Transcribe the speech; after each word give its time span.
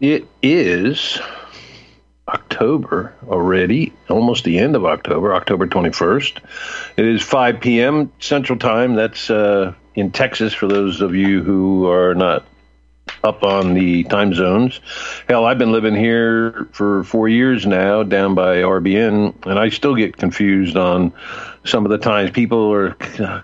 It 0.00 0.28
is 0.42 1.18
October 2.28 3.14
already, 3.28 3.92
almost 4.08 4.44
the 4.44 4.58
end 4.58 4.76
of 4.76 4.84
October, 4.84 5.34
October 5.34 5.66
21st. 5.66 6.38
It 6.96 7.04
is 7.04 7.22
5 7.22 7.60
p.m. 7.60 8.12
Central 8.18 8.58
Time. 8.58 8.94
That's 8.94 9.30
uh, 9.30 9.74
in 9.94 10.10
Texas 10.10 10.52
for 10.52 10.66
those 10.66 11.00
of 11.00 11.14
you 11.14 11.42
who 11.42 11.88
are 11.88 12.14
not 12.14 12.44
up 13.22 13.42
on 13.42 13.74
the 13.74 14.04
time 14.04 14.34
zones. 14.34 14.80
Hell, 15.28 15.44
I've 15.44 15.58
been 15.58 15.72
living 15.72 15.94
here 15.94 16.68
for 16.72 17.04
four 17.04 17.28
years 17.28 17.66
now 17.66 18.02
down 18.02 18.34
by 18.34 18.56
RBN, 18.56 19.46
and 19.46 19.58
I 19.58 19.68
still 19.68 19.94
get 19.94 20.16
confused 20.16 20.76
on 20.76 21.12
some 21.64 21.84
of 21.84 21.90
the 21.90 21.98
times. 21.98 22.30
People 22.30 22.72
are 22.72 22.96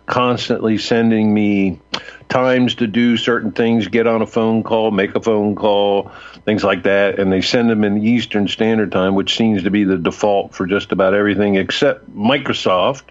constantly 0.07 0.79
sending 0.79 1.33
me 1.33 1.81
times 2.29 2.77
to 2.77 2.87
do 2.87 3.17
certain 3.17 3.53
things, 3.53 3.89
get 3.89 4.07
on 4.07 4.23
a 4.23 4.27
phone 4.27 4.63
call, 4.63 4.91
make 4.91 5.15
a 5.15 5.21
phone 5.21 5.55
call, 5.55 6.11
things 6.45 6.65
like 6.65 6.85
that, 6.85 7.19
and 7.19 7.33
they 7.33 7.41
send 7.41 7.71
them 7.71 7.85
in 7.85 8.03
Eastern 8.03 8.49
Standard 8.49 8.93
Time, 8.93 9.15
which 9.15 9.37
seems 9.37 9.63
to 9.63 9.71
be 9.71 9.85
the 9.85 9.97
default 9.97 10.55
for 10.55 10.67
just 10.67 10.93
about 10.93 11.15
everything 11.15 11.57
except 11.57 12.11
Microsoft 12.15 13.03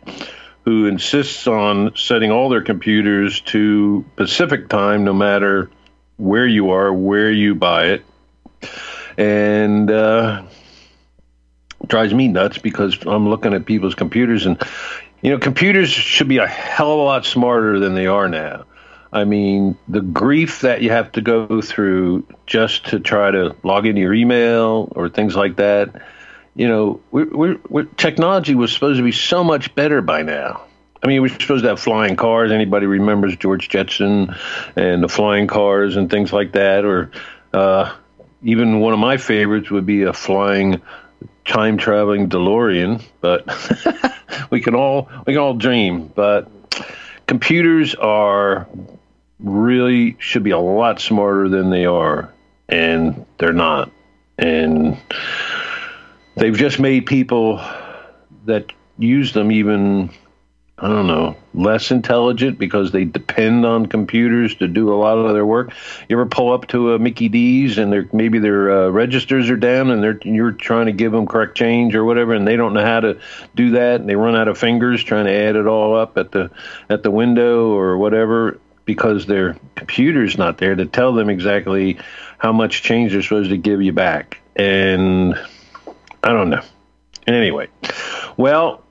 who 0.64 0.86
insists 0.86 1.48
on 1.48 1.96
setting 1.96 2.32
all 2.32 2.50
their 2.50 2.62
computers 2.62 3.42
to 3.42 4.06
Pacific 4.16 4.70
time, 4.70 5.04
no 5.04 5.14
matter 5.14 5.72
where 6.18 6.46
you 6.46 6.72
are, 6.72 6.94
where 6.94 7.32
you 7.32 7.56
buy 7.56 7.86
it, 7.88 8.06
and 9.18 9.90
uh, 9.90 10.44
drives 11.88 12.14
me 12.14 12.28
nuts 12.28 12.60
because 12.60 12.98
I'm 13.06 13.28
looking 13.28 13.54
at 13.54 13.66
people's 13.66 13.96
computers 13.96 14.46
and 14.46 14.62
you 15.22 15.32
know 15.32 15.40
computers 15.40 15.90
should 15.90 16.28
be 16.28 16.38
a 16.38 16.48
hell 16.48 16.94
of 16.94 17.00
a 17.00 17.04
lot 17.04 17.26
smarter 17.26 17.80
than 17.80 17.96
they 17.96 18.08
are 18.08 18.30
now. 18.30 18.66
I 19.14 19.26
mean, 19.26 19.78
the 19.88 20.02
grief 20.02 20.62
that 20.62 20.82
you 20.82 20.92
have 20.92 21.12
to 21.14 21.22
go 21.22 21.62
through 21.62 22.26
just 22.46 22.88
to 22.88 23.00
try 23.00 23.32
to 23.32 23.56
log 23.64 23.86
into 23.86 24.00
your 24.00 24.14
email 24.14 24.92
or 24.96 25.10
things 25.10 25.36
like 25.36 25.58
that. 25.58 26.02
You 26.56 26.68
know, 26.68 27.02
we're, 27.12 27.30
we're, 27.30 27.60
we're, 27.70 27.84
technology 27.84 28.56
was 28.56 28.72
supposed 28.74 28.98
to 28.98 29.04
be 29.04 29.12
so 29.12 29.44
much 29.44 29.74
better 29.76 30.02
by 30.02 30.24
now. 30.24 30.62
I 31.04 31.08
mean, 31.08 31.22
we're 31.22 31.30
supposed 31.30 31.64
to 31.64 31.70
have 31.70 31.80
flying 31.80 32.16
cars. 32.16 32.52
Anybody 32.52 32.86
remembers 32.86 33.36
George 33.36 33.68
Jetson 33.70 34.36
and 34.76 35.04
the 35.04 35.10
flying 35.10 35.48
cars 35.48 35.98
and 35.98 36.10
things 36.10 36.32
like 36.32 36.54
that? 36.54 36.86
Or 36.86 37.12
uh, 37.54 37.94
even 38.44 38.80
one 38.80 38.94
of 38.94 39.00
my 39.00 39.18
favorites 39.18 39.72
would 39.72 39.86
be 39.86 40.04
a 40.04 40.14
flying 40.14 40.82
time 41.46 41.78
traveling 41.78 42.30
DeLorean. 42.30 43.02
But 43.20 43.46
we 44.52 44.62
can 44.62 44.76
all 44.76 45.10
we 45.26 45.34
can 45.34 45.42
all 45.42 45.56
dream. 45.56 46.08
But 46.08 46.52
computers 47.26 47.96
are 47.96 48.68
really 49.44 50.16
should 50.20 50.44
be 50.44 50.52
a 50.52 50.60
lot 50.60 51.00
smarter 51.00 51.50
than 51.50 51.70
they 51.70 51.86
are, 51.86 52.34
and 52.70 53.26
they're 53.38 53.54
not. 53.54 53.92
And 54.38 54.98
they've 56.36 56.56
just 56.56 56.80
made 56.80 57.06
people 57.06 57.62
that 58.46 58.72
use 58.98 59.34
them 59.34 59.52
even 59.52 60.12
I 60.84 60.88
don't 60.88 61.06
know, 61.06 61.36
less 61.54 61.92
intelligent 61.92 62.58
because 62.58 62.92
they 62.92 63.06
depend 63.06 63.68
on 63.68 63.86
computers 63.86 64.56
to 64.56 64.68
do 64.68 64.92
a 64.92 64.98
lot 64.98 65.20
of 65.20 65.32
their 65.32 65.46
work. 65.46 65.74
You 66.10 66.16
ever 66.16 66.26
pull 66.26 66.52
up 66.52 66.68
to 66.70 66.94
a 66.94 67.00
Mickey 67.00 67.30
D's 67.30 67.78
and 67.78 67.94
their 67.94 68.10
maybe 68.12 68.40
their 68.40 68.72
uh, 68.72 68.90
registers 68.90 69.52
are 69.52 69.58
down 69.58 69.92
and 69.92 70.02
they're 70.02 70.18
you're 70.24 70.54
trying 70.54 70.88
to 70.88 70.92
give 70.92 71.12
them 71.12 71.28
correct 71.28 71.56
change 71.56 71.94
or 71.94 72.04
whatever, 72.04 72.34
and 72.34 72.48
they 72.48 72.56
don't 72.56 72.74
know 72.74 72.84
how 72.84 73.00
to 73.00 73.20
do 73.54 73.72
that, 73.72 74.02
and 74.02 74.10
they 74.10 74.16
run 74.16 74.36
out 74.36 74.48
of 74.48 74.58
fingers 74.58 75.04
trying 75.04 75.26
to 75.26 75.32
add 75.32 75.56
it 75.56 75.68
all 75.68 75.96
up 75.96 76.18
at 76.18 76.32
the 76.32 76.50
at 76.90 77.04
the 77.04 77.12
window 77.12 77.70
or 77.74 78.00
whatever 78.00 78.60
because 78.86 79.26
their 79.26 79.58
computer's 79.76 80.38
not 80.38 80.58
there 80.58 80.76
to 80.76 80.86
tell 80.86 81.14
them 81.14 81.30
exactly 81.30 82.00
how 82.38 82.52
much 82.52 82.84
change 82.84 83.12
they're 83.12 83.22
supposed 83.22 83.50
to 83.50 83.58
give 83.58 83.82
you 83.82 83.94
back. 83.94 84.40
And 84.56 85.36
I 86.24 86.30
don't 86.34 86.50
know. 86.50 86.64
Anyway, 87.28 87.68
well, 88.38 88.84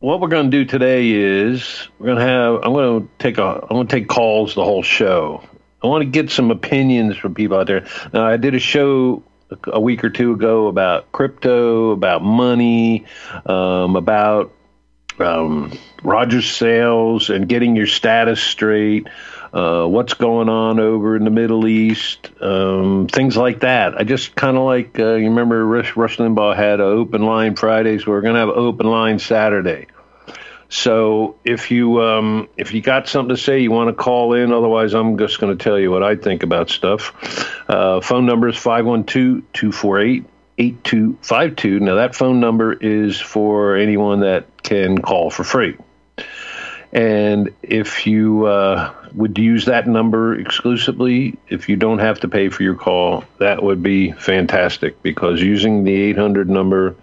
what 0.00 0.20
we're 0.20 0.28
going 0.28 0.50
to 0.50 0.56
do 0.56 0.64
today 0.64 1.10
is 1.10 1.88
we're 1.98 2.06
going 2.06 2.18
to 2.18 2.24
have 2.24 2.54
I'm 2.62 2.72
going 2.72 3.02
to 3.02 3.08
take 3.18 3.38
a 3.38 3.60
I'm 3.62 3.68
going 3.68 3.86
to 3.86 3.96
take 3.96 4.08
calls 4.08 4.54
the 4.54 4.64
whole 4.64 4.82
show. 4.82 5.42
I 5.82 5.86
want 5.86 6.02
to 6.02 6.10
get 6.10 6.30
some 6.30 6.50
opinions 6.50 7.16
from 7.16 7.34
people 7.34 7.58
out 7.58 7.66
there. 7.66 7.86
Now, 8.12 8.26
I 8.26 8.38
did 8.38 8.54
a 8.54 8.58
show 8.58 9.22
a 9.64 9.80
week 9.80 10.02
or 10.02 10.10
two 10.10 10.32
ago 10.32 10.66
about 10.66 11.12
crypto, 11.12 11.90
about 11.90 12.22
money, 12.22 13.04
um, 13.46 13.96
about 13.96 14.52
um, 15.18 15.72
Roger 16.02 16.42
Sayles 16.42 17.30
and 17.30 17.48
getting 17.48 17.76
your 17.76 17.86
status 17.86 18.42
straight. 18.42 19.08
Uh, 19.52 19.86
what's 19.86 20.14
going 20.14 20.48
on 20.48 20.80
over 20.80 21.14
in 21.14 21.22
the 21.22 21.30
Middle 21.30 21.68
East, 21.68 22.30
um, 22.42 23.06
things 23.06 23.36
like 23.36 23.60
that. 23.60 23.96
I 23.96 24.02
just 24.02 24.34
kind 24.34 24.56
of 24.56 24.64
like, 24.64 24.98
uh, 24.98 25.14
you 25.14 25.28
remember 25.28 25.64
Rush, 25.64 25.96
Rush 25.96 26.16
Limbaugh 26.16 26.56
had 26.56 26.80
an 26.80 26.86
open 26.86 27.22
line 27.22 27.54
Fridays. 27.54 28.04
We're 28.04 28.20
going 28.20 28.34
to 28.34 28.40
have 28.40 28.48
open 28.48 28.86
line 28.86 29.20
Saturday. 29.20 29.86
So 30.68 31.36
if 31.44 31.70
you 31.70 32.02
um, 32.02 32.48
if 32.56 32.74
you 32.74 32.80
got 32.80 33.06
something 33.06 33.36
to 33.36 33.40
say, 33.40 33.60
you 33.60 33.70
want 33.70 33.90
to 33.90 33.94
call 33.94 34.34
in. 34.34 34.52
Otherwise, 34.52 34.92
I'm 34.92 35.16
just 35.18 35.38
going 35.38 35.56
to 35.56 35.62
tell 35.62 35.78
you 35.78 35.92
what 35.92 36.02
I 36.02 36.16
think 36.16 36.42
about 36.42 36.68
stuff. 36.68 37.12
Uh, 37.68 38.00
phone 38.00 38.26
number 38.26 38.48
is 38.48 38.56
512-248-8252. 40.58 41.80
Now 41.80 41.96
that 41.96 42.14
phone 42.14 42.40
number 42.40 42.72
is 42.72 43.20
for 43.20 43.76
anyone 43.76 44.20
that 44.20 44.62
can 44.62 44.98
call 44.98 45.30
for 45.30 45.44
free. 45.44 45.76
And 46.92 47.52
if 47.60 48.06
you 48.06 48.46
uh, 48.46 48.94
would 49.14 49.36
use 49.36 49.64
that 49.64 49.88
number 49.88 50.38
exclusively, 50.38 51.36
if 51.48 51.68
you 51.68 51.74
don't 51.74 51.98
have 51.98 52.20
to 52.20 52.28
pay 52.28 52.50
for 52.50 52.62
your 52.62 52.76
call, 52.76 53.24
that 53.38 53.64
would 53.64 53.82
be 53.82 54.12
fantastic 54.12 55.02
because 55.02 55.42
using 55.42 55.82
the 55.82 55.92
800 55.92 56.48
number 56.48 56.94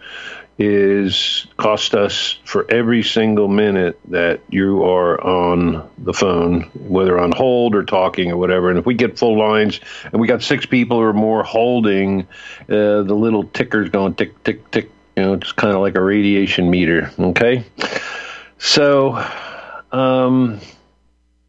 is 0.57 1.47
cost 1.57 1.95
us 1.95 2.37
for 2.43 2.69
every 2.69 3.03
single 3.03 3.47
minute 3.47 3.99
that 4.09 4.41
you 4.49 4.83
are 4.83 5.19
on 5.19 5.89
the 5.97 6.13
phone, 6.13 6.63
whether 6.75 7.19
on 7.19 7.31
hold 7.31 7.73
or 7.73 7.83
talking 7.83 8.31
or 8.31 8.37
whatever. 8.37 8.69
And 8.69 8.77
if 8.77 8.85
we 8.85 8.93
get 8.93 9.17
full 9.17 9.37
lines 9.37 9.79
and 10.11 10.21
we 10.21 10.27
got 10.27 10.43
six 10.43 10.65
people 10.65 10.97
or 10.97 11.13
more 11.13 11.43
holding, 11.43 12.27
uh, 12.69 13.01
the 13.03 13.15
little 13.15 13.45
ticker's 13.45 13.89
going 13.89 14.13
tick, 14.15 14.43
tick, 14.43 14.69
tick. 14.71 14.91
You 15.17 15.23
know, 15.23 15.33
it's 15.33 15.51
kind 15.51 15.73
of 15.73 15.81
like 15.81 15.95
a 15.95 16.01
radiation 16.01 16.69
meter. 16.69 17.11
Okay. 17.19 17.65
So, 18.57 19.25
um, 19.91 20.61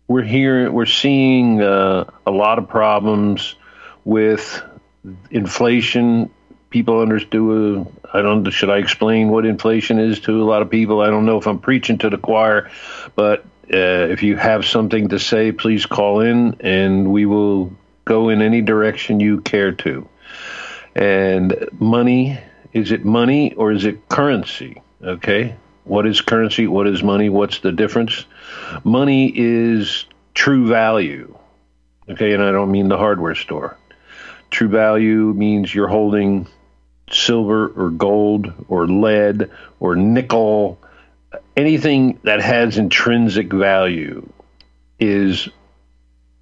we're 0.08 0.22
hearing, 0.22 0.72
we're 0.72 0.87
seeing 0.87 1.62
uh, 1.62 2.04
a 2.26 2.31
lot 2.31 2.58
of 2.58 2.69
problems 2.69 3.54
with 4.04 4.62
inflation. 5.31 6.31
People 6.70 7.00
understand. 7.00 7.87
I 8.12 8.23
don't. 8.23 8.49
Should 8.50 8.70
I 8.70 8.79
explain 8.79 9.29
what 9.29 9.47
inflation 9.47 9.99
is 9.99 10.20
to 10.20 10.43
a 10.43 10.44
lot 10.44 10.62
of 10.62 10.70
people? 10.70 11.00
I 11.00 11.06
don't 11.06 11.25
know 11.25 11.38
if 11.38 11.47
I'm 11.47 11.59
preaching 11.59 11.99
to 11.99 12.11
the 12.11 12.19
choir, 12.19 12.70
but 13.17 13.41
uh, 13.73 14.11
if 14.11 14.23
you 14.23 14.37
have 14.37 14.67
something 14.67 15.09
to 15.09 15.19
say, 15.19 15.53
please 15.53 15.87
call 15.87 16.20
in, 16.20 16.56
and 16.61 17.11
we 17.11 17.25
will 17.26 17.73
go 18.05 18.29
in 18.29 18.43
any 18.43 18.61
direction 18.61 19.20
you 19.20 19.41
care 19.41 19.73
to. 19.73 20.09
And 20.94 21.69
money 21.79 22.38
is 22.73 22.93
it 22.93 23.05
money 23.05 23.55
or 23.55 23.73
is 23.73 23.85
it 23.85 24.09
currency? 24.09 24.82
Okay, 25.03 25.56
what 25.85 26.06
is 26.06 26.20
currency? 26.20 26.67
What 26.67 26.87
is 26.87 27.03
money? 27.03 27.29
What's 27.29 27.61
the 27.61 27.73
difference? 27.73 28.25
Money 28.85 29.32
is 29.35 30.06
true 30.35 30.67
value. 30.67 31.37
Okay, 32.09 32.32
and 32.32 32.43
I 32.43 32.53
don't 32.53 32.70
mean 32.70 32.88
the 32.88 32.99
hardware 32.99 33.35
store. 33.35 33.76
True 34.50 34.69
value 34.69 35.32
means 35.35 35.75
you're 35.75 35.88
holding 35.88 36.47
silver 37.14 37.69
or 37.69 37.91
gold 37.91 38.53
or 38.69 38.87
lead 38.87 39.50
or 39.81 39.97
nickel, 39.97 40.79
anything 41.56 42.19
that 42.25 42.41
has 42.41 42.79
intrinsic 42.79 43.53
value 43.53 44.29
is 44.99 45.49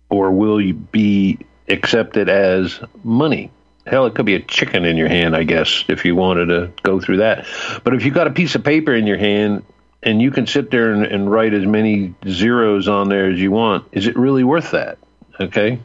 or 0.08 0.32
will 0.32 0.72
be 0.72 1.38
accepted 1.68 2.28
as 2.28 2.80
money. 3.04 3.50
Hell, 3.86 4.06
it 4.06 4.14
could 4.14 4.26
be 4.26 4.34
a 4.34 4.42
chicken 4.42 4.84
in 4.84 4.96
your 4.96 5.08
hand, 5.08 5.34
I 5.34 5.44
guess, 5.44 5.84
if 5.88 6.04
you 6.04 6.14
wanted 6.14 6.46
to 6.46 6.72
go 6.82 7.00
through 7.00 7.18
that. 7.18 7.46
But 7.82 7.94
if 7.94 8.04
you 8.04 8.10
got 8.10 8.26
a 8.26 8.32
piece 8.32 8.54
of 8.54 8.62
paper 8.62 8.94
in 8.94 9.06
your 9.06 9.16
hand 9.16 9.64
and 10.02 10.20
you 10.20 10.30
can 10.30 10.46
sit 10.46 10.70
there 10.70 10.92
and, 10.92 11.04
and 11.04 11.30
write 11.30 11.54
as 11.54 11.66
many 11.66 12.14
zeros 12.28 12.88
on 12.88 13.08
there 13.08 13.30
as 13.30 13.40
you 13.40 13.50
want, 13.50 13.86
is 13.92 14.06
it 14.06 14.16
really 14.16 14.44
worth 14.44 14.72
that? 14.72 14.98
Okay. 15.40 15.80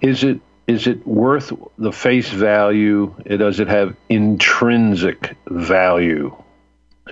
Is 0.00 0.22
it 0.22 0.40
is 0.66 0.86
it 0.86 1.06
worth 1.06 1.52
the 1.78 1.92
face 1.92 2.28
value? 2.28 3.14
Does 3.24 3.60
it 3.60 3.68
have 3.68 3.96
intrinsic 4.08 5.36
value? 5.46 6.36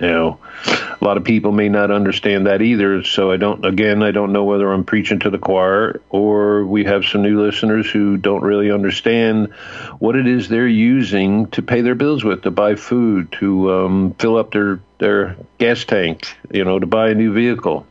You 0.01 0.07
know, 0.07 0.39
a 0.65 1.05
lot 1.05 1.17
of 1.17 1.23
people 1.23 1.51
may 1.51 1.69
not 1.69 1.91
understand 1.91 2.47
that 2.47 2.63
either. 2.63 3.03
So 3.03 3.31
I 3.31 3.37
don't, 3.37 3.63
again, 3.63 4.01
I 4.01 4.09
don't 4.09 4.33
know 4.33 4.43
whether 4.43 4.71
I'm 4.71 4.85
preaching 4.85 5.19
to 5.19 5.29
the 5.29 5.37
choir 5.37 6.01
or 6.09 6.65
we 6.65 6.85
have 6.85 7.05
some 7.05 7.21
new 7.21 7.43
listeners 7.43 7.87
who 7.87 8.17
don't 8.17 8.41
really 8.41 8.71
understand 8.71 9.53
what 9.99 10.15
it 10.15 10.25
is 10.25 10.49
they're 10.49 10.67
using 10.67 11.45
to 11.51 11.61
pay 11.61 11.81
their 11.81 11.93
bills 11.93 12.23
with, 12.23 12.41
to 12.41 12.51
buy 12.51 12.73
food, 12.73 13.31
to 13.33 13.71
um, 13.71 14.15
fill 14.17 14.37
up 14.37 14.51
their, 14.51 14.79
their 14.97 15.37
gas 15.59 15.85
tank, 15.85 16.37
you 16.49 16.65
know, 16.65 16.79
to 16.79 16.87
buy 16.87 17.09
a 17.09 17.15
new 17.15 17.31
vehicle. 17.31 17.85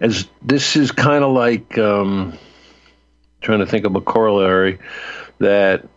as 0.00 0.26
this 0.42 0.74
is 0.74 0.90
kind 0.90 1.22
of 1.22 1.32
like 1.32 1.78
um, 1.78 2.36
trying 3.46 3.60
to 3.60 3.66
think 3.66 3.86
of 3.86 3.94
a 3.94 4.00
corollary 4.00 4.78
that 5.38 5.88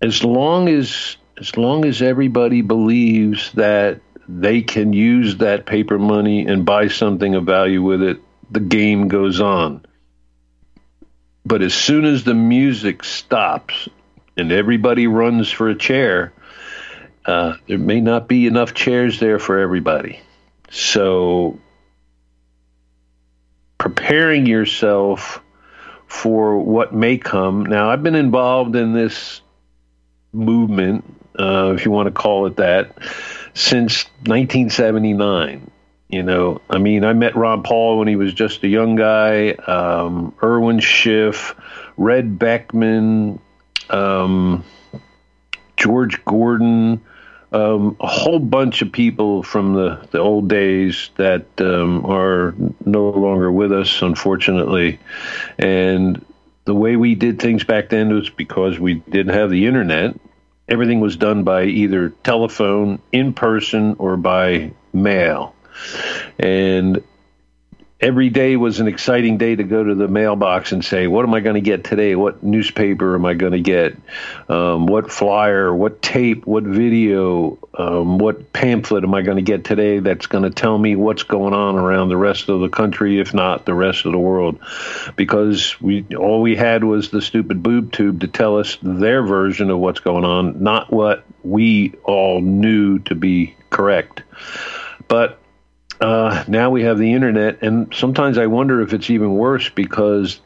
as 0.00 0.24
long 0.24 0.68
as 0.68 1.16
as 1.38 1.56
long 1.56 1.84
as 1.84 2.00
everybody 2.00 2.62
believes 2.62 3.52
that 3.52 4.00
they 4.26 4.62
can 4.62 4.92
use 4.92 5.36
that 5.38 5.66
paper 5.66 5.98
money 5.98 6.46
and 6.46 6.64
buy 6.64 6.88
something 6.88 7.34
of 7.34 7.44
value 7.44 7.82
with 7.82 8.02
it, 8.02 8.20
the 8.50 8.60
game 8.60 9.08
goes 9.08 9.40
on. 9.40 9.84
But 11.44 11.60
as 11.60 11.74
soon 11.74 12.04
as 12.04 12.24
the 12.24 12.34
music 12.34 13.04
stops 13.04 13.88
and 14.36 14.50
everybody 14.52 15.08
runs 15.08 15.50
for 15.50 15.68
a 15.68 15.76
chair, 15.76 16.32
uh, 17.26 17.56
there 17.66 17.78
may 17.78 18.00
not 18.00 18.28
be 18.28 18.46
enough 18.46 18.72
chairs 18.72 19.18
there 19.18 19.40
for 19.40 19.58
everybody. 19.58 20.20
So, 20.70 21.58
preparing 23.76 24.46
yourself 24.46 25.43
for 26.14 26.58
what 26.58 26.94
may 26.94 27.18
come. 27.18 27.66
Now, 27.66 27.90
I've 27.90 28.02
been 28.02 28.14
involved 28.14 28.76
in 28.76 28.92
this 28.92 29.40
movement, 30.32 31.04
uh, 31.38 31.74
if 31.74 31.84
you 31.84 31.90
want 31.90 32.06
to 32.06 32.12
call 32.12 32.46
it 32.46 32.56
that, 32.56 32.96
since 33.52 34.04
1979. 34.24 35.70
You 36.08 36.22
know, 36.22 36.60
I 36.70 36.78
mean, 36.78 37.04
I 37.04 37.12
met 37.14 37.34
Ron 37.34 37.64
Paul 37.64 37.98
when 37.98 38.06
he 38.06 38.14
was 38.14 38.32
just 38.32 38.62
a 38.62 38.68
young 38.68 38.94
guy, 38.94 39.50
um, 39.50 40.32
Irwin 40.40 40.78
Schiff, 40.78 41.56
Red 41.96 42.38
Beckman, 42.38 43.40
um, 43.90 44.64
George 45.76 46.24
Gordon, 46.24 47.02
um, 47.54 47.96
a 48.00 48.06
whole 48.08 48.40
bunch 48.40 48.82
of 48.82 48.90
people 48.90 49.44
from 49.44 49.74
the, 49.74 50.06
the 50.10 50.18
old 50.18 50.48
days 50.48 51.10
that 51.16 51.46
um, 51.60 52.04
are 52.04 52.52
no 52.84 53.10
longer 53.10 53.50
with 53.50 53.72
us, 53.72 54.02
unfortunately. 54.02 54.98
And 55.56 56.24
the 56.64 56.74
way 56.74 56.96
we 56.96 57.14
did 57.14 57.40
things 57.40 57.62
back 57.62 57.90
then 57.90 58.12
was 58.12 58.28
because 58.28 58.80
we 58.80 58.94
didn't 58.94 59.34
have 59.34 59.50
the 59.50 59.66
internet. 59.66 60.18
Everything 60.68 60.98
was 60.98 61.16
done 61.16 61.44
by 61.44 61.64
either 61.64 62.08
telephone, 62.24 63.00
in 63.12 63.34
person, 63.34 63.94
or 63.98 64.16
by 64.16 64.72
mail. 64.92 65.54
And 66.40 67.04
every 68.00 68.28
day 68.28 68.56
was 68.56 68.80
an 68.80 68.88
exciting 68.88 69.38
day 69.38 69.56
to 69.56 69.62
go 69.62 69.82
to 69.82 69.94
the 69.94 70.08
mailbox 70.08 70.72
and 70.72 70.84
say, 70.84 71.06
"What 71.06 71.24
am 71.24 71.32
I 71.32 71.40
going 71.40 71.54
to 71.54 71.60
get 71.60 71.84
today? 71.84 72.14
What 72.14 72.42
newspaper 72.42 73.14
am 73.14 73.24
I 73.24 73.34
going 73.34 73.52
to 73.52 73.60
get? 73.60 73.96
Um, 74.48 74.86
what 74.86 75.10
flyer? 75.10 75.74
What 75.74 76.02
tape? 76.02 76.46
What 76.46 76.64
video? 76.64 77.58
Um, 77.76 78.18
what 78.18 78.52
pamphlet 78.52 79.04
am 79.04 79.14
I 79.14 79.22
going 79.22 79.36
to 79.36 79.42
get 79.42 79.64
today? 79.64 80.00
That's 80.00 80.26
going 80.26 80.44
to 80.44 80.50
tell 80.50 80.76
me 80.76 80.96
what's 80.96 81.22
going 81.22 81.54
on 81.54 81.76
around 81.76 82.08
the 82.08 82.16
rest 82.16 82.48
of 82.48 82.60
the 82.60 82.68
country, 82.68 83.20
if 83.20 83.32
not 83.32 83.64
the 83.64 83.74
rest 83.74 84.04
of 84.04 84.12
the 84.12 84.18
world?" 84.18 84.58
Because 85.16 85.80
we 85.80 86.04
all 86.16 86.42
we 86.42 86.56
had 86.56 86.84
was 86.84 87.10
the 87.10 87.22
stupid 87.22 87.62
boob 87.62 87.92
tube 87.92 88.20
to 88.20 88.28
tell 88.28 88.58
us 88.58 88.76
their 88.82 89.22
version 89.22 89.70
of 89.70 89.78
what's 89.78 90.00
going 90.00 90.24
on, 90.24 90.62
not 90.62 90.92
what 90.92 91.24
we 91.42 91.94
all 92.02 92.40
knew 92.40 92.98
to 93.00 93.14
be 93.14 93.54
correct. 93.70 94.22
But 95.06 95.38
uh, 96.00 96.44
now 96.48 96.70
we 96.70 96.82
have 96.84 96.98
the 96.98 97.12
internet, 97.12 97.62
and 97.62 97.94
sometimes 97.94 98.38
I 98.38 98.46
wonder 98.46 98.80
if 98.82 98.92
it's 98.92 99.10
even 99.10 99.34
worse 99.34 99.68
because 99.68 100.40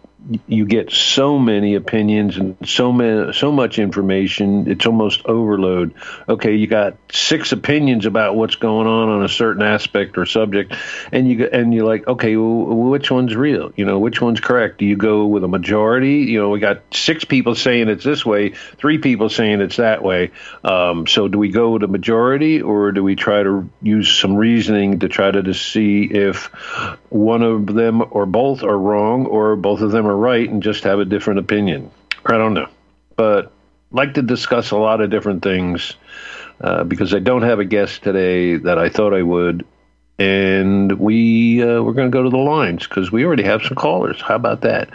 you 0.47 0.67
get 0.67 0.91
so 0.91 1.39
many 1.39 1.75
opinions 1.75 2.37
and 2.37 2.57
so 2.67 2.93
many 2.93 3.33
so 3.33 3.53
much 3.53 3.79
information 3.79 4.69
it's 4.71 4.85
almost 4.85 5.25
overload. 5.27 5.95
Okay 6.29 6.57
you 6.57 6.67
got 6.67 6.97
six 7.13 7.53
opinions 7.53 8.05
about 8.05 8.35
what's 8.35 8.57
going 8.57 8.87
on 8.87 9.09
on 9.09 9.25
a 9.25 9.29
certain 9.29 9.63
aspect 9.63 10.19
or 10.19 10.27
subject 10.27 10.75
and 11.13 11.31
you 11.31 11.47
and 11.47 11.73
you're 11.73 11.87
like 11.87 12.07
okay 12.07 12.37
well, 12.37 12.91
which 12.91 13.11
one's 13.11 13.35
real? 13.37 13.73
You 13.77 13.85
know 13.85 13.99
which 14.01 14.21
one's 14.21 14.41
correct? 14.41 14.79
Do 14.79 14.87
you 14.87 14.97
go 14.97 15.27
with 15.27 15.45
a 15.45 15.49
majority? 15.49 16.19
You 16.19 16.41
know 16.41 16.49
we 16.51 16.59
got 16.59 16.83
six 16.93 17.25
people 17.25 17.55
saying 17.55 17.89
it's 17.89 18.05
this 18.05 18.27
way 18.27 18.51
three 18.77 18.99
people 18.99 19.29
saying 19.29 19.61
it's 19.61 19.77
that 19.77 20.03
way. 20.03 20.33
Um, 20.65 21.07
so 21.07 21.29
do 21.29 21.39
we 21.39 21.51
go 21.51 21.71
with 21.71 21.85
a 21.85 21.89
majority 21.89 22.61
or 22.61 22.91
do 22.93 23.05
we 23.05 23.15
try 23.15 23.43
to 23.43 23.71
use 23.83 24.19
some 24.19 24.35
reasoning 24.35 24.99
to 24.99 25.09
try 25.09 25.31
to, 25.31 25.43
to 25.43 25.55
see 25.55 26.05
if 26.05 26.47
one 27.09 27.43
of 27.43 27.67
them 27.67 28.03
or 28.11 28.27
both 28.27 28.63
are 28.65 28.77
wrong 28.77 29.27
or 29.27 29.55
both 29.57 29.81
of 29.81 29.93
them 29.93 30.08
are 30.09 30.17
right 30.17 30.49
and 30.49 30.63
just 30.63 30.85
have 30.85 30.99
a 30.99 31.05
different 31.05 31.41
opinion. 31.41 31.91
I 32.27 32.37
don't 32.37 32.55
know, 32.55 32.69
but 33.17 33.53
like 33.91 34.15
to 34.15 34.23
discuss 34.23 34.71
a 34.71 34.77
lot 34.77 35.01
of 35.01 35.11
different 35.11 35.43
things 35.43 35.95
uh, 36.61 36.85
because 36.85 37.15
I 37.15 37.21
don't 37.21 37.43
have 37.43 37.61
a 37.61 37.65
guest 37.65 38.03
today 38.03 38.57
that 38.57 38.79
I 38.79 38.89
thought 38.89 39.15
I 39.15 39.23
would, 39.23 39.65
and 40.19 40.99
we 40.99 41.63
uh, 41.63 41.81
we're 41.83 41.93
going 41.93 42.11
to 42.11 42.13
go 42.13 42.25
to 42.25 42.31
the 42.31 42.37
lines 42.37 42.87
because 42.87 43.13
we 43.13 43.25
already 43.25 43.45
have 43.45 43.63
some 43.63 43.77
callers. 43.77 44.21
How 44.21 44.35
about 44.35 44.63
that? 44.63 44.91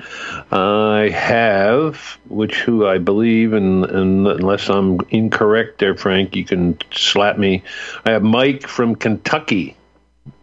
I 0.52 1.10
have, 1.10 2.20
which 2.28 2.60
who 2.60 2.86
I 2.86 2.98
believe, 2.98 3.54
and, 3.54 3.86
and 3.86 4.28
unless 4.28 4.70
I'm 4.70 5.00
incorrect 5.10 5.80
there, 5.80 5.96
Frank, 5.96 6.36
you 6.36 6.44
can 6.44 6.78
slap 6.92 7.38
me. 7.38 7.64
I 8.06 8.12
have 8.12 8.24
Mike 8.24 8.68
from 8.68 8.96
Kentucky. 8.96 9.78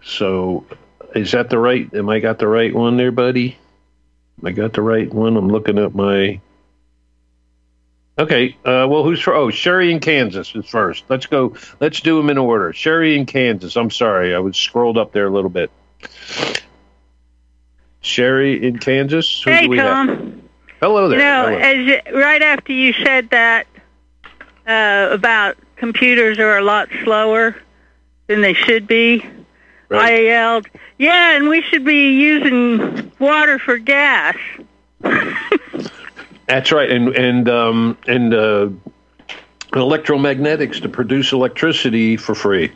So, 0.02 0.64
is 1.14 1.32
that 1.32 1.50
the 1.50 1.58
right? 1.58 1.92
Am 1.94 2.08
I 2.08 2.20
got 2.20 2.38
the 2.38 2.48
right 2.48 2.74
one 2.74 2.96
there, 2.96 3.12
buddy? 3.12 3.58
I 4.44 4.52
got 4.52 4.73
the 4.73 4.82
right 4.82 5.12
one. 5.12 5.37
I'm 5.37 5.49
looking 5.49 5.78
at 5.78 5.94
my. 5.94 6.40
Okay. 8.18 8.56
Uh, 8.64 8.87
well, 8.88 9.04
who's 9.04 9.20
for? 9.20 9.35
Oh, 9.35 9.50
Sherry 9.50 9.92
in 9.92 10.00
Kansas 10.00 10.54
is 10.54 10.66
first. 10.66 11.04
Let's 11.09 11.26
go. 11.26 11.54
Let's 11.80 12.00
do 12.00 12.16
them 12.16 12.30
in 12.30 12.38
order. 12.38 12.73
Sherry 12.73 13.16
in 13.16 13.26
Kansas. 13.26 13.76
I'm 13.76 13.90
sorry, 13.90 14.35
I 14.35 14.38
was 14.38 14.56
scrolled 14.56 14.99
up 14.99 15.12
there 15.12 15.26
a 15.26 15.30
little 15.30 15.50
bit. 15.50 15.70
Sherry 18.00 18.66
in 18.66 18.78
Kansas. 18.78 19.42
Who 19.42 19.50
hey, 19.50 19.68
Tom. 19.76 20.09
Have? 20.09 20.40
Hello 20.80 21.09
there. 21.09 21.18
Know, 21.18 21.59
Hello. 21.59 22.00
as 22.06 22.14
right 22.14 22.40
after 22.40 22.73
you 22.73 22.94
said 22.94 23.28
that 23.30 23.66
uh, 24.66 25.09
about 25.12 25.59
computers 25.76 26.38
are 26.38 26.56
a 26.56 26.62
lot 26.62 26.88
slower 27.04 27.56
than 28.28 28.40
they 28.40 28.54
should 28.54 28.87
be, 28.87 29.25
Right. 29.90 30.12
I 30.12 30.20
yelled, 30.20 30.68
"Yeah, 30.99 31.37
and 31.37 31.49
we 31.49 31.62
should 31.62 31.85
be 31.85 32.12
using 32.20 33.11
water 33.18 33.59
for 33.59 33.76
gas." 33.76 34.37
That's 36.47 36.70
right, 36.70 36.88
and 36.88 37.09
and 37.09 37.49
um, 37.49 37.99
and 38.06 38.32
uh, 38.32 38.68
electromagnetics 39.73 40.80
to 40.82 40.88
produce 40.88 41.32
electricity 41.32 42.16
for 42.16 42.37
free. 42.37 42.73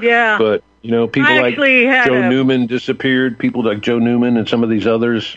Yeah, 0.00 0.38
but 0.38 0.64
you 0.80 0.92
know, 0.92 1.06
people 1.06 1.36
like 1.42 1.56
Joe 1.56 2.22
a... 2.22 2.28
Newman 2.30 2.66
disappeared. 2.66 3.38
People 3.38 3.62
like 3.62 3.82
Joe 3.82 3.98
Newman 3.98 4.38
and 4.38 4.48
some 4.48 4.64
of 4.64 4.70
these 4.70 4.86
others. 4.86 5.36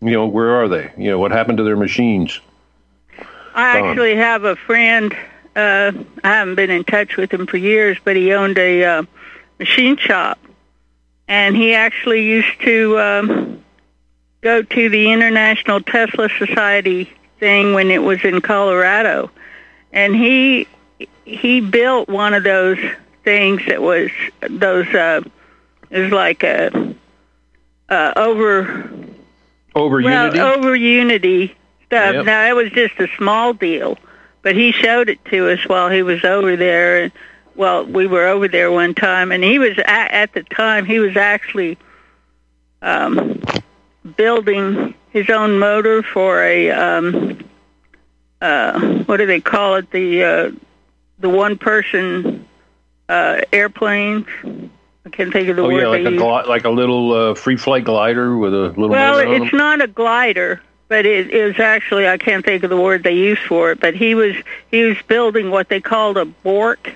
You 0.00 0.12
know, 0.12 0.26
where 0.26 0.54
are 0.54 0.68
they? 0.68 0.90
You 0.96 1.10
know, 1.10 1.18
what 1.18 1.30
happened 1.30 1.58
to 1.58 1.64
their 1.64 1.76
machines? 1.76 2.40
I 3.54 3.74
Gone. 3.74 3.90
actually 3.90 4.16
have 4.16 4.44
a 4.44 4.56
friend. 4.56 5.14
Uh, 5.54 5.92
I 6.24 6.28
haven't 6.28 6.54
been 6.54 6.70
in 6.70 6.84
touch 6.84 7.18
with 7.18 7.30
him 7.30 7.46
for 7.46 7.58
years, 7.58 7.98
but 8.02 8.16
he 8.16 8.32
owned 8.32 8.56
a 8.56 8.82
uh, 8.82 9.02
machine 9.58 9.98
shop 9.98 10.38
and 11.28 11.56
he 11.56 11.74
actually 11.74 12.24
used 12.24 12.60
to 12.62 12.98
um, 12.98 13.64
go 14.40 14.62
to 14.62 14.88
the 14.88 15.10
International 15.10 15.80
Tesla 15.80 16.28
Society 16.38 17.10
thing 17.38 17.74
when 17.74 17.90
it 17.90 18.02
was 18.02 18.24
in 18.24 18.40
Colorado, 18.40 19.30
and 19.92 20.14
he 20.14 20.68
he 21.24 21.60
built 21.60 22.08
one 22.08 22.34
of 22.34 22.44
those 22.44 22.78
things 23.24 23.62
that 23.66 23.80
was 23.82 24.10
those 24.50 24.86
uh, 24.94 25.22
it 25.90 26.00
was 26.00 26.12
like 26.12 26.42
a 26.42 26.94
uh, 27.88 28.12
over 28.16 28.90
over 29.74 30.02
well, 30.02 30.26
unity 30.26 30.40
over 30.40 30.76
unity 30.76 31.56
stuff. 31.86 32.14
Yep. 32.14 32.24
Now 32.26 32.46
it 32.48 32.54
was 32.54 32.70
just 32.70 32.98
a 32.98 33.08
small 33.16 33.52
deal, 33.52 33.98
but 34.42 34.54
he 34.54 34.72
showed 34.72 35.08
it 35.08 35.24
to 35.26 35.50
us 35.50 35.66
while 35.66 35.90
he 35.90 36.02
was 36.02 36.24
over 36.24 36.56
there. 36.56 37.04
And, 37.04 37.12
well, 37.56 37.84
we 37.84 38.06
were 38.06 38.26
over 38.26 38.48
there 38.48 38.70
one 38.70 38.94
time, 38.94 39.32
and 39.32 39.44
he 39.44 39.58
was 39.58 39.78
at, 39.78 40.10
at 40.10 40.32
the 40.32 40.42
time 40.42 40.84
he 40.84 40.98
was 40.98 41.16
actually 41.16 41.78
um, 42.82 43.42
building 44.16 44.94
his 45.10 45.30
own 45.30 45.58
motor 45.58 46.02
for 46.02 46.42
a 46.42 46.70
um, 46.70 47.38
uh, 48.40 48.78
what 49.04 49.18
do 49.18 49.26
they 49.26 49.40
call 49.40 49.76
it? 49.76 49.90
The 49.90 50.24
uh, 50.24 50.50
the 51.18 51.28
one 51.28 51.56
person 51.56 52.46
uh, 53.08 53.40
airplanes. 53.52 54.26
I 55.06 55.10
can't 55.10 55.32
think 55.32 55.48
of 55.48 55.56
the 55.56 55.62
oh, 55.62 55.68
word. 55.68 55.80
yeah, 55.80 55.88
like 55.88 56.00
a 56.00 56.16
gl- 56.16 56.46
like 56.46 56.64
a 56.64 56.70
little 56.70 57.12
uh, 57.12 57.34
free 57.34 57.56
flight 57.56 57.84
glider 57.84 58.36
with 58.36 58.54
a 58.54 58.68
little. 58.68 58.88
Well, 58.88 59.18
it's 59.18 59.52
not 59.52 59.80
a 59.80 59.86
glider, 59.86 60.60
but 60.88 61.06
it 61.06 61.30
is 61.30 61.58
actually 61.60 62.08
I 62.08 62.18
can't 62.18 62.44
think 62.44 62.64
of 62.64 62.70
the 62.70 62.80
word 62.80 63.02
they 63.02 63.14
use 63.14 63.38
for 63.38 63.70
it. 63.70 63.80
But 63.80 63.94
he 63.94 64.14
was 64.14 64.34
he 64.70 64.82
was 64.82 64.96
building 65.06 65.50
what 65.50 65.68
they 65.68 65.80
called 65.80 66.16
a 66.16 66.24
Bork 66.24 66.92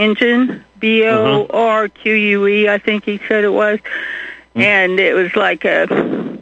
engine, 0.00 0.64
B 0.78 1.04
O 1.04 1.46
R 1.48 1.88
Q 1.88 2.12
U 2.12 2.46
E, 2.46 2.68
I 2.68 2.78
think 2.78 3.04
he 3.04 3.20
said 3.28 3.44
it 3.44 3.52
was, 3.52 3.78
mm-hmm. 3.78 4.60
and 4.60 5.00
it 5.00 5.14
was 5.14 5.34
like 5.36 5.64
a, 5.64 6.38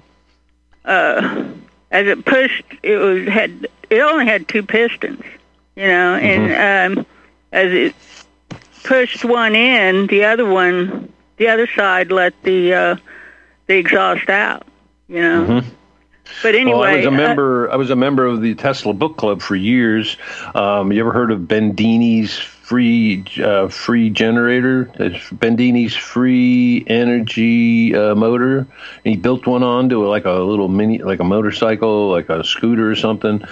uh, 0.84 1.44
as 1.90 2.06
it 2.06 2.25
pushed, 2.25 2.64
it 2.82 2.96
was 2.96 3.26
had 3.28 3.68
it 3.90 4.00
only 4.00 4.26
had 4.26 4.48
two 4.48 4.62
pistons, 4.62 5.22
you 5.75 5.86
know, 5.86 6.14
and 6.16 6.50
mm-hmm. 6.50 6.98
um, 6.98 7.06
as 7.52 7.72
it 7.72 7.94
pushed 8.84 9.25
one 9.25 9.54
in, 9.54 10.06
the 10.06 10.25
other 10.25 10.46
one 10.46 11.12
the 11.36 11.48
other 11.48 11.66
side 11.66 12.10
let 12.10 12.40
the 12.42 12.72
uh, 12.72 12.96
the 13.66 13.76
exhaust 13.76 14.28
out. 14.28 14.66
You 15.08 15.22
know. 15.22 15.46
Mm-hmm. 15.46 15.68
But 16.42 16.56
anyway, 16.56 16.72
well, 16.72 16.82
I 16.82 16.96
was 16.96 17.06
a 17.06 17.10
member. 17.10 17.70
Uh, 17.70 17.72
I 17.72 17.76
was 17.76 17.90
a 17.90 17.96
member 17.96 18.26
of 18.26 18.40
the 18.40 18.54
Tesla 18.56 18.92
Book 18.92 19.16
Club 19.16 19.40
for 19.40 19.54
years. 19.54 20.16
Um, 20.54 20.92
you 20.92 21.00
ever 21.00 21.12
heard 21.12 21.30
of 21.30 21.40
Bedini's 21.40 22.38
free 22.66 23.23
uh, 23.38 23.68
free 23.68 24.11
generator? 24.11 24.90
It's 24.94 25.30
Bedini's 25.30 25.94
free 25.94 26.85
energy 26.88 27.94
uh, 27.94 28.16
motor. 28.16 28.58
And 28.58 28.68
he 29.04 29.16
built 29.16 29.46
one 29.46 29.62
onto 29.62 30.04
like 30.04 30.25
a 30.25 30.32
little 30.32 30.66
mini, 30.66 30.99
like 30.99 31.20
a 31.20 31.25
motorcycle, 31.25 32.11
like 32.11 32.28
a 32.28 32.42
scooter 32.42 32.90
or 32.90 32.96
something. 32.96 33.44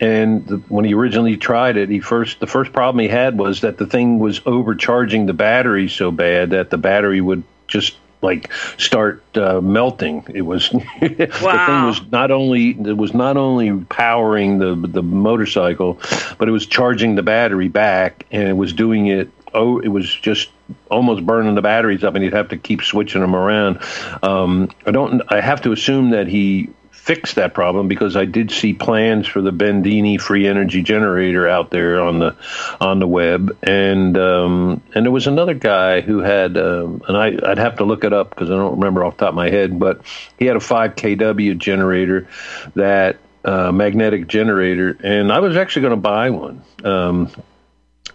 And 0.00 0.46
the, 0.46 0.56
when 0.68 0.84
he 0.84 0.94
originally 0.94 1.36
tried 1.36 1.76
it, 1.76 1.90
he 1.90 2.00
first 2.00 2.40
the 2.40 2.48
first 2.48 2.72
problem 2.72 2.98
he 3.00 3.08
had 3.08 3.38
was 3.38 3.60
that 3.60 3.78
the 3.78 3.86
thing 3.86 4.18
was 4.18 4.40
overcharging 4.44 5.26
the 5.26 5.32
battery 5.32 5.88
so 5.88 6.10
bad 6.10 6.50
that 6.50 6.70
the 6.70 6.78
battery 6.78 7.20
would 7.20 7.44
just 7.68 7.96
like 8.26 8.52
start 8.76 9.22
uh, 9.36 9.60
melting. 9.60 10.24
It 10.34 10.42
was 10.42 10.72
wow. 10.72 10.80
the 11.00 11.16
thing 11.16 11.86
was 11.86 12.02
not 12.12 12.30
only 12.30 12.70
it 12.70 12.96
was 12.96 13.14
not 13.14 13.36
only 13.36 13.72
powering 13.84 14.58
the 14.58 14.74
the 14.74 15.02
motorcycle, 15.02 15.98
but 16.38 16.48
it 16.48 16.52
was 16.52 16.66
charging 16.66 17.14
the 17.14 17.22
battery 17.22 17.68
back, 17.68 18.26
and 18.30 18.48
it 18.48 18.56
was 18.56 18.72
doing 18.72 19.06
it. 19.06 19.30
Oh, 19.54 19.78
it 19.78 19.88
was 19.88 20.12
just 20.12 20.50
almost 20.90 21.24
burning 21.24 21.54
the 21.54 21.62
batteries 21.62 22.04
up, 22.04 22.14
and 22.14 22.24
you'd 22.24 22.34
have 22.34 22.48
to 22.48 22.56
keep 22.56 22.82
switching 22.82 23.20
them 23.20 23.34
around. 23.34 23.78
Um, 24.22 24.70
I 24.84 24.90
don't. 24.90 25.22
I 25.28 25.40
have 25.40 25.62
to 25.62 25.72
assume 25.72 26.10
that 26.10 26.26
he 26.26 26.68
fix 27.06 27.34
that 27.34 27.54
problem 27.54 27.86
because 27.86 28.16
I 28.16 28.24
did 28.24 28.50
see 28.50 28.72
plans 28.72 29.28
for 29.28 29.40
the 29.40 29.52
Bedini 29.52 30.20
free 30.20 30.44
energy 30.44 30.82
generator 30.82 31.48
out 31.48 31.70
there 31.70 32.00
on 32.00 32.18
the 32.18 32.34
on 32.80 32.98
the 32.98 33.06
web, 33.06 33.56
and 33.62 34.18
um, 34.18 34.82
and 34.92 35.06
there 35.06 35.12
was 35.12 35.28
another 35.28 35.54
guy 35.54 36.00
who 36.00 36.18
had, 36.18 36.58
um, 36.58 37.02
and 37.06 37.16
I, 37.16 37.38
I'd 37.48 37.58
have 37.58 37.76
to 37.76 37.84
look 37.84 38.02
it 38.02 38.12
up 38.12 38.30
because 38.30 38.50
I 38.50 38.54
don't 38.54 38.74
remember 38.74 39.04
off 39.04 39.18
the 39.18 39.26
top 39.26 39.28
of 39.30 39.34
my 39.36 39.50
head, 39.50 39.78
but 39.78 40.00
he 40.36 40.46
had 40.46 40.56
a 40.56 40.60
5 40.60 40.96
kW 40.96 41.56
generator 41.58 42.26
that 42.74 43.18
uh, 43.44 43.70
magnetic 43.70 44.26
generator, 44.26 44.98
and 45.00 45.32
I 45.32 45.38
was 45.38 45.56
actually 45.56 45.82
going 45.82 45.92
to 45.92 45.96
buy 45.96 46.30
one. 46.30 46.62
Um, 46.82 47.30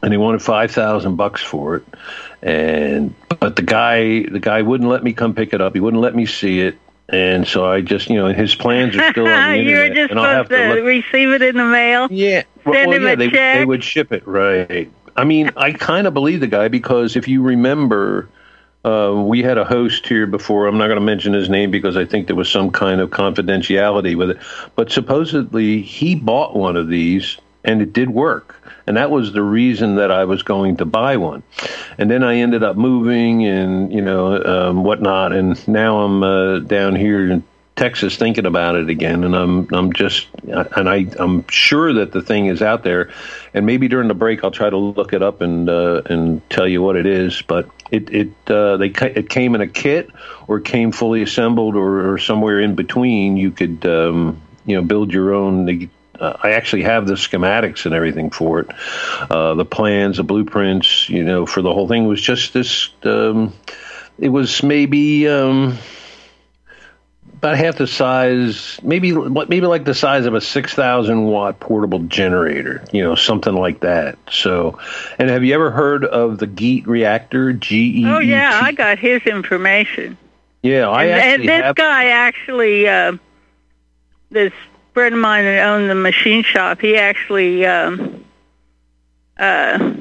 and 0.03 0.11
he 0.11 0.17
wanted 0.17 0.41
five 0.41 0.71
thousand 0.71 1.15
bucks 1.15 1.41
for 1.41 1.77
it, 1.77 1.83
and 2.41 3.13
but 3.39 3.55
the 3.55 3.61
guy 3.61 4.23
the 4.23 4.39
guy 4.39 4.63
wouldn't 4.63 4.89
let 4.89 5.03
me 5.03 5.13
come 5.13 5.33
pick 5.33 5.53
it 5.53 5.61
up. 5.61 5.75
He 5.75 5.79
wouldn't 5.79 6.01
let 6.01 6.15
me 6.15 6.25
see 6.25 6.59
it. 6.59 6.75
And 7.11 7.45
so 7.45 7.65
I 7.65 7.81
just, 7.81 8.09
you 8.09 8.15
know, 8.15 8.33
his 8.33 8.55
plans 8.55 8.95
are 8.95 9.11
still 9.11 9.27
on 9.27 9.51
the 9.51 9.59
internet. 9.59 9.65
You're 9.65 10.07
just 10.07 10.13
supposed 10.13 10.49
to, 10.49 10.75
to 10.75 10.81
receive 10.81 11.29
it 11.29 11.41
in 11.41 11.57
the 11.57 11.65
mail. 11.65 12.07
Yeah, 12.09 12.43
send 12.63 12.65
well, 12.65 12.91
him 12.91 13.03
yeah, 13.03 13.09
a 13.09 13.15
they, 13.17 13.29
check. 13.29 13.57
they 13.59 13.65
would 13.65 13.83
ship 13.83 14.13
it, 14.13 14.25
right? 14.25 14.89
I 15.17 15.25
mean, 15.25 15.51
I 15.57 15.73
kind 15.73 16.07
of 16.07 16.13
believe 16.13 16.39
the 16.39 16.47
guy 16.47 16.69
because 16.69 17.17
if 17.17 17.27
you 17.27 17.41
remember, 17.41 18.29
uh, 18.85 19.13
we 19.13 19.43
had 19.43 19.57
a 19.57 19.65
host 19.65 20.07
here 20.07 20.25
before. 20.25 20.67
I'm 20.67 20.77
not 20.77 20.87
going 20.87 20.99
to 20.99 21.05
mention 21.05 21.33
his 21.33 21.49
name 21.49 21.69
because 21.69 21.97
I 21.97 22.05
think 22.05 22.27
there 22.27 22.35
was 22.35 22.49
some 22.49 22.71
kind 22.71 23.01
of 23.01 23.09
confidentiality 23.09 24.15
with 24.15 24.31
it. 24.31 24.37
But 24.75 24.91
supposedly 24.91 25.81
he 25.81 26.15
bought 26.15 26.55
one 26.55 26.77
of 26.77 26.87
these 26.87 27.37
and 27.63 27.81
it 27.81 27.93
did 27.93 28.09
work 28.09 28.61
and 28.87 28.97
that 28.97 29.11
was 29.11 29.31
the 29.31 29.41
reason 29.41 29.95
that 29.95 30.11
I 30.11 30.25
was 30.25 30.43
going 30.43 30.77
to 30.77 30.85
buy 30.85 31.17
one. 31.17 31.43
And 31.97 32.09
then 32.09 32.23
I 32.23 32.37
ended 32.37 32.63
up 32.63 32.75
moving 32.75 33.45
and 33.45 33.93
you 33.93 34.01
know 34.01 34.43
um, 34.43 34.83
whatnot, 34.83 35.33
and 35.33 35.67
now 35.67 35.99
I'm 35.99 36.23
uh, 36.23 36.59
down 36.59 36.95
here 36.95 37.31
in 37.31 37.43
Texas 37.75 38.17
thinking 38.17 38.45
about 38.45 38.75
it 38.75 38.89
again, 38.89 39.23
and 39.23 39.35
I'm 39.35 39.73
I'm 39.73 39.93
just 39.93 40.27
and 40.43 40.89
I 40.89 41.07
I'm 41.17 41.47
sure 41.47 41.93
that 41.93 42.11
the 42.11 42.21
thing 42.21 42.47
is 42.47 42.61
out 42.61 42.83
there, 42.83 43.11
and 43.53 43.65
maybe 43.65 43.87
during 43.87 44.07
the 44.07 44.13
break 44.13 44.43
I'll 44.43 44.51
try 44.51 44.69
to 44.69 44.77
look 44.77 45.13
it 45.13 45.21
up 45.21 45.41
and 45.41 45.69
uh, 45.69 46.01
and 46.05 46.47
tell 46.49 46.67
you 46.67 46.81
what 46.81 46.95
it 46.95 47.05
is. 47.05 47.41
But 47.41 47.69
it 47.91 48.09
it 48.09 48.31
uh, 48.47 48.77
they 48.77 48.87
it 48.87 49.29
came 49.29 49.55
in 49.55 49.61
a 49.61 49.67
kit 49.67 50.09
or 50.47 50.59
came 50.59 50.91
fully 50.91 51.21
assembled 51.21 51.75
or, 51.75 52.13
or 52.13 52.17
somewhere 52.17 52.59
in 52.59 52.75
between. 52.75 53.37
You 53.37 53.51
could 53.51 53.85
um, 53.85 54.41
you 54.65 54.75
know 54.75 54.83
build 54.83 55.13
your 55.13 55.33
own 55.33 55.65
uh, 56.21 56.37
I 56.41 56.51
actually 56.51 56.83
have 56.83 57.07
the 57.07 57.15
schematics 57.15 57.85
and 57.85 57.93
everything 57.93 58.29
for 58.29 58.61
it, 58.61 58.69
uh, 59.29 59.55
the 59.55 59.65
plans, 59.65 60.17
the 60.17 60.23
blueprints, 60.23 61.09
you 61.09 61.23
know, 61.23 61.45
for 61.45 61.61
the 61.61 61.73
whole 61.73 61.87
thing. 61.87 62.05
It 62.05 62.07
was 62.07 62.21
just 62.21 62.53
this. 62.53 62.89
Um, 63.03 63.53
it 64.19 64.29
was 64.29 64.61
maybe 64.61 65.27
um, 65.27 65.77
about 67.33 67.57
half 67.57 67.77
the 67.77 67.87
size, 67.87 68.79
maybe 68.83 69.13
maybe 69.13 69.61
like 69.61 69.83
the 69.83 69.95
size 69.95 70.27
of 70.27 70.35
a 70.35 70.41
six 70.41 70.75
thousand 70.75 71.23
watt 71.23 71.59
portable 71.59 71.99
generator, 71.99 72.83
you 72.91 73.01
know, 73.03 73.15
something 73.15 73.55
like 73.55 73.79
that. 73.79 74.19
So, 74.29 74.77
and 75.17 75.27
have 75.29 75.43
you 75.43 75.55
ever 75.55 75.71
heard 75.71 76.05
of 76.05 76.37
the 76.37 76.45
GEET 76.45 76.87
reactor? 76.87 77.51
G 77.51 78.01
E. 78.01 78.05
Oh 78.05 78.19
yeah, 78.19 78.59
I 78.61 78.73
got 78.73 78.99
his 78.99 79.23
information. 79.23 80.17
Yeah, 80.61 80.87
I 80.87 81.05
and, 81.05 81.13
actually 81.13 81.33
and 81.33 81.49
this 81.49 81.63
have... 81.63 81.75
guy 81.75 82.09
actually, 82.09 82.87
uh, 82.87 83.17
this 84.29 84.53
friend 84.93 85.15
of 85.15 85.21
mine 85.21 85.45
that 85.45 85.65
owned 85.65 85.89
the 85.89 85.95
machine 85.95 86.43
shop, 86.43 86.81
he 86.81 86.97
actually, 86.97 87.65
um, 87.65 88.25
uh, 89.37 89.93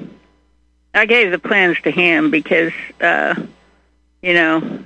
I 0.94 1.06
gave 1.06 1.30
the 1.30 1.38
plans 1.38 1.80
to 1.82 1.90
him 1.90 2.30
because, 2.30 2.72
uh, 3.00 3.34
you 4.22 4.34
know, 4.34 4.80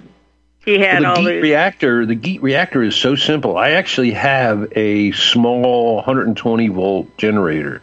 he 0.65 0.79
had 0.79 1.03
well, 1.03 1.15
the 1.15 1.21
all 1.21 1.27
GEET 1.27 1.43
reactor. 1.43 2.07
The 2.07 2.15
GEET 2.15 2.43
reactor 2.43 2.83
is 2.83 2.97
so 2.97 3.17
simple. 3.17 3.59
I 3.59 3.73
actually 3.73 4.13
have 4.13 4.73
a 4.75 5.13
small 5.13 5.97
120 5.97 6.69
volt 6.69 7.19
generator, 7.19 7.83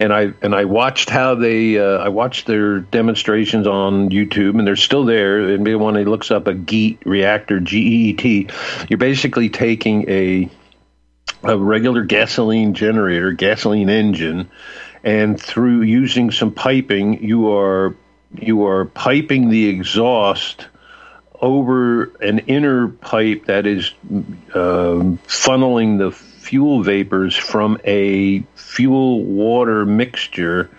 and 0.00 0.14
I 0.14 0.32
and 0.40 0.54
I 0.54 0.64
watched 0.64 1.10
how 1.10 1.34
they. 1.34 1.78
Uh, 1.78 1.98
I 1.98 2.08
watched 2.08 2.46
their 2.46 2.80
demonstrations 2.80 3.66
on 3.66 4.08
YouTube, 4.08 4.58
and 4.58 4.66
they're 4.66 4.76
still 4.76 5.04
there. 5.04 5.40
And 5.40 5.78
when 5.78 5.94
he 5.94 6.04
looks 6.04 6.30
up 6.30 6.46
a 6.46 6.54
GEET 6.54 7.04
reactor, 7.04 7.60
G 7.60 7.78
E 7.78 8.08
E 8.08 8.12
T, 8.14 8.48
you're 8.88 8.98
basically 8.98 9.50
taking 9.50 10.08
a 10.08 10.48
a 11.44 11.56
regular 11.56 12.04
gasoline 12.04 12.74
generator, 12.74 13.32
gasoline 13.32 13.88
engine, 13.88 14.50
and 15.04 15.40
through 15.40 15.82
using 15.82 16.30
some 16.30 16.52
piping, 16.52 17.22
you 17.22 17.52
are 17.52 17.96
you 18.38 18.64
are 18.66 18.86
piping 18.86 19.50
the 19.50 19.68
exhaust 19.68 20.66
over 21.40 22.04
an 22.20 22.38
inner 22.40 22.88
pipe 22.88 23.46
that 23.46 23.66
is 23.66 23.92
um, 24.54 25.18
funneling 25.26 25.98
the 25.98 26.12
fuel 26.12 26.82
vapors 26.82 27.36
from 27.36 27.78
a 27.84 28.40
fuel 28.54 29.22
water 29.22 29.84
mixture 29.84 30.70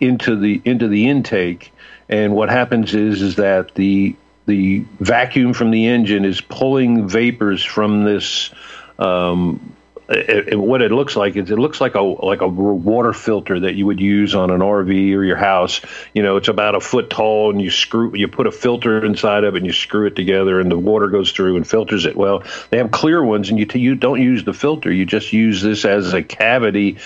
into 0.00 0.36
the 0.36 0.62
into 0.64 0.88
the 0.88 1.08
intake. 1.08 1.72
And 2.08 2.34
what 2.34 2.50
happens 2.50 2.94
is 2.94 3.20
is 3.22 3.36
that 3.36 3.74
the 3.74 4.14
the 4.46 4.84
vacuum 5.00 5.54
from 5.54 5.70
the 5.70 5.86
engine 5.86 6.24
is 6.24 6.40
pulling 6.40 7.08
vapors 7.08 7.64
from 7.64 8.04
this 8.04 8.50
um, 8.98 9.74
it, 10.08 10.48
it, 10.48 10.56
what 10.56 10.82
it 10.82 10.90
looks 10.90 11.16
like 11.16 11.36
is 11.36 11.50
it 11.50 11.58
looks 11.58 11.80
like 11.80 11.94
a 11.94 12.00
like 12.00 12.40
a 12.40 12.48
water 12.48 13.12
filter 13.12 13.60
that 13.60 13.74
you 13.74 13.86
would 13.86 14.00
use 14.00 14.34
on 14.34 14.50
an 14.50 14.60
RV 14.60 15.14
or 15.14 15.24
your 15.24 15.36
house. 15.36 15.80
You 16.12 16.22
know, 16.22 16.36
it's 16.36 16.48
about 16.48 16.74
a 16.74 16.80
foot 16.80 17.08
tall, 17.08 17.50
and 17.50 17.62
you 17.62 17.70
screw 17.70 18.14
you 18.14 18.28
put 18.28 18.46
a 18.46 18.52
filter 18.52 19.04
inside 19.04 19.44
of 19.44 19.54
it, 19.54 19.58
and 19.58 19.66
you 19.66 19.72
screw 19.72 20.06
it 20.06 20.16
together, 20.16 20.60
and 20.60 20.70
the 20.70 20.78
water 20.78 21.06
goes 21.06 21.32
through 21.32 21.56
and 21.56 21.66
filters 21.66 22.04
it. 22.04 22.16
Well, 22.16 22.42
they 22.70 22.78
have 22.78 22.90
clear 22.90 23.22
ones, 23.22 23.48
and 23.48 23.58
you 23.58 23.66
t- 23.66 23.78
you 23.78 23.94
don't 23.94 24.20
use 24.20 24.44
the 24.44 24.52
filter. 24.52 24.92
You 24.92 25.06
just 25.06 25.32
use 25.32 25.62
this 25.62 25.84
as 25.84 26.12
a 26.12 26.22
cavity, 26.22 26.98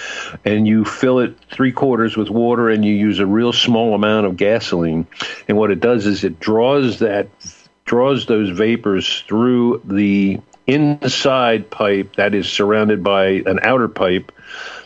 and 0.44 0.66
you 0.66 0.84
fill 0.84 1.20
it 1.20 1.36
three 1.50 1.72
quarters 1.72 2.16
with 2.16 2.30
water, 2.30 2.70
and 2.70 2.84
you 2.84 2.94
use 2.94 3.18
a 3.18 3.26
real 3.26 3.52
small 3.52 3.94
amount 3.94 4.26
of 4.26 4.36
gasoline. 4.36 5.06
And 5.48 5.56
what 5.58 5.70
it 5.70 5.80
does 5.80 6.06
is 6.06 6.24
it 6.24 6.40
draws 6.40 7.00
that 7.00 7.28
draws 7.84 8.26
those 8.26 8.50
vapors 8.50 9.22
through 9.28 9.80
the 9.84 10.40
inside 10.66 11.70
pipe 11.70 12.16
that 12.16 12.34
is 12.34 12.48
surrounded 12.48 13.02
by 13.04 13.42
an 13.46 13.60
outer 13.62 13.88
pipe 13.88 14.32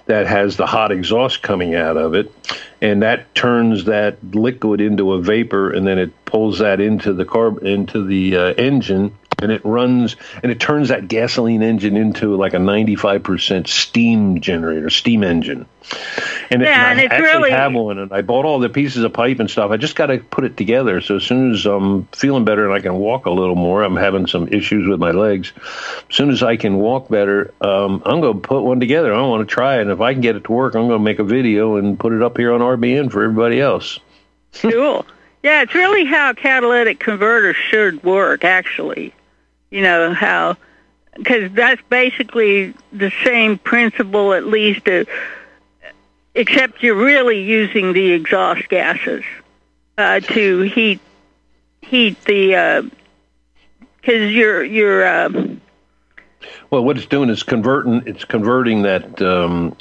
that 0.06 0.26
has 0.26 0.56
the 0.56 0.66
hot 0.66 0.90
exhaust 0.92 1.42
coming 1.42 1.74
out 1.74 1.96
of 1.96 2.14
it 2.14 2.32
and 2.82 3.02
that 3.02 3.34
turns 3.34 3.84
that 3.84 4.16
liquid 4.34 4.80
into 4.80 5.12
a 5.12 5.20
vapor 5.20 5.70
and 5.70 5.86
then 5.86 5.98
it 5.98 6.24
pulls 6.24 6.58
that 6.58 6.80
into 6.80 7.12
the 7.12 7.24
carb 7.24 7.62
into 7.62 8.04
the 8.04 8.36
uh, 8.36 8.40
engine 8.54 9.14
and 9.42 9.52
it 9.52 9.64
runs 9.64 10.16
and 10.42 10.52
it 10.52 10.60
turns 10.60 10.88
that 10.88 11.08
gasoline 11.08 11.62
engine 11.62 11.96
into 11.96 12.36
like 12.36 12.54
a 12.54 12.58
95% 12.58 13.66
steam 13.66 14.40
generator, 14.40 14.90
steam 14.90 15.24
engine. 15.24 15.66
And, 16.50 16.62
yeah, 16.62 16.90
and, 16.90 17.00
and 17.00 17.12
I 17.12 17.16
actually 17.16 17.28
really... 17.28 17.50
have 17.50 17.72
one, 17.72 17.98
and 17.98 18.12
I 18.12 18.22
bought 18.22 18.44
all 18.44 18.58
the 18.58 18.68
pieces 18.68 19.04
of 19.04 19.12
pipe 19.12 19.38
and 19.38 19.48
stuff. 19.48 19.70
I 19.70 19.76
just 19.76 19.94
got 19.94 20.06
to 20.06 20.18
put 20.18 20.44
it 20.44 20.56
together. 20.56 21.00
So 21.00 21.16
as 21.16 21.22
soon 21.22 21.52
as 21.52 21.64
I'm 21.64 22.06
feeling 22.06 22.44
better 22.44 22.64
and 22.64 22.74
I 22.74 22.80
can 22.80 22.94
walk 22.96 23.26
a 23.26 23.30
little 23.30 23.54
more, 23.54 23.82
I'm 23.82 23.96
having 23.96 24.26
some 24.26 24.48
issues 24.48 24.88
with 24.88 24.98
my 24.98 25.12
legs. 25.12 25.52
As 25.56 26.16
soon 26.16 26.30
as 26.30 26.42
I 26.42 26.56
can 26.56 26.78
walk 26.78 27.08
better, 27.08 27.54
um, 27.60 28.02
I'm 28.04 28.20
going 28.20 28.40
to 28.40 28.48
put 28.48 28.62
one 28.62 28.80
together. 28.80 29.14
I 29.14 29.22
want 29.22 29.48
to 29.48 29.52
try 29.54 29.78
it. 29.78 29.82
And 29.82 29.90
if 29.90 30.00
I 30.00 30.12
can 30.12 30.22
get 30.22 30.36
it 30.36 30.44
to 30.44 30.52
work, 30.52 30.74
I'm 30.74 30.88
going 30.88 30.98
to 30.98 31.04
make 31.04 31.20
a 31.20 31.24
video 31.24 31.76
and 31.76 31.98
put 31.98 32.12
it 32.12 32.22
up 32.22 32.36
here 32.36 32.52
on 32.52 32.60
RBN 32.60 33.12
for 33.12 33.22
everybody 33.22 33.60
else. 33.60 34.00
cool. 34.54 35.06
Yeah, 35.42 35.62
it's 35.62 35.74
really 35.74 36.04
how 36.04 36.34
catalytic 36.34 36.98
converters 36.98 37.56
should 37.56 38.02
work, 38.02 38.44
actually 38.44 39.14
you 39.70 39.82
know 39.82 40.12
how 40.12 40.56
because 41.16 41.50
that's 41.52 41.82
basically 41.88 42.74
the 42.92 43.12
same 43.24 43.58
principle 43.58 44.32
at 44.32 44.46
least 44.46 44.86
uh, 44.88 45.04
except 46.34 46.82
you're 46.82 46.94
really 46.94 47.42
using 47.42 47.92
the 47.92 48.12
exhaust 48.12 48.68
gases 48.68 49.24
uh, 49.98 50.20
to 50.20 50.60
heat 50.62 51.00
heat 51.82 52.22
the 52.24 52.90
because 54.00 54.22
uh, 54.22 54.24
you're 54.24 54.64
you're. 54.64 55.06
Uh, 55.06 55.56
well, 56.70 56.84
what 56.84 56.96
it's 56.96 57.06
doing 57.06 57.28
is 57.30 57.42
converting. 57.42 58.02
It's 58.06 58.24
converting 58.24 58.82
that 58.82 59.20
um, 59.20 59.76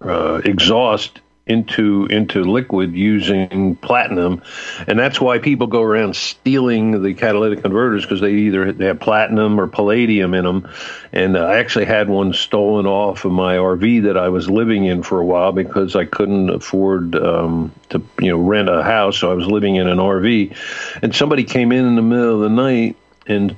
uh, 0.00 0.40
exhaust 0.44 1.20
into 1.50 2.06
into 2.06 2.44
liquid 2.44 2.94
using 2.94 3.76
platinum, 3.76 4.42
and 4.86 4.98
that's 4.98 5.20
why 5.20 5.38
people 5.38 5.66
go 5.66 5.82
around 5.82 6.14
stealing 6.14 7.02
the 7.02 7.12
catalytic 7.12 7.62
converters 7.62 8.04
because 8.04 8.20
they 8.20 8.32
either 8.32 8.72
they 8.72 8.86
have 8.86 9.00
platinum 9.00 9.60
or 9.60 9.66
palladium 9.66 10.32
in 10.32 10.44
them. 10.44 10.68
And 11.12 11.36
uh, 11.36 11.44
I 11.44 11.58
actually 11.58 11.86
had 11.86 12.08
one 12.08 12.32
stolen 12.32 12.86
off 12.86 13.24
of 13.24 13.32
my 13.32 13.56
RV 13.56 14.04
that 14.04 14.16
I 14.16 14.28
was 14.28 14.48
living 14.48 14.84
in 14.84 15.02
for 15.02 15.18
a 15.18 15.26
while 15.26 15.50
because 15.50 15.96
I 15.96 16.04
couldn't 16.04 16.50
afford 16.50 17.16
um, 17.16 17.72
to 17.90 18.00
you 18.20 18.30
know 18.30 18.38
rent 18.38 18.68
a 18.68 18.82
house, 18.82 19.18
so 19.18 19.30
I 19.30 19.34
was 19.34 19.46
living 19.46 19.76
in 19.76 19.88
an 19.88 19.98
RV, 19.98 20.56
and 21.02 21.14
somebody 21.14 21.44
came 21.44 21.72
in 21.72 21.84
in 21.84 21.96
the 21.96 22.02
middle 22.02 22.36
of 22.36 22.40
the 22.40 22.48
night 22.48 22.96
and 23.26 23.56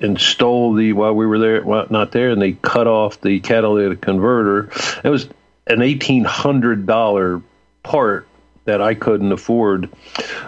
and 0.00 0.18
stole 0.20 0.74
the 0.74 0.92
while 0.92 1.14
we 1.14 1.26
were 1.26 1.38
there, 1.38 1.62
well, 1.62 1.86
not 1.90 2.12
there, 2.12 2.30
and 2.30 2.40
they 2.40 2.52
cut 2.52 2.86
off 2.86 3.20
the 3.20 3.40
catalytic 3.40 4.00
converter. 4.00 4.70
It 5.04 5.10
was 5.10 5.28
an 5.72 5.82
eighteen 5.82 6.24
hundred 6.24 6.86
dollar 6.86 7.42
part 7.82 8.26
that 8.64 8.80
I 8.80 8.94
couldn't 8.94 9.32
afford 9.32 9.90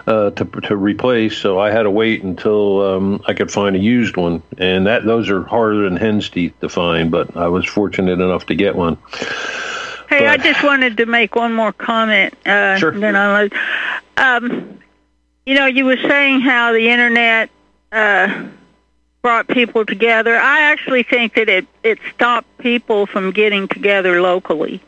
uh, 0.07 0.29
to 0.31 0.45
to 0.45 0.75
replace, 0.75 1.37
so 1.37 1.59
I 1.59 1.71
had 1.71 1.83
to 1.83 1.91
wait 1.91 2.23
until 2.23 2.81
um, 2.81 3.23
I 3.27 3.33
could 3.33 3.51
find 3.51 3.75
a 3.75 3.79
used 3.79 4.15
one, 4.17 4.41
and 4.57 4.87
that 4.87 5.05
those 5.05 5.29
are 5.29 5.43
harder 5.43 5.83
than 5.83 5.97
hen's 5.97 6.29
teeth 6.29 6.53
to 6.61 6.69
find. 6.69 7.11
But 7.11 7.35
I 7.35 7.47
was 7.47 7.65
fortunate 7.65 8.19
enough 8.19 8.45
to 8.47 8.55
get 8.55 8.75
one. 8.75 8.97
Hey, 10.09 10.19
but, 10.19 10.27
I 10.27 10.37
just 10.37 10.63
wanted 10.63 10.97
to 10.97 11.05
make 11.05 11.35
one 11.35 11.53
more 11.53 11.73
comment. 11.73 12.35
Uh, 12.45 12.77
sure. 12.77 12.91
Then 12.91 13.15
I, 13.15 13.49
um, 14.17 14.79
you 15.45 15.55
know, 15.55 15.65
you 15.65 15.85
were 15.85 15.97
saying 15.97 16.41
how 16.41 16.71
the 16.71 16.89
internet 16.89 17.49
uh, 17.91 18.45
brought 19.21 19.47
people 19.47 19.85
together. 19.85 20.35
I 20.35 20.61
actually 20.71 21.03
think 21.03 21.33
that 21.35 21.49
it 21.49 21.67
it 21.83 21.99
stopped 22.13 22.57
people 22.59 23.05
from 23.05 23.31
getting 23.31 23.67
together 23.67 24.21
locally. 24.21 24.81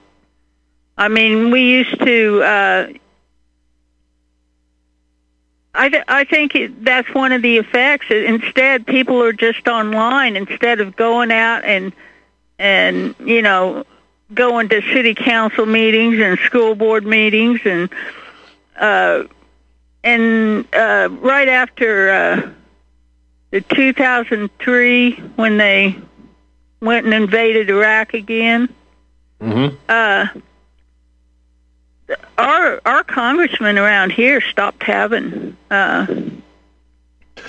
I 0.97 1.07
mean, 1.07 1.51
we 1.51 1.61
used 1.61 1.99
to. 1.99 2.43
Uh, 2.43 2.87
I 5.73 5.89
th- 5.89 6.05
I 6.07 6.23
think 6.23 6.55
it, 6.55 6.85
that's 6.85 7.13
one 7.13 7.33
of 7.33 7.41
the 7.41 7.57
effects. 7.57 8.07
Instead, 8.09 8.87
people 8.87 9.21
are 9.21 9.33
just 9.33 9.67
online 9.67 10.37
instead 10.37 10.79
of 10.79 10.95
going 10.95 11.31
out 11.31 11.65
and 11.65 11.91
and 12.57 13.15
you 13.19 13.41
know 13.41 13.83
going 14.33 14.69
to 14.69 14.81
city 14.93 15.13
council 15.13 15.65
meetings 15.65 16.19
and 16.19 16.39
school 16.39 16.75
board 16.75 17.05
meetings 17.05 17.59
and 17.65 17.89
uh, 18.79 19.23
and 20.03 20.65
uh, 20.73 21.09
right 21.11 21.49
after 21.49 22.09
uh, 22.09 22.49
the 23.51 23.61
2003 23.61 25.11
when 25.35 25.57
they 25.57 25.97
went 26.79 27.05
and 27.05 27.13
invaded 27.13 27.69
Iraq 27.69 28.13
again. 28.13 28.69
Mm-hmm. 29.41 29.75
Uh, 29.89 30.27
our 32.37 32.81
our 32.85 33.03
congressmen 33.03 33.77
around 33.77 34.11
here 34.11 34.41
stopped 34.41 34.83
having 34.83 35.57
uh, 35.71 36.05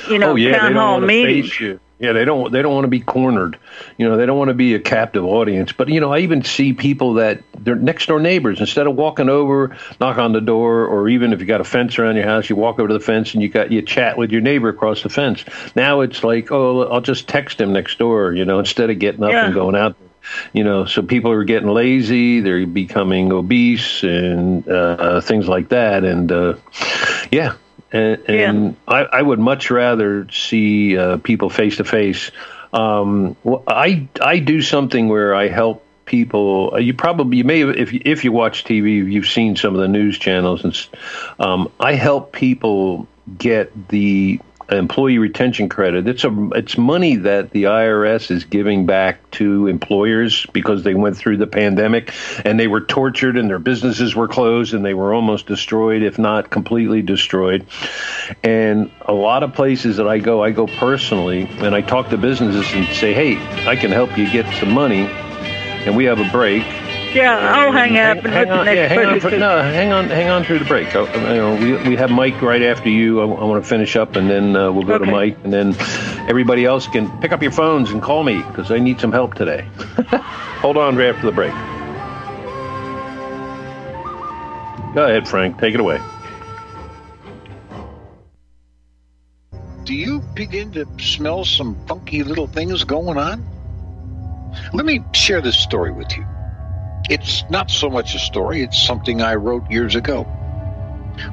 you 0.08 0.18
know 0.18 0.32
oh, 0.32 0.36
yeah, 0.36 0.58
town 0.58 0.74
hall 0.74 1.00
meetings. 1.00 1.80
Yeah, 1.98 2.12
they 2.12 2.26
don't 2.26 2.52
they 2.52 2.60
don't 2.60 2.74
want 2.74 2.84
to 2.84 2.88
be 2.88 3.00
cornered. 3.00 3.58
You 3.96 4.06
know, 4.06 4.18
they 4.18 4.26
don't 4.26 4.36
want 4.36 4.48
to 4.48 4.54
be 4.54 4.74
a 4.74 4.78
captive 4.78 5.24
audience. 5.24 5.72
But 5.72 5.88
you 5.88 5.98
know, 5.98 6.12
I 6.12 6.18
even 6.18 6.44
see 6.44 6.74
people 6.74 7.14
that 7.14 7.42
they're 7.58 7.74
next 7.74 8.06
door 8.06 8.20
neighbors. 8.20 8.60
Instead 8.60 8.86
of 8.86 8.96
walking 8.96 9.30
over, 9.30 9.74
knock 9.98 10.18
on 10.18 10.32
the 10.32 10.42
door, 10.42 10.84
or 10.86 11.08
even 11.08 11.32
if 11.32 11.40
you 11.40 11.46
got 11.46 11.62
a 11.62 11.64
fence 11.64 11.98
around 11.98 12.16
your 12.16 12.26
house, 12.26 12.50
you 12.50 12.56
walk 12.56 12.78
over 12.78 12.88
to 12.88 12.94
the 12.94 13.00
fence 13.00 13.32
and 13.32 13.42
you 13.42 13.48
got 13.48 13.72
you 13.72 13.80
chat 13.80 14.18
with 14.18 14.30
your 14.30 14.42
neighbor 14.42 14.68
across 14.68 15.02
the 15.02 15.08
fence. 15.08 15.42
Now 15.74 16.02
it's 16.02 16.22
like, 16.22 16.52
oh, 16.52 16.82
I'll 16.82 17.00
just 17.00 17.28
text 17.28 17.58
him 17.62 17.72
next 17.72 17.98
door. 17.98 18.34
You 18.34 18.44
know, 18.44 18.58
instead 18.58 18.90
of 18.90 18.98
getting 18.98 19.24
up 19.24 19.32
yeah. 19.32 19.46
and 19.46 19.54
going 19.54 19.74
out 19.74 19.96
you 20.52 20.64
know, 20.64 20.84
so 20.84 21.02
people 21.02 21.30
are 21.30 21.44
getting 21.44 21.68
lazy, 21.68 22.40
they're 22.40 22.66
becoming 22.66 23.32
obese, 23.32 24.02
and 24.02 24.66
uh, 24.68 25.20
things 25.20 25.48
like 25.48 25.68
that. 25.70 26.04
And 26.04 26.30
uh, 26.30 26.54
yeah, 27.30 27.54
and, 27.92 28.22
and 28.28 28.76
yeah. 28.88 28.94
I, 28.94 29.18
I, 29.18 29.22
would 29.22 29.38
much 29.38 29.70
rather 29.70 30.28
see 30.30 30.96
uh, 30.96 31.18
people 31.18 31.50
face 31.50 31.76
to 31.78 31.84
face. 31.84 32.30
I 32.72 34.08
I 34.20 34.38
do 34.38 34.60
something 34.60 35.08
where 35.08 35.34
I 35.34 35.48
help 35.48 35.84
people. 36.04 36.72
Uh, 36.74 36.78
you 36.78 36.94
probably 36.94 37.38
you 37.38 37.44
may 37.44 37.60
have, 37.60 37.76
if 37.76 37.92
if 37.92 38.24
you 38.24 38.32
watch 38.32 38.64
TV, 38.64 39.10
you've 39.10 39.28
seen 39.28 39.56
some 39.56 39.74
of 39.74 39.80
the 39.80 39.88
news 39.88 40.18
channels, 40.18 40.64
and 40.64 40.88
um, 41.38 41.70
I 41.78 41.94
help 41.94 42.32
people 42.32 43.06
get 43.38 43.88
the 43.88 44.40
employee 44.70 45.18
retention 45.18 45.68
credit. 45.68 46.08
It's 46.08 46.24
a 46.24 46.48
it's 46.54 46.76
money 46.76 47.16
that 47.16 47.50
the 47.50 47.64
IRS 47.64 48.30
is 48.30 48.44
giving 48.44 48.86
back 48.86 49.30
to 49.32 49.66
employers 49.68 50.46
because 50.46 50.82
they 50.82 50.94
went 50.94 51.16
through 51.16 51.36
the 51.36 51.46
pandemic 51.46 52.12
and 52.44 52.58
they 52.58 52.66
were 52.66 52.80
tortured 52.80 53.36
and 53.36 53.48
their 53.48 53.58
businesses 53.58 54.16
were 54.16 54.28
closed 54.28 54.74
and 54.74 54.84
they 54.84 54.94
were 54.94 55.14
almost 55.14 55.46
destroyed, 55.46 56.02
if 56.02 56.18
not 56.18 56.50
completely 56.50 57.02
destroyed. 57.02 57.66
And 58.42 58.90
a 59.02 59.14
lot 59.14 59.42
of 59.42 59.54
places 59.54 59.98
that 59.98 60.08
I 60.08 60.18
go, 60.18 60.42
I 60.42 60.50
go 60.50 60.66
personally 60.66 61.42
and 61.58 61.74
I 61.74 61.80
talk 61.80 62.08
to 62.10 62.18
businesses 62.18 62.72
and 62.72 62.86
say, 62.96 63.12
"Hey, 63.12 63.36
I 63.68 63.76
can 63.76 63.92
help 63.92 64.16
you 64.18 64.30
get 64.30 64.52
some 64.58 64.72
money." 64.72 65.06
And 65.86 65.96
we 65.96 66.04
have 66.06 66.18
a 66.18 66.28
break 66.30 66.64
yeah, 67.16 67.54
I'll 67.54 67.72
hang 67.72 67.96
up 67.98 68.24
and 68.24 68.32
hang 68.32 68.50
on, 68.50 68.66
yeah, 68.66 68.88
hang 68.88 69.06
on 69.06 69.20
for, 69.20 69.30
no, 69.30 69.62
hang 69.62 69.92
on, 69.92 70.08
hang 70.08 70.28
on 70.28 70.44
through 70.44 70.58
the 70.58 70.64
break. 70.64 70.94
I, 70.94 71.32
you 71.32 71.36
know, 71.36 71.54
we 71.54 71.90
we 71.90 71.96
have 71.96 72.10
Mike 72.10 72.40
right 72.42 72.62
after 72.62 72.88
you. 72.88 73.20
I, 73.20 73.24
I 73.24 73.44
want 73.44 73.62
to 73.62 73.68
finish 73.68 73.96
up, 73.96 74.16
and 74.16 74.28
then 74.28 74.54
uh, 74.54 74.70
we'll 74.70 74.84
go 74.84 74.94
okay. 74.94 75.06
to 75.06 75.10
Mike, 75.10 75.38
and 75.42 75.52
then 75.52 75.74
everybody 76.28 76.64
else 76.64 76.86
can 76.86 77.10
pick 77.20 77.32
up 77.32 77.42
your 77.42 77.52
phones 77.52 77.90
and 77.90 78.02
call 78.02 78.22
me 78.22 78.36
because 78.42 78.70
I 78.70 78.78
need 78.78 79.00
some 79.00 79.12
help 79.12 79.34
today. 79.34 79.66
Hold 80.60 80.76
on 80.76 80.96
right 80.96 81.14
after 81.14 81.26
the 81.26 81.32
break. 81.32 81.52
Go 84.94 85.04
ahead, 85.04 85.28
Frank. 85.28 85.58
Take 85.58 85.74
it 85.74 85.80
away. 85.80 86.00
Do 89.84 89.94
you 89.94 90.20
begin 90.34 90.72
to 90.72 90.86
smell 90.98 91.44
some 91.44 91.76
funky 91.86 92.24
little 92.24 92.46
things 92.46 92.82
going 92.84 93.18
on? 93.18 93.46
Let 94.72 94.84
me 94.84 95.04
share 95.12 95.40
this 95.40 95.56
story 95.56 95.92
with 95.92 96.16
you. 96.16 96.26
It's 97.08 97.44
not 97.50 97.70
so 97.70 97.88
much 97.88 98.14
a 98.14 98.18
story, 98.18 98.62
it's 98.62 98.80
something 98.82 99.22
I 99.22 99.36
wrote 99.36 99.70
years 99.70 99.94
ago. 99.94 100.26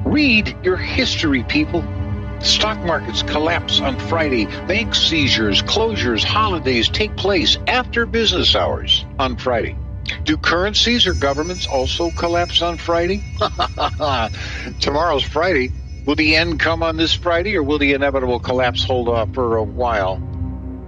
Read 0.04 0.56
your 0.62 0.76
history, 0.76 1.42
people. 1.44 1.84
Stock 2.40 2.78
markets 2.80 3.22
collapse 3.22 3.80
on 3.80 3.98
Friday. 3.98 4.46
Bank 4.66 4.94
seizures, 4.94 5.62
closures, 5.62 6.22
holidays 6.22 6.88
take 6.88 7.16
place 7.16 7.56
after 7.66 8.06
business 8.06 8.54
hours 8.54 9.04
on 9.18 9.36
Friday. 9.36 9.76
Do 10.24 10.36
currencies 10.36 11.06
or 11.06 11.14
governments 11.14 11.66
also 11.66 12.10
collapse 12.10 12.62
on 12.62 12.76
Friday? 12.78 13.24
Tomorrow's 14.80 15.24
Friday. 15.24 15.72
Will 16.04 16.16
the 16.16 16.36
end 16.36 16.60
come 16.60 16.82
on 16.82 16.98
this 16.98 17.14
Friday 17.14 17.56
or 17.56 17.62
will 17.62 17.78
the 17.78 17.94
inevitable 17.94 18.38
collapse 18.38 18.84
hold 18.84 19.08
off 19.08 19.32
for 19.34 19.56
a 19.56 19.62
while? 19.62 20.33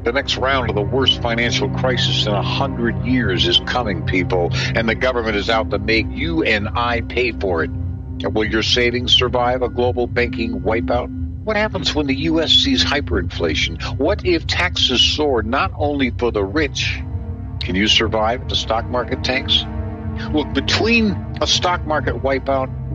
The 0.07 0.13
next 0.13 0.37
round 0.37 0.71
of 0.71 0.77
the 0.77 0.83
worst 0.83 1.21
financial 1.21 1.69
crisis 1.69 2.27
in 2.27 2.33
a 2.33 2.41
hundred 2.41 3.05
years 3.05 3.49
is 3.49 3.59
coming, 3.67 4.07
people, 4.07 4.51
and 4.53 4.89
the 4.89 4.95
government 4.95 5.35
is 5.35 5.51
out 5.51 5.71
to 5.71 5.81
make 5.81 6.07
you 6.09 6.45
and 6.45 6.69
I 6.69 7.01
pay 7.01 7.33
for 7.33 7.65
it. 7.65 7.73
Will 8.23 8.45
your 8.45 8.63
savings 8.63 9.13
survive 9.13 9.63
a 9.63 9.69
global 9.69 10.07
banking 10.07 10.61
wipeout? 10.61 11.09
What 11.43 11.57
happens 11.57 11.93
when 11.93 12.07
the 12.07 12.15
U.S. 12.15 12.53
sees 12.53 12.85
hyperinflation? 12.85 13.99
What 13.99 14.25
if 14.25 14.47
taxes 14.47 15.01
soar 15.01 15.43
not 15.43 15.73
only 15.75 16.11
for 16.11 16.31
the 16.31 16.45
rich? 16.45 17.03
Can 17.59 17.75
you 17.75 17.89
survive 17.89 18.43
if 18.43 18.49
the 18.49 18.55
stock 18.55 18.87
market 18.87 19.25
tanks? 19.25 19.65
Look, 20.33 20.53
between 20.55 21.17
a 21.41 21.49
stock 21.49 21.85
market 21.85 22.23
wipeout 22.23 22.71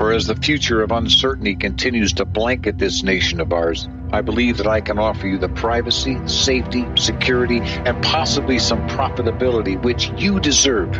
For 0.00 0.14
as 0.14 0.26
the 0.26 0.34
future 0.34 0.80
of 0.80 0.92
uncertainty 0.92 1.54
continues 1.54 2.14
to 2.14 2.24
blanket 2.24 2.78
this 2.78 3.02
nation 3.02 3.38
of 3.38 3.52
ours, 3.52 3.86
I 4.10 4.22
believe 4.22 4.56
that 4.56 4.66
I 4.66 4.80
can 4.80 4.98
offer 4.98 5.26
you 5.26 5.36
the 5.36 5.50
privacy, 5.50 6.18
safety, 6.26 6.86
security, 6.94 7.60
and 7.60 8.02
possibly 8.02 8.58
some 8.58 8.88
profitability 8.88 9.78
which 9.82 10.10
you 10.16 10.40
deserve. 10.40 10.96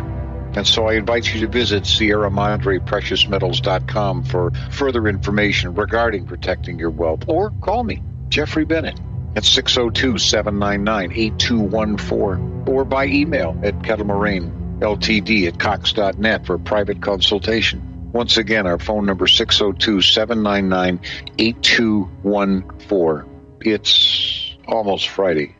And 0.55 0.67
so 0.67 0.85
I 0.85 0.93
invite 0.93 1.33
you 1.33 1.39
to 1.41 1.47
visit 1.47 1.87
Sierra 1.87 2.29
Madre 2.29 2.77
Precious 2.77 3.27
Metals.com 3.27 4.23
for 4.23 4.51
further 4.69 5.07
information 5.07 5.73
regarding 5.73 6.27
protecting 6.27 6.77
your 6.77 6.91
wealth 6.91 7.23
or 7.25 7.49
call 7.59 7.83
me, 7.83 8.03
Jeffrey 8.29 8.65
Bennett. 8.65 9.01
at 9.35 9.45
602 9.45 10.19
799 10.19 11.11
8214 11.17 12.65
or 12.67 12.85
by 12.85 13.07
email 13.07 13.59
at 13.63 13.73
kettlemarine 13.79 14.51
at 14.83 15.59
cox.net 15.59 16.45
for 16.45 16.59
private 16.59 17.01
consultation. 17.01 17.90
Once 18.13 18.37
again, 18.37 18.67
our 18.67 18.77
phone 18.77 19.05
number 19.05 19.27
602 19.27 20.01
799 20.01 20.99
8214. 21.37 23.29
It's 23.61 24.55
almost 24.67 25.07
Friday. 25.09 25.55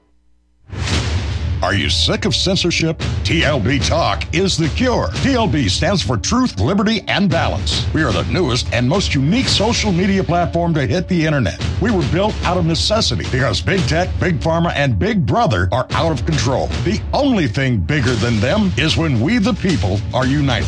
Are 1.62 1.76
you 1.76 1.92
sick 1.92 2.26
of 2.26 2.36
censorship? 2.36 2.98
TLB 3.24 3.88
Talk 3.88 4.34
is 4.34 4.58
the 4.58 4.68
cure. 4.70 5.10
TLB 5.10 5.70
stands 5.70 6.02
for 6.02 6.18
Truth, 6.18 6.60
Liberty, 6.60 7.02
and 7.08 7.30
Balance. 7.30 7.86
We 7.94 8.02
are 8.02 8.12
the 8.12 8.24
newest 8.24 8.74
and 8.74 8.90
most 8.90 9.14
unique 9.14 9.46
social 9.48 9.92
media 9.92 10.24
platform 10.24 10.74
to 10.74 10.88
hit 10.88 11.08
the 11.08 11.24
internet. 11.24 11.64
We 11.80 11.92
were 11.92 12.06
built 12.12 12.34
out 12.46 12.58
of 12.58 12.66
necessity 12.66 13.26
because 13.32 13.62
big 13.62 13.82
tech, 13.82 14.10
big 14.20 14.40
pharma, 14.40 14.74
and 14.74 14.98
big 14.98 15.24
brother 15.24 15.70
are 15.72 15.86
out 15.92 16.12
of 16.12 16.26
control. 16.26 16.66
The 16.84 17.00
only 17.14 17.48
thing 17.48 17.78
bigger 17.78 18.16
than 18.16 18.40
them 18.40 18.72
is 18.76 18.98
when 18.98 19.22
we, 19.22 19.38
the 19.38 19.54
people, 19.54 20.00
are 20.16 20.26
united. 20.26 20.68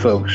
folks. 0.00 0.34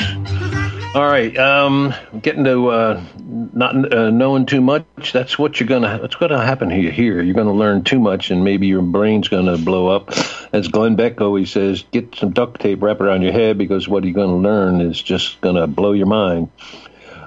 All 0.94 1.06
right, 1.06 1.36
um, 1.38 1.94
getting 2.22 2.44
to 2.46 2.70
uh, 2.70 3.04
not 3.20 3.94
uh, 3.94 4.12
knowing 4.12 4.46
too 4.46 4.62
much. 4.62 5.12
That's 5.12 5.38
what 5.38 5.60
you're 5.60 5.68
gonna. 5.68 6.00
That's 6.00 6.16
gonna 6.16 6.42
happen 6.42 6.70
here. 6.70 6.92
Here, 6.92 7.22
you're 7.22 7.36
gonna 7.36 7.52
learn 7.52 7.84
too 7.84 8.00
much, 8.00 8.32
and 8.32 8.44
maybe 8.44 8.68
your 8.68 8.82
brain's 8.82 9.28
gonna 9.28 9.58
blow 9.58 9.88
up. 9.88 10.12
As 10.54 10.68
Glenn 10.68 10.96
Beck 10.96 11.20
always 11.20 11.52
says, 11.52 11.84
get 11.92 12.16
some 12.16 12.32
duct 12.32 12.62
tape, 12.62 12.82
wrap 12.82 13.02
around 13.02 13.24
your 13.24 13.34
head, 13.34 13.58
because 13.58 13.90
what 13.90 14.04
you're 14.04 14.14
gonna 14.14 14.38
learn 14.38 14.80
is 14.82 15.02
just 15.02 15.42
gonna 15.42 15.68
blow 15.68 15.92
your 15.92 16.08
mind. 16.08 16.50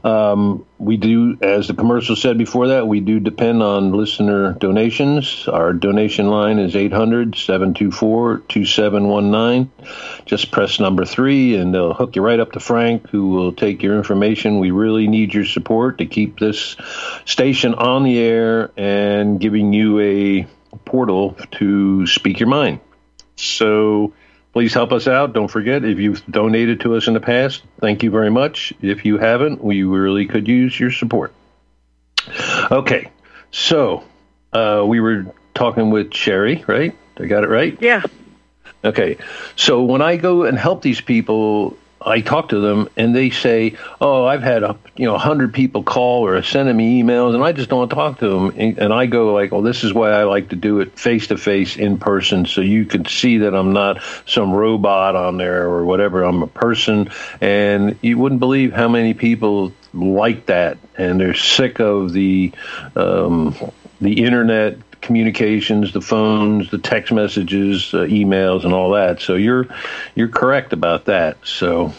Um, 0.09 0.65
we 0.79 0.97
do, 0.97 1.37
as 1.43 1.69
the 1.69 1.75
commercial 1.75 2.17
said 2.17 2.39
before 2.39 2.69
that, 2.69 2.89
we 2.89 3.01
do 3.01 3.21
depend 3.21 3.63
on 3.63 3.93
listener 3.93 4.55
donations. 4.55 5.47
Our 5.47 5.75
donation 5.75 6.29
line 6.29 6.59
is 6.59 6.75
800 6.75 7.37
724 7.37 8.39
2719. 8.49 9.71
Just 10.25 10.51
press 10.51 10.81
number 10.81 11.05
three 11.05 11.57
and 11.57 11.75
they'll 11.75 11.93
hook 11.93 12.17
you 12.17 12.23
right 12.23 12.41
up 12.41 12.53
to 12.53 12.61
Frank, 12.61 13.11
who 13.11 13.29
will 13.29 13.53
take 13.53 13.83
your 13.83 13.99
information. 13.99 14.61
We 14.61 14.71
really 14.71 15.09
need 15.09 15.35
your 15.35 15.45
support 15.45 15.99
to 15.99 16.07
keep 16.07 16.39
this 16.39 16.77
station 17.27 17.75
on 17.75 18.05
the 18.05 18.19
air 18.19 18.71
and 18.79 19.39
giving 19.39 19.75
you 19.75 20.01
a 20.01 20.47
portal 20.87 21.37
to 21.59 22.07
speak 22.07 22.41
your 22.41 22.49
mind. 22.49 22.81
So, 23.37 24.15
Please 24.59 24.75
help 24.75 24.91
us 24.91 25.07
out. 25.07 25.35
Don't 25.35 25.47
forget, 25.47 25.85
if 25.85 26.01
you've 26.01 26.27
donated 26.27 26.81
to 26.81 26.97
us 26.97 27.07
in 27.07 27.15
the 27.15 27.21
past, 27.21 27.63
thank 27.79 28.03
you 28.03 28.11
very 28.11 28.29
much. 28.29 28.75
If 28.83 29.05
you 29.05 29.17
haven't, 29.17 29.63
we 29.63 29.85
really 29.85 30.27
could 30.27 30.49
use 30.49 30.81
your 30.81 30.91
support. 30.91 31.33
Okay, 32.69 33.13
so 33.53 34.03
uh, 34.53 34.83
we 34.85 34.99
were 34.99 35.33
talking 35.55 35.91
with 35.91 36.13
Sherry, 36.13 36.65
right? 36.67 36.93
I 37.21 37.27
got 37.27 37.45
it 37.45 37.51
right? 37.51 37.79
Yeah. 37.81 38.03
Okay, 38.85 39.19
so 39.55 39.85
when 39.85 40.03
I 40.03 40.17
go 40.17 40.43
and 40.43 40.59
help 40.59 40.83
these 40.83 41.01
people, 41.01 41.77
I 42.01 42.21
talk 42.21 42.51
to 42.51 42.61
them 42.61 42.89
and 42.97 43.15
they 43.15 43.31
say, 43.31 43.77
"Oh, 44.01 44.25
I've 44.25 44.43
had 44.43 44.63
a 44.63 44.77
you 44.97 45.07
know 45.07 45.19
hundred 45.19 45.53
people 45.53 45.83
call 45.83 46.27
or 46.27 46.41
send 46.43 46.75
me 46.77 47.03
emails, 47.03 47.35
and 47.35 47.43
I 47.43 47.53
just 47.53 47.71
don't 47.71 47.89
talk 47.89 48.19
to 48.21 48.29
them." 48.29 48.53
And, 48.57 48.79
and 48.79 48.93
I 48.93 49.07
go 49.07 49.33
like, 49.35 49.53
"Well, 49.53 49.63
this 49.63 49.85
is 49.85 49.93
why 49.93 50.11
I 50.11 50.25
like 50.25 50.51
to 50.51 50.57
do 50.57 50.81
it 50.81 50.99
face 50.99 51.27
to 51.29 51.37
face 51.37 51.77
in 51.77 51.99
person, 51.99 52.47
so 52.47 52.61
you 52.61 52.85
can 52.85 53.05
see 53.05 53.39
that 53.39 53.55
I'm 53.55 53.73
not 53.73 54.03
some 54.27 54.53
robot 54.53 55.17
on 55.17 55.39
there 55.39 55.65
or 55.65 55.85
whatever. 55.85 56.23
I'm 56.23 56.43
a 56.43 56.47
person." 56.47 57.11
And 57.41 57.99
you 58.01 58.19
wouldn't 58.19 58.41
believe 58.41 58.73
how 58.73 58.89
many 58.89 59.15
people 59.15 59.73
like 59.93 60.47
that, 60.47 60.79
and 60.97 61.21
they're 61.21 61.35
sick 61.35 61.81
of 61.81 62.13
the 62.13 62.53
um, 62.95 63.55
the 64.01 64.25
internet 64.25 64.79
communications, 65.01 65.93
the 65.93 66.01
phones, 66.01 66.71
the 66.71 66.79
text 66.79 67.13
messages, 67.13 67.93
uh, 67.95 67.99
emails, 67.99 68.65
and 68.65 68.73
all 68.73 68.91
that. 68.93 69.21
So 69.21 69.35
you're 69.35 69.67
you're 70.15 70.29
correct 70.29 70.73
about 70.73 71.07
that. 71.07 71.39
So 71.45 71.95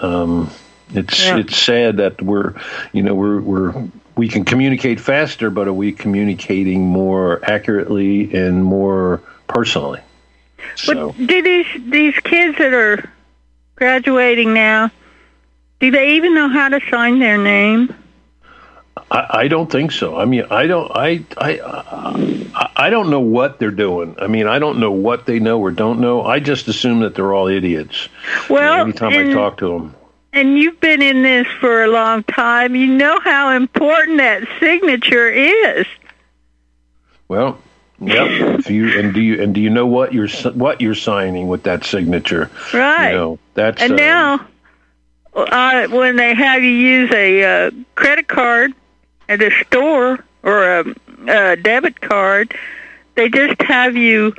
um, 0.00 0.50
it's 0.90 1.24
yeah. 1.24 1.38
it's 1.38 1.56
sad 1.56 1.98
that 1.98 2.22
we're 2.22 2.54
you 2.92 3.02
know 3.02 3.14
we're 3.14 3.40
we're 3.40 3.88
we 4.16 4.28
can 4.28 4.44
communicate 4.44 5.00
faster, 5.00 5.50
but 5.50 5.68
are 5.68 5.72
we 5.72 5.92
communicating 5.92 6.82
more 6.82 7.40
accurately 7.44 8.34
and 8.34 8.64
more 8.64 9.22
personally? 9.46 10.00
So. 10.76 11.12
But 11.12 11.26
do 11.26 11.42
these 11.42 11.66
these 11.90 12.14
kids 12.20 12.58
that 12.58 12.74
are 12.74 13.10
graduating 13.76 14.52
now, 14.54 14.90
do 15.80 15.90
they 15.90 16.16
even 16.16 16.34
know 16.34 16.48
how 16.48 16.68
to 16.68 16.80
sign 16.90 17.20
their 17.20 17.38
name? 17.38 17.94
I, 19.10 19.26
I, 19.30 19.48
don't 19.48 19.70
think 19.70 19.92
so. 19.92 20.16
I 20.16 20.24
mean, 20.24 20.44
I 20.50 20.66
don't. 20.66 20.90
I, 20.94 21.24
I 21.38 22.70
I 22.76 22.90
don't 22.90 23.10
know 23.10 23.20
what 23.20 23.58
they're 23.58 23.70
doing. 23.70 24.14
I 24.20 24.26
mean, 24.26 24.46
I 24.46 24.58
don't 24.58 24.78
know 24.78 24.90
what 24.90 25.26
they 25.26 25.38
know 25.40 25.60
or 25.60 25.70
don't 25.70 26.00
know. 26.00 26.22
I 26.22 26.40
just 26.40 26.68
assume 26.68 27.00
that 27.00 27.14
they're 27.14 27.32
all 27.32 27.48
idiots. 27.48 28.08
Well, 28.48 28.72
you 28.72 28.76
know, 28.76 28.82
anytime 28.84 29.12
and, 29.14 29.30
I 29.30 29.34
talk 29.34 29.58
to 29.58 29.68
them. 29.68 29.94
And 30.32 30.58
you've 30.58 30.80
been 30.80 31.02
in 31.02 31.22
this 31.22 31.46
for 31.60 31.84
a 31.84 31.88
long 31.88 32.22
time. 32.24 32.76
You 32.76 32.86
know 32.86 33.18
how 33.20 33.50
important 33.56 34.18
that 34.18 34.46
signature 34.60 35.28
is. 35.30 35.86
Well, 37.28 37.58
Yep. 38.00 38.60
if 38.60 38.70
you 38.70 38.96
and 38.96 39.12
do 39.12 39.20
you 39.20 39.42
and 39.42 39.52
do 39.52 39.60
you 39.60 39.70
know 39.70 39.86
what 39.86 40.12
you're 40.14 40.28
what 40.52 40.80
you're 40.80 40.94
signing 40.94 41.48
with 41.48 41.64
that 41.64 41.84
signature? 41.84 42.48
Right. 42.72 43.10
You 43.10 43.16
know, 43.16 43.38
that's 43.54 43.82
and 43.82 43.94
uh, 43.94 43.96
now 43.96 44.46
uh, 45.34 45.88
when 45.88 46.14
they 46.14 46.32
have 46.34 46.62
you 46.62 46.70
use 46.70 47.10
a 47.12 47.42
uh, 47.42 47.70
credit 47.96 48.28
card 48.28 48.72
at 49.28 49.42
a 49.42 49.50
store 49.64 50.24
or 50.42 50.80
a, 50.80 50.94
a 51.26 51.56
debit 51.56 52.00
card, 52.00 52.56
they 53.14 53.28
just 53.28 53.60
have 53.62 53.96
you 53.96 54.34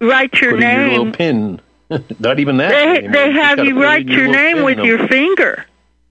write 0.00 0.34
your 0.40 0.52
put 0.52 0.60
name. 0.60 0.80
Your 0.80 0.88
little 0.88 1.12
pin. 1.12 1.60
Not 2.18 2.38
even 2.38 2.58
that. 2.58 2.70
They 2.70 3.06
they 3.08 3.32
have 3.32 3.58
you, 3.58 3.64
you 3.64 3.82
write 3.82 4.06
your, 4.06 4.24
your 4.24 4.32
name 4.32 4.62
with 4.62 4.78
your 4.78 5.08
finger. 5.08 5.64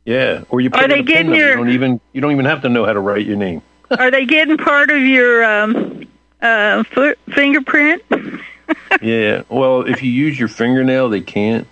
Yeah, 0.06 0.44
or 0.50 0.60
you 0.60 0.70
put 0.70 0.84
Are 0.84 0.88
they 0.88 1.04
getting 1.04 1.34
your? 1.34 1.52
You 1.52 1.56
don't 1.56 1.70
even 1.70 2.02
you 2.14 2.22
don't 2.22 2.32
even 2.32 2.46
have 2.46 2.64
to 2.64 2.70
know 2.70 2.86
how 2.86 2.94
to 2.94 3.00
write 3.00 3.26
your 3.26 3.38
name. 3.38 3.62
Are 3.98 4.12
they 4.12 4.26
getting 4.26 4.58
part 4.58 4.90
of 4.90 5.02
your 5.02 5.44
um, 5.44 6.06
uh, 6.42 6.84
foot 6.84 7.18
fingerprint? 7.34 8.04
yeah. 9.02 9.44
Well, 9.50 9.82
if 9.82 10.04
you 10.04 10.12
use 10.12 10.38
your 10.38 10.48
fingernail, 10.48 11.10
they 11.10 11.22
can't 11.22 11.68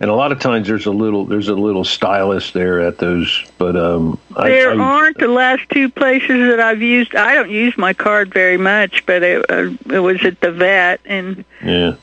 and 0.00 0.10
a 0.10 0.14
lot 0.14 0.32
of 0.32 0.38
times 0.38 0.68
there's 0.68 0.86
a 0.86 0.90
little 0.90 1.24
there's 1.24 1.48
a 1.48 1.54
little 1.54 1.84
stylus 1.84 2.52
there 2.52 2.80
at 2.80 2.98
those 2.98 3.44
but 3.58 3.76
um 3.76 4.18
there 4.42 4.70
I, 4.70 4.74
I, 4.74 4.78
aren't 4.78 5.18
the 5.18 5.28
last 5.28 5.68
two 5.70 5.88
places 5.88 6.50
that 6.50 6.60
i've 6.60 6.82
used. 6.82 7.14
I 7.14 7.34
don't 7.34 7.50
use 7.50 7.76
my 7.76 7.92
card 7.92 8.32
very 8.32 8.56
much 8.56 9.04
but 9.06 9.22
it, 9.22 9.50
uh, 9.50 9.70
it 9.92 10.00
was 10.00 10.24
at 10.24 10.40
the 10.40 10.52
vet 10.52 11.00
and 11.04 11.44
yeah 11.62 11.94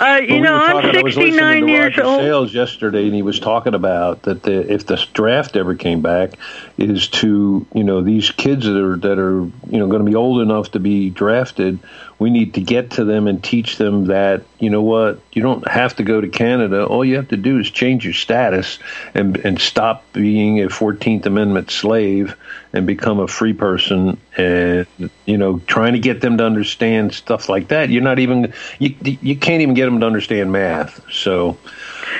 Uh, 0.00 0.20
you 0.22 0.28
Well, 0.28 0.36
we 0.36 0.40
know, 0.40 0.54
I'm 0.54 0.70
talking- 0.82 0.96
I 0.96 1.02
was 1.02 1.16
listening 1.16 1.32
69 1.34 1.60
to 1.62 1.68
years 1.72 1.96
Roger 1.96 2.04
old. 2.04 2.20
Sayles 2.20 2.54
yesterday, 2.54 3.04
and 3.06 3.14
he 3.14 3.22
was 3.22 3.40
talking 3.40 3.74
about 3.74 4.22
that 4.22 4.42
the, 4.44 4.72
if 4.72 4.86
the 4.86 5.04
draft 5.12 5.56
ever 5.56 5.74
came 5.74 6.00
back, 6.00 6.34
is 6.78 7.08
to 7.08 7.66
you 7.74 7.82
know 7.84 8.00
these 8.00 8.30
kids 8.30 8.64
that 8.64 8.76
are 8.80 8.96
that 8.98 9.18
are 9.18 9.40
you 9.40 9.78
know 9.78 9.88
going 9.88 10.04
to 10.04 10.08
be 10.08 10.14
old 10.14 10.40
enough 10.40 10.70
to 10.72 10.78
be 10.78 11.10
drafted. 11.10 11.80
We 12.20 12.30
need 12.30 12.54
to 12.54 12.60
get 12.60 12.90
to 12.92 13.04
them 13.04 13.26
and 13.28 13.42
teach 13.42 13.76
them 13.76 14.06
that 14.06 14.42
you 14.58 14.70
know 14.70 14.82
what 14.82 15.20
you 15.32 15.42
don't 15.42 15.66
have 15.68 15.96
to 15.96 16.02
go 16.04 16.20
to 16.20 16.28
Canada. 16.28 16.84
All 16.84 17.04
you 17.04 17.16
have 17.16 17.28
to 17.28 17.36
do 17.36 17.58
is 17.58 17.70
change 17.70 18.04
your 18.04 18.14
status 18.14 18.78
and 19.14 19.36
and 19.38 19.60
stop 19.60 20.04
being 20.12 20.62
a 20.62 20.68
Fourteenth 20.68 21.26
Amendment 21.26 21.70
slave 21.72 22.36
and 22.72 22.86
become 22.86 23.18
a 23.18 23.26
free 23.28 23.52
person. 23.52 24.18
And 24.36 24.86
you 25.26 25.36
know, 25.38 25.58
trying 25.66 25.94
to 25.94 25.98
get 25.98 26.20
them 26.20 26.38
to 26.38 26.44
understand 26.44 27.12
stuff 27.14 27.48
like 27.48 27.68
that. 27.68 27.90
You're 27.90 28.02
not 28.02 28.18
even 28.20 28.52
you 28.78 28.94
you 29.02 29.36
can't 29.36 29.57
even 29.60 29.74
get 29.74 29.86
them 29.86 30.00
to 30.00 30.06
understand 30.06 30.52
math. 30.52 31.00
So. 31.12 31.56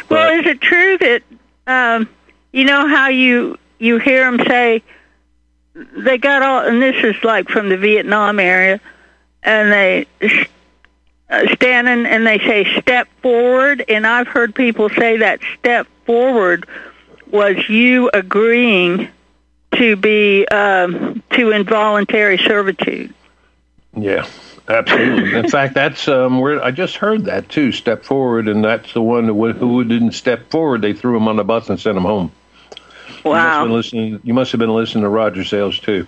Well, 0.09 0.31
but- 0.31 0.41
is 0.41 0.47
it 0.47 0.61
true 0.61 0.99
that 0.99 1.23
um, 1.67 2.09
you 2.53 2.65
know 2.65 2.89
how 2.89 3.09
you 3.09 3.59
you 3.79 3.99
hear 3.99 4.31
them 4.31 4.47
say 4.47 4.83
they 5.75 6.19
got 6.19 6.43
all, 6.43 6.67
and 6.67 6.83
this 6.83 6.97
is 7.05 7.23
like 7.23 7.49
from 7.49 7.69
the 7.69 7.77
Vietnam 7.77 8.41
area, 8.41 8.81
and 9.43 9.73
they 9.73 10.07
uh, 11.31 11.55
standing 11.55 12.07
and 12.07 12.27
they 12.27 12.39
say 12.39 12.65
step 12.81 13.09
forward, 13.23 13.85
and 13.89 14.07
I've 14.07 14.29
heard 14.29 14.55
people 14.55 14.89
say 14.89 15.19
that 15.19 15.41
step 15.59 15.87
forward 16.05 16.67
was 17.31 17.69
you 17.69 18.11
agreeing 18.13 19.09
to 19.75 19.97
be 19.97 20.47
um, 20.49 21.23
to 21.31 21.51
involuntary 21.51 22.39
servitude. 22.39 23.13
Yeah, 23.95 24.27
absolutely. 24.69 25.39
In 25.39 25.49
fact, 25.49 25.75
that's 25.75 26.09
um, 26.09 26.41
where 26.41 26.63
I 26.63 26.71
just 26.71 26.97
heard 26.97 27.25
that 27.27 27.49
too. 27.49 27.73
Step 27.73 28.05
forward, 28.05 28.49
and 28.49 28.65
that's 28.65 28.93
the 28.93 29.03
one 29.03 29.27
who, 29.27 29.53
who 29.53 29.85
didn't 29.85 30.13
step 30.13 30.51
forward. 30.51 30.83
They 30.83 30.93
threw 30.93 31.17
him 31.17 31.29
on 31.29 31.37
the 31.37 31.45
bus 31.45 31.69
and 31.69 31.79
sent 31.81 31.97
him 31.97 32.05
home. 32.05 32.33
Wow. 33.25 33.33
You 33.33 33.35
must 33.35 33.55
have 33.55 33.65
been 33.65 33.73
listening. 33.73 34.21
You 34.25 34.35
must 34.35 34.53
have 34.53 34.59
been 34.59 34.75
listening 34.75 35.03
to 35.03 35.09
Roger 35.09 35.45
Sayles 35.45 35.79
too. 35.79 36.07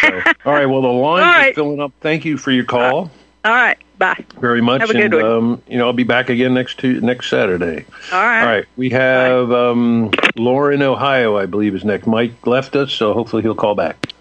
So, 0.00 0.08
all 0.44 0.52
right. 0.52 0.66
Well, 0.66 0.82
the 0.82 0.88
line 0.88 1.22
All 1.22 1.28
are 1.28 1.38
right. 1.38 1.54
filling 1.54 1.80
up. 1.80 1.92
Thank 2.00 2.24
you 2.24 2.36
for 2.36 2.50
your 2.52 2.64
call 2.64 3.10
All 3.44 3.52
right. 3.52 3.76
Bye. 3.98 4.24
very 4.40 4.60
much. 4.60 4.80
Have 4.80 4.90
a 4.90 4.94
good 4.94 5.14
and 5.14 5.14
one. 5.14 5.24
um, 5.24 5.62
you 5.68 5.78
know, 5.78 5.86
I'll 5.86 5.92
be 5.92 6.02
back 6.04 6.28
again 6.28 6.54
next 6.54 6.78
tu- 6.78 7.00
next 7.00 7.30
Saturday. 7.30 7.84
All 8.12 8.20
right. 8.20 8.40
All 8.40 8.46
right. 8.46 8.64
We 8.76 8.90
have 8.90 9.50
um, 9.52 10.10
Laura 10.36 10.74
in 10.74 10.82
Ohio, 10.82 11.36
I 11.36 11.46
believe, 11.46 11.74
is 11.74 11.84
next. 11.84 12.06
Mike 12.06 12.46
left 12.46 12.76
us, 12.76 12.92
so 12.92 13.14
hopefully 13.14 13.42
he'll 13.42 13.54
call 13.54 13.74
back. 13.74 14.12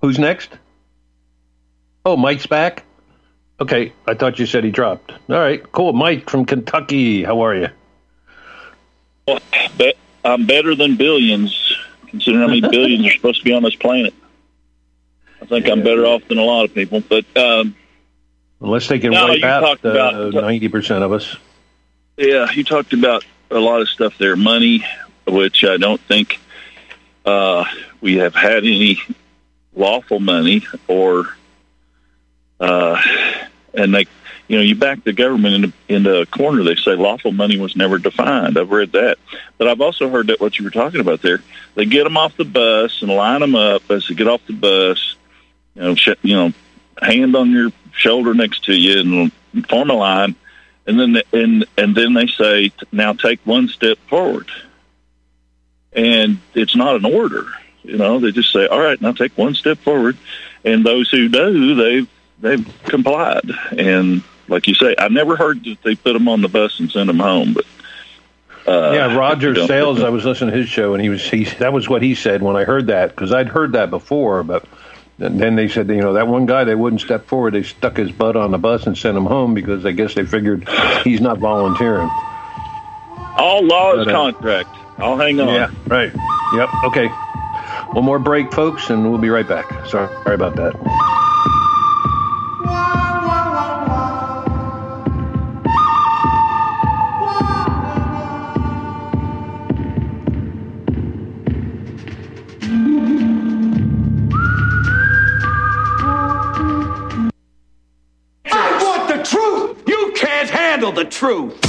Who's 0.00 0.18
next? 0.18 0.50
Oh, 2.08 2.16
Mike's 2.16 2.46
back? 2.46 2.84
Okay. 3.60 3.92
I 4.06 4.14
thought 4.14 4.38
you 4.38 4.46
said 4.46 4.64
he 4.64 4.70
dropped. 4.70 5.10
All 5.12 5.18
right. 5.38 5.62
Cool. 5.72 5.92
Mike 5.92 6.30
from 6.30 6.46
Kentucky. 6.46 7.22
How 7.22 7.42
are 7.44 7.54
you? 7.54 7.68
Be- 9.76 9.92
I'm 10.24 10.46
better 10.46 10.74
than 10.74 10.96
billions, 10.96 11.76
considering 12.06 12.40
how 12.40 12.46
many 12.48 12.60
billions 12.70 13.06
are 13.06 13.12
supposed 13.12 13.40
to 13.40 13.44
be 13.44 13.52
on 13.52 13.62
this 13.62 13.74
planet. 13.74 14.14
I 15.42 15.44
think 15.44 15.68
I'm 15.68 15.82
better 15.82 16.06
off 16.06 16.26
than 16.28 16.38
a 16.38 16.42
lot 16.44 16.64
of 16.64 16.72
people. 16.74 17.02
But 17.06 17.26
um, 17.36 17.76
Unless 18.62 18.88
they 18.88 18.98
can 18.98 19.10
No, 19.10 19.26
wipe 19.26 19.42
out 19.44 19.60
talked 19.60 19.84
uh, 19.84 20.30
90% 20.32 21.02
of 21.02 21.12
us. 21.12 21.36
yeah, 22.16 22.50
you 22.52 22.64
talked 22.64 22.94
about 22.94 23.22
a 23.50 23.58
lot 23.58 23.82
of 23.82 23.88
stuff 23.90 24.16
there. 24.16 24.34
Money, 24.34 24.82
which 25.26 25.62
I 25.62 25.76
don't 25.76 26.00
think 26.00 26.40
uh, 27.26 27.66
we 28.00 28.16
have 28.16 28.34
had 28.34 28.64
any 28.64 28.98
lawful 29.74 30.20
money, 30.20 30.66
or 30.88 31.26
uh, 32.60 33.00
and 33.74 33.94
they, 33.94 34.06
you 34.48 34.56
know, 34.56 34.62
you 34.62 34.74
back 34.74 35.04
the 35.04 35.12
government 35.12 35.54
into, 35.54 35.72
into 35.88 36.20
a 36.20 36.26
corner. 36.26 36.64
They 36.64 36.74
say 36.76 36.92
lawful 36.92 37.32
money 37.32 37.58
was 37.58 37.76
never 37.76 37.98
defined. 37.98 38.58
I've 38.58 38.70
read 38.70 38.92
that, 38.92 39.18
but 39.58 39.68
I've 39.68 39.80
also 39.80 40.08
heard 40.08 40.28
that 40.28 40.40
what 40.40 40.58
you 40.58 40.64
were 40.64 40.70
talking 40.70 41.00
about 41.00 41.22
there. 41.22 41.42
They 41.74 41.84
get 41.84 42.04
them 42.04 42.16
off 42.16 42.36
the 42.36 42.44
bus 42.44 43.02
and 43.02 43.10
line 43.10 43.40
them 43.40 43.54
up 43.54 43.90
as 43.90 44.08
they 44.08 44.14
get 44.14 44.28
off 44.28 44.46
the 44.46 44.54
bus. 44.54 45.16
You 45.74 45.82
know, 45.82 45.94
sh- 45.94 46.22
you 46.22 46.34
know, 46.34 46.52
hand 47.00 47.36
on 47.36 47.50
your 47.50 47.70
shoulder 47.92 48.34
next 48.34 48.64
to 48.64 48.74
you 48.74 49.30
and 49.52 49.68
form 49.68 49.90
a 49.90 49.94
line 49.94 50.36
and 50.88 50.98
then 50.98 51.22
and 51.32 51.66
and 51.76 51.94
then 51.94 52.14
they 52.14 52.26
say 52.26 52.72
now 52.90 53.12
take 53.12 53.38
one 53.44 53.68
step 53.68 53.98
forward 54.08 54.48
and 55.92 56.38
it's 56.54 56.74
not 56.74 56.96
an 56.96 57.04
order 57.04 57.46
you 57.82 57.96
know 57.96 58.18
they 58.18 58.32
just 58.32 58.52
say 58.52 58.66
all 58.66 58.80
right 58.80 59.00
now 59.00 59.12
take 59.12 59.36
one 59.36 59.54
step 59.54 59.78
forward 59.78 60.16
and 60.64 60.84
those 60.84 61.10
who 61.10 61.28
do 61.28 61.74
they've 61.74 62.08
they've 62.40 62.66
complied 62.84 63.50
and 63.76 64.22
like 64.48 64.66
you 64.66 64.74
say 64.74 64.94
i 64.98 65.08
never 65.08 65.36
heard 65.36 65.62
that 65.64 65.82
they 65.82 65.94
put 65.94 66.12
them 66.12 66.28
on 66.28 66.40
the 66.40 66.48
bus 66.48 66.78
and 66.80 66.90
sent 66.90 67.06
them 67.06 67.18
home 67.18 67.52
but 67.54 67.64
uh, 68.66 68.92
yeah, 68.92 69.16
Roger 69.16 69.54
Sayles. 69.66 70.02
I 70.02 70.10
was 70.10 70.26
listening 70.26 70.52
to 70.52 70.60
his 70.60 70.68
show, 70.68 70.92
and 70.92 71.02
he 71.02 71.08
was 71.08 71.22
he. 71.22 71.44
That 71.44 71.72
was 71.72 71.88
what 71.88 72.02
he 72.02 72.14
said 72.14 72.42
when 72.42 72.54
I 72.54 72.64
heard 72.64 72.88
that 72.88 73.08
because 73.08 73.32
I'd 73.32 73.48
heard 73.48 73.72
that 73.72 73.88
before, 73.88 74.42
but 74.42 74.66
and 75.18 75.40
then 75.40 75.56
they 75.56 75.68
said, 75.68 75.88
you 75.88 76.02
know, 76.02 76.12
that 76.12 76.28
one 76.28 76.44
guy 76.44 76.64
they 76.64 76.74
wouldn't 76.74 77.00
step 77.00 77.26
forward. 77.26 77.54
They 77.54 77.62
stuck 77.62 77.96
his 77.96 78.12
butt 78.12 78.36
on 78.36 78.50
the 78.50 78.58
bus 78.58 78.86
and 78.86 78.96
sent 78.96 79.16
him 79.16 79.24
home 79.24 79.54
because 79.54 79.86
I 79.86 79.92
guess 79.92 80.14
they 80.14 80.26
figured 80.26 80.68
he's 81.02 81.20
not 81.20 81.38
volunteering. 81.38 82.10
all 83.38 83.64
law 83.64 83.94
is 83.94 84.04
But, 84.04 84.08
uh, 84.08 84.32
contract 84.32 84.70
i'll 84.98 85.16
hang 85.16 85.40
on 85.40 85.48
Yeah, 85.48 85.70
right. 85.86 86.12
Yep. 86.54 86.68
Okay. 86.84 87.08
One 87.92 88.04
more 88.04 88.18
break, 88.18 88.52
folks, 88.52 88.90
and 88.90 89.08
we'll 89.08 89.18
be 89.20 89.30
right 89.30 89.48
back. 89.48 89.66
Sorry, 89.86 90.08
sorry 90.24 90.34
about 90.34 90.56
that. 90.56 91.27
Can't 110.18 110.50
handle 110.50 110.90
the 110.90 111.04
truth. 111.04 111.64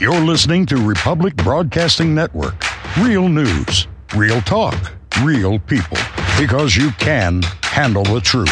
You're 0.00 0.22
listening 0.22 0.64
to 0.66 0.76
Republic 0.76 1.36
Broadcasting 1.36 2.14
Network. 2.14 2.54
Real 2.98 3.28
news, 3.28 3.86
real 4.16 4.40
talk, 4.40 4.92
real 5.22 5.58
people. 5.58 5.98
Because 6.38 6.74
you 6.74 6.90
can 6.92 7.42
handle 7.62 8.04
the 8.04 8.22
truth. 8.22 8.48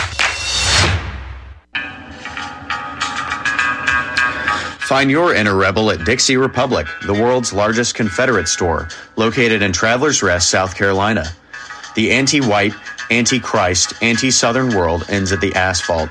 Find 4.82 5.10
your 5.10 5.34
inner 5.34 5.56
rebel 5.56 5.90
at 5.90 6.04
Dixie 6.04 6.36
Republic, 6.36 6.86
the 7.06 7.14
world's 7.14 7.54
largest 7.54 7.94
Confederate 7.94 8.48
store, 8.48 8.88
located 9.16 9.62
in 9.62 9.72
Travelers 9.72 10.22
Rest, 10.22 10.50
South 10.50 10.76
Carolina. 10.76 11.24
The 11.94 12.10
anti 12.10 12.42
white, 12.42 12.74
anti 13.10 13.40
Christ, 13.40 13.94
anti 14.02 14.30
Southern 14.30 14.76
world 14.76 15.06
ends 15.08 15.32
at 15.32 15.40
the 15.40 15.54
asphalt. 15.54 16.10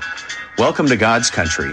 Welcome 0.58 0.88
to 0.88 0.96
God's 0.96 1.30
country. 1.30 1.72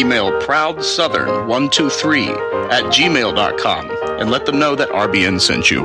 Email 0.00 0.32
ProudSouthern123 0.40 2.72
at 2.72 2.84
gmail.com 2.84 3.90
and 4.18 4.30
let 4.30 4.46
them 4.46 4.58
know 4.58 4.74
that 4.74 4.88
RBN 4.88 5.38
sent 5.38 5.70
you. 5.70 5.84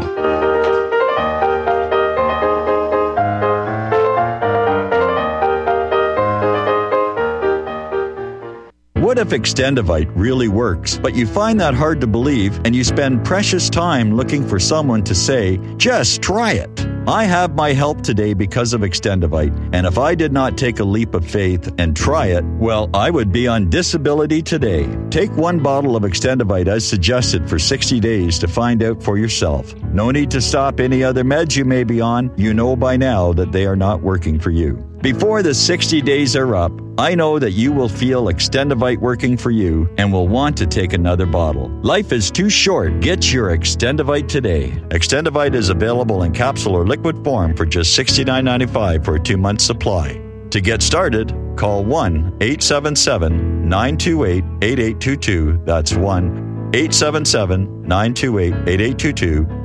What 8.94 9.20
if 9.20 9.28
Extendivite 9.30 10.10
really 10.16 10.48
works, 10.48 10.98
but 10.98 11.14
you 11.14 11.28
find 11.28 11.60
that 11.60 11.74
hard 11.74 12.00
to 12.00 12.08
believe 12.08 12.58
and 12.64 12.74
you 12.74 12.86
spend 12.86 13.26
precious 13.26 13.70
time 13.70 14.16
looking 14.16 14.48
for 14.48 14.60
someone 14.60 15.04
to 15.04 15.14
say, 15.14 15.58
just 15.76 16.22
try 16.22 16.54
it? 16.54 16.95
I 17.08 17.26
have 17.26 17.54
my 17.54 17.72
help 17.72 18.02
today 18.02 18.34
because 18.34 18.74
of 18.74 18.82
Extendivite, 18.82 19.70
and 19.74 19.86
if 19.86 20.00
I 20.00 20.16
did 20.16 20.34
not 20.34 20.58
take 20.58 20.80
a 20.80 20.84
leap 20.84 21.14
of 21.14 21.24
faith 21.24 21.72
and 21.78 21.96
try 21.96 22.28
it, 22.28 22.44
well, 22.58 22.90
I 22.96 23.12
would 23.12 23.32
be 23.32 23.48
on 23.48 23.70
disability 23.70 24.42
today. 24.42 24.90
Take 25.12 25.32
one 25.38 25.60
bottle 25.60 25.96
of 25.96 26.02
Extendivite 26.02 26.68
as 26.68 26.84
suggested 26.84 27.48
for 27.48 27.60
60 27.60 28.00
days 28.00 28.40
to 28.40 28.48
find 28.48 28.82
out 28.82 29.04
for 29.04 29.20
yourself. 29.20 29.76
No 29.96 30.12
need 30.12 30.30
to 30.32 30.42
stop 30.42 30.82
any 30.82 31.06
other 31.06 31.24
meds 31.24 31.56
you 31.56 31.64
may 31.64 31.86
be 31.86 32.02
on. 32.02 32.30
You 32.36 32.54
know 32.54 32.76
by 32.76 32.98
now 32.98 33.32
that 33.32 33.54
they 33.54 33.66
are 33.66 33.78
not 33.78 34.02
working 34.02 34.38
for 34.38 34.52
you. 34.52 34.74
Before 35.02 35.42
the 35.42 35.54
60 35.54 36.02
days 36.02 36.36
are 36.36 36.54
up, 36.54 36.74
I 36.98 37.16
know 37.16 37.40
that 37.40 37.52
you 37.52 37.72
will 37.72 37.88
feel 37.88 38.26
Extendivite 38.26 38.98
working 38.98 39.38
for 39.38 39.52
you 39.52 39.88
and 39.98 40.12
will 40.12 40.28
want 40.28 40.58
to 40.58 40.68
take 40.68 40.92
another 40.92 41.26
bottle. 41.26 41.70
Life 41.82 42.12
is 42.12 42.30
too 42.30 42.50
short. 42.50 43.00
Get 43.00 43.32
your 43.32 43.58
Extendivite 43.58 44.28
today. 44.28 44.72
Extendivite 44.90 45.56
is 45.56 45.70
available 45.70 46.24
in 46.24 46.34
capsule 46.34 46.76
or 46.76 46.86
liquid 46.86 47.24
form 47.24 47.56
for 47.56 47.66
just 47.66 47.98
$69.95 47.98 49.06
for 49.06 49.16
a 49.16 49.20
two 49.22 49.38
month 49.38 49.62
supply. 49.62 50.22
To 50.50 50.60
get 50.60 50.82
started, 50.82 51.34
call 51.56 51.86
1 51.86 52.36
877 52.42 53.70
928 53.70 54.44
8822. 54.62 55.62
That's 55.64 55.94
1 55.96 56.72
877 56.74 57.84
928 57.84 58.54
8822 58.68 59.65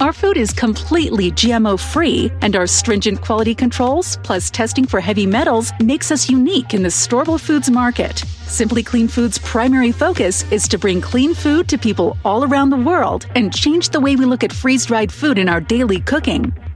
Our 0.00 0.14
food 0.14 0.38
is 0.38 0.54
completely 0.54 1.30
GMO 1.30 1.78
free, 1.78 2.32
and 2.40 2.56
our 2.56 2.66
stringent 2.66 3.20
quality 3.20 3.54
controls, 3.54 4.16
plus 4.22 4.48
testing 4.50 4.86
for 4.86 4.98
heavy 4.98 5.26
metals, 5.26 5.72
makes 5.78 6.10
us 6.10 6.30
unique 6.30 6.72
in 6.72 6.82
the 6.82 6.88
storable 6.88 7.38
foods 7.38 7.70
market. 7.70 8.18
Simply 8.46 8.82
Clean 8.82 9.08
Foods' 9.08 9.36
primary 9.36 9.92
focus 9.92 10.50
is 10.50 10.66
to 10.68 10.78
bring 10.78 11.02
clean 11.02 11.34
food 11.34 11.68
to 11.68 11.76
people 11.76 12.16
all 12.24 12.44
around 12.44 12.70
the 12.70 12.78
world 12.78 13.26
and 13.34 13.54
change 13.54 13.90
the 13.90 14.00
way 14.00 14.16
we 14.16 14.24
look 14.24 14.42
at 14.42 14.54
freeze 14.54 14.86
dried 14.86 15.12
food 15.12 15.36
in 15.36 15.50
our 15.50 15.60
daily 15.60 16.00
cooking. 16.00 16.54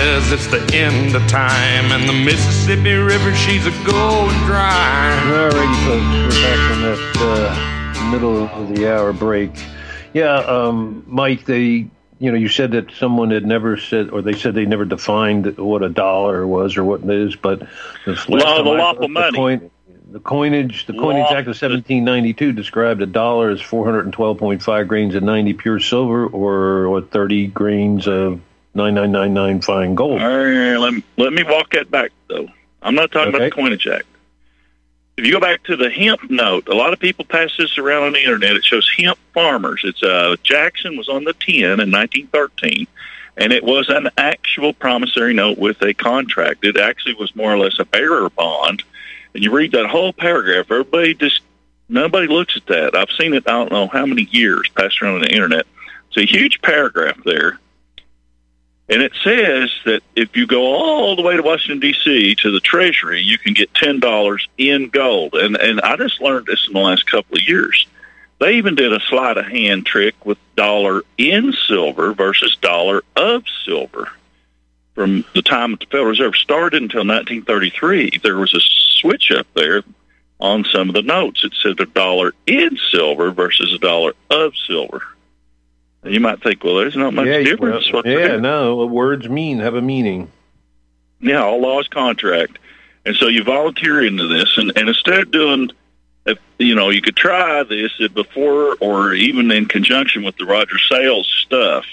Says 0.00 0.32
it's 0.32 0.46
the 0.46 0.74
end 0.74 1.14
of 1.14 1.26
time, 1.28 1.92
and 1.92 2.08
the 2.08 2.12
Mississippi 2.14 2.94
River, 2.94 3.34
she's 3.34 3.66
a 3.66 3.70
going 3.84 4.34
dry. 4.46 5.20
Alrighty, 5.26 5.84
folks, 5.84 6.34
we're 6.34 6.42
back 6.42 6.70
from 6.70 6.80
that 6.80 8.06
uh, 8.06 8.10
middle 8.10 8.44
of 8.44 8.74
the 8.74 8.90
hour 8.90 9.12
break. 9.12 9.50
Yeah, 10.14 10.36
um, 10.36 11.04
Mike, 11.06 11.44
they, 11.44 11.86
you 12.18 12.32
know, 12.32 12.38
you 12.38 12.48
said 12.48 12.70
that 12.70 12.92
someone 12.92 13.30
had 13.30 13.44
never 13.44 13.76
said, 13.76 14.08
or 14.08 14.22
they 14.22 14.32
said 14.32 14.54
they 14.54 14.64
never 14.64 14.86
defined 14.86 15.58
what 15.58 15.82
a 15.82 15.90
dollar 15.90 16.46
was 16.46 16.78
or 16.78 16.84
what 16.84 17.02
it 17.02 17.10
is, 17.10 17.36
but 17.36 17.58
this 18.06 18.26
last 18.26 18.46
Law 18.46 18.58
of 18.58 18.64
the 18.64 18.70
I 18.70 18.78
lawful 18.78 19.08
money. 19.08 19.30
The, 19.32 19.36
coin, 19.36 19.70
the 20.12 20.20
coinage, 20.20 20.86
the 20.86 20.94
Coinage 20.94 21.24
Law- 21.30 21.36
Act 21.36 21.46
of 21.46 21.60
1792 21.60 22.52
described 22.52 23.02
a 23.02 23.06
dollar 23.06 23.50
as 23.50 23.60
412.5 23.60 24.88
grains 24.88 25.14
of 25.14 25.22
90 25.22 25.52
pure 25.52 25.78
silver, 25.78 26.26
or 26.26 26.88
what 26.88 27.10
30 27.10 27.48
grains 27.48 28.08
of 28.08 28.40
9999 28.74 29.60
fine 29.62 29.94
gold. 29.94 30.22
All 30.22 30.28
right, 30.28 30.76
let 30.76 30.94
me, 30.94 31.02
let 31.16 31.32
me 31.32 31.42
walk 31.42 31.72
that 31.72 31.90
back, 31.90 32.12
though. 32.28 32.48
I'm 32.82 32.94
not 32.94 33.10
talking 33.10 33.34
about 33.34 33.44
the 33.44 33.50
Coinage 33.50 33.86
Act. 33.86 34.06
If 35.16 35.26
you 35.26 35.32
go 35.32 35.40
back 35.40 35.62
to 35.64 35.76
the 35.76 35.90
hemp 35.90 36.30
note, 36.30 36.68
a 36.68 36.74
lot 36.74 36.94
of 36.94 36.98
people 36.98 37.26
pass 37.26 37.54
this 37.58 37.76
around 37.76 38.04
on 38.04 38.12
the 38.12 38.22
internet. 38.22 38.56
It 38.56 38.64
shows 38.64 38.90
hemp 38.96 39.18
farmers. 39.34 39.82
It's 39.84 40.02
uh, 40.02 40.36
Jackson 40.42 40.96
was 40.96 41.08
on 41.08 41.24
the 41.24 41.34
10 41.34 41.56
in 41.56 41.90
1913, 41.90 42.86
and 43.36 43.52
it 43.52 43.62
was 43.62 43.90
an 43.90 44.08
actual 44.16 44.72
promissory 44.72 45.34
note 45.34 45.58
with 45.58 45.82
a 45.82 45.92
contract. 45.92 46.64
It 46.64 46.78
actually 46.78 47.14
was 47.14 47.36
more 47.36 47.52
or 47.52 47.58
less 47.58 47.78
a 47.78 47.84
bearer 47.84 48.30
bond. 48.30 48.82
And 49.34 49.44
you 49.44 49.50
read 49.50 49.72
that 49.72 49.86
whole 49.86 50.12
paragraph, 50.12 50.70
everybody 50.70 51.14
just 51.14 51.42
nobody 51.88 52.26
looks 52.26 52.56
at 52.56 52.66
that. 52.66 52.96
I've 52.96 53.10
seen 53.10 53.34
it. 53.34 53.46
I 53.46 53.52
don't 53.52 53.72
know 53.72 53.88
how 53.88 54.06
many 54.06 54.26
years 54.30 54.70
passed 54.74 55.02
around 55.02 55.16
on 55.16 55.20
the 55.20 55.32
internet. 55.32 55.66
It's 56.08 56.16
a 56.16 56.24
huge 56.24 56.62
paragraph 56.62 57.18
there. 57.24 57.58
And 58.90 59.02
it 59.02 59.12
says 59.22 59.70
that 59.84 60.02
if 60.16 60.36
you 60.36 60.48
go 60.48 60.74
all 60.74 61.14
the 61.14 61.22
way 61.22 61.36
to 61.36 61.42
Washington 61.42 61.78
D.C. 61.78 62.34
to 62.34 62.50
the 62.50 62.58
Treasury, 62.58 63.22
you 63.22 63.38
can 63.38 63.54
get 63.54 63.72
ten 63.72 64.00
dollars 64.00 64.48
in 64.58 64.88
gold. 64.88 65.34
And 65.34 65.56
and 65.56 65.80
I 65.80 65.96
just 65.96 66.20
learned 66.20 66.46
this 66.46 66.66
in 66.66 66.72
the 66.72 66.80
last 66.80 67.06
couple 67.06 67.38
of 67.38 67.48
years. 67.48 67.86
They 68.40 68.54
even 68.54 68.74
did 68.74 68.92
a 68.92 68.98
sleight 69.00 69.36
of 69.36 69.46
hand 69.46 69.86
trick 69.86 70.26
with 70.26 70.38
dollar 70.56 71.02
in 71.16 71.52
silver 71.68 72.12
versus 72.14 72.56
dollar 72.60 73.04
of 73.14 73.44
silver. 73.64 74.10
From 74.96 75.24
the 75.34 75.42
time 75.42 75.76
the 75.76 75.86
Federal 75.86 76.06
Reserve 76.06 76.34
started 76.34 76.82
until 76.82 77.06
1933, 77.06 78.18
there 78.24 78.38
was 78.38 78.54
a 78.54 78.60
switch 79.00 79.30
up 79.30 79.46
there 79.54 79.84
on 80.40 80.64
some 80.64 80.88
of 80.88 80.94
the 80.94 81.02
notes. 81.02 81.44
It 81.44 81.52
said 81.62 81.78
a 81.78 81.86
dollar 81.86 82.34
in 82.46 82.76
silver 82.90 83.30
versus 83.30 83.72
a 83.72 83.78
dollar 83.78 84.14
of 84.30 84.54
silver. 84.66 85.02
You 86.02 86.20
might 86.20 86.42
think, 86.42 86.64
well, 86.64 86.76
there's 86.76 86.96
not 86.96 87.12
much 87.12 87.26
yeah, 87.26 87.42
difference. 87.42 87.92
well, 87.92 88.02
yeah, 88.06 88.36
no, 88.36 88.86
words 88.86 89.28
mean 89.28 89.58
have 89.58 89.74
a 89.74 89.82
meaning. 89.82 90.30
Yeah, 91.20 91.44
all 91.44 91.60
law 91.60 91.80
is 91.80 91.88
contract. 91.88 92.58
And 93.04 93.14
so 93.16 93.28
you 93.28 93.44
volunteer 93.44 94.04
into 94.04 94.26
this, 94.26 94.56
and, 94.56 94.72
and 94.76 94.88
instead 94.88 95.18
of 95.18 95.30
doing, 95.30 95.70
if, 96.26 96.38
you 96.58 96.74
know, 96.74 96.90
you 96.90 97.02
could 97.02 97.16
try 97.16 97.62
this 97.64 97.92
before 98.14 98.76
or 98.80 99.12
even 99.14 99.50
in 99.50 99.66
conjunction 99.66 100.22
with 100.22 100.36
the 100.36 100.46
Roger 100.46 100.78
Sayles 100.78 101.26
stuff. 101.44 101.86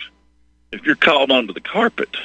If 0.72 0.86
you're 0.86 0.96
called 0.96 1.32
onto 1.32 1.54
the 1.54 1.62
carpet, 1.62 2.16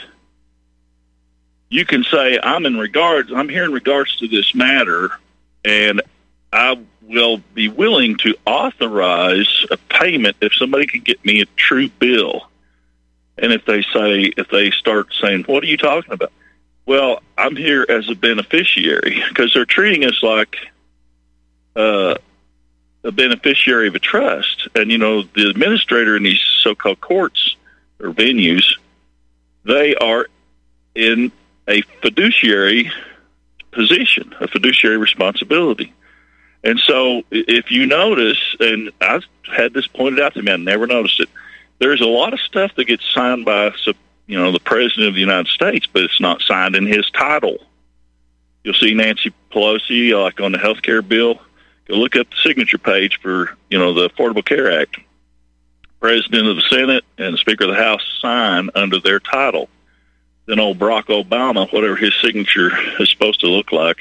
you 1.68 1.84
can 1.84 2.04
say, 2.04 2.38
I'm 2.42 2.66
in 2.66 2.76
regards, 2.76 3.32
I'm 3.32 3.48
here 3.48 3.64
in 3.64 3.72
regards 3.72 4.16
to 4.18 4.28
this 4.28 4.54
matter, 4.54 5.10
and 5.64 6.02
I 6.52 6.78
will 7.08 7.38
be 7.54 7.68
willing 7.68 8.16
to 8.18 8.34
authorize 8.46 9.66
a 9.70 9.76
payment 9.76 10.36
if 10.40 10.54
somebody 10.54 10.86
can 10.86 11.00
get 11.00 11.24
me 11.24 11.40
a 11.40 11.46
true 11.56 11.88
bill. 11.88 12.48
And 13.38 13.52
if 13.52 13.64
they 13.64 13.82
say, 13.82 14.32
if 14.36 14.48
they 14.50 14.70
start 14.70 15.08
saying, 15.20 15.44
what 15.44 15.62
are 15.62 15.66
you 15.66 15.76
talking 15.76 16.12
about? 16.12 16.32
Well, 16.86 17.22
I'm 17.36 17.56
here 17.56 17.86
as 17.88 18.08
a 18.08 18.14
beneficiary 18.14 19.22
because 19.28 19.52
they're 19.54 19.64
treating 19.64 20.04
us 20.04 20.22
like 20.22 20.56
uh, 21.76 22.16
a 23.04 23.12
beneficiary 23.12 23.88
of 23.88 23.94
a 23.94 23.98
trust. 23.98 24.68
And, 24.74 24.90
you 24.90 24.98
know, 24.98 25.22
the 25.22 25.48
administrator 25.48 26.16
in 26.16 26.22
these 26.22 26.42
so 26.62 26.74
called 26.74 27.00
courts 27.00 27.56
or 28.00 28.10
venues, 28.10 28.64
they 29.64 29.94
are 29.94 30.26
in 30.94 31.32
a 31.68 31.82
fiduciary 32.02 32.90
position, 33.70 34.34
a 34.40 34.48
fiduciary 34.48 34.98
responsibility. 34.98 35.94
And 36.64 36.78
so 36.78 37.22
if 37.30 37.70
you 37.70 37.86
notice, 37.86 38.38
and 38.60 38.90
I've 39.00 39.24
had 39.44 39.74
this 39.74 39.86
pointed 39.86 40.20
out 40.20 40.34
to 40.34 40.42
me, 40.42 40.52
I 40.52 40.56
never 40.56 40.86
noticed 40.86 41.20
it, 41.20 41.28
there's 41.78 42.00
a 42.00 42.06
lot 42.06 42.32
of 42.32 42.40
stuff 42.40 42.74
that 42.76 42.84
gets 42.84 43.04
signed 43.12 43.44
by 43.44 43.72
you 44.26 44.38
know 44.38 44.52
the 44.52 44.60
president 44.60 45.08
of 45.08 45.14
the 45.14 45.20
United 45.20 45.48
States, 45.48 45.86
but 45.92 46.04
it's 46.04 46.20
not 46.20 46.40
signed 46.40 46.76
in 46.76 46.86
his 46.86 47.10
title. 47.10 47.58
You'll 48.62 48.74
see 48.74 48.94
Nancy 48.94 49.32
Pelosi 49.50 50.12
uh, 50.12 50.20
like 50.20 50.40
on 50.40 50.52
the 50.52 50.58
health 50.58 50.82
care 50.82 51.02
bill. 51.02 51.40
Go 51.88 51.94
look 51.94 52.14
up 52.14 52.30
the 52.30 52.36
signature 52.36 52.78
page 52.78 53.18
for 53.20 53.56
you 53.68 53.78
know 53.78 53.92
the 53.92 54.08
Affordable 54.08 54.44
Care 54.44 54.80
Act. 54.80 54.98
President 56.00 56.48
of 56.48 56.56
the 56.56 56.62
Senate 56.62 57.04
and 57.18 57.34
the 57.34 57.38
Speaker 57.38 57.64
of 57.64 57.70
the 57.70 57.76
House 57.76 58.02
sign 58.20 58.70
under 58.74 58.98
their 59.00 59.20
title. 59.20 59.68
Then 60.46 60.58
old 60.58 60.78
Barack 60.78 61.04
Obama, 61.04 61.72
whatever 61.72 61.94
his 61.94 62.14
signature 62.20 62.70
is 63.00 63.10
supposed 63.10 63.40
to 63.40 63.48
look 63.48 63.70
like, 63.70 63.98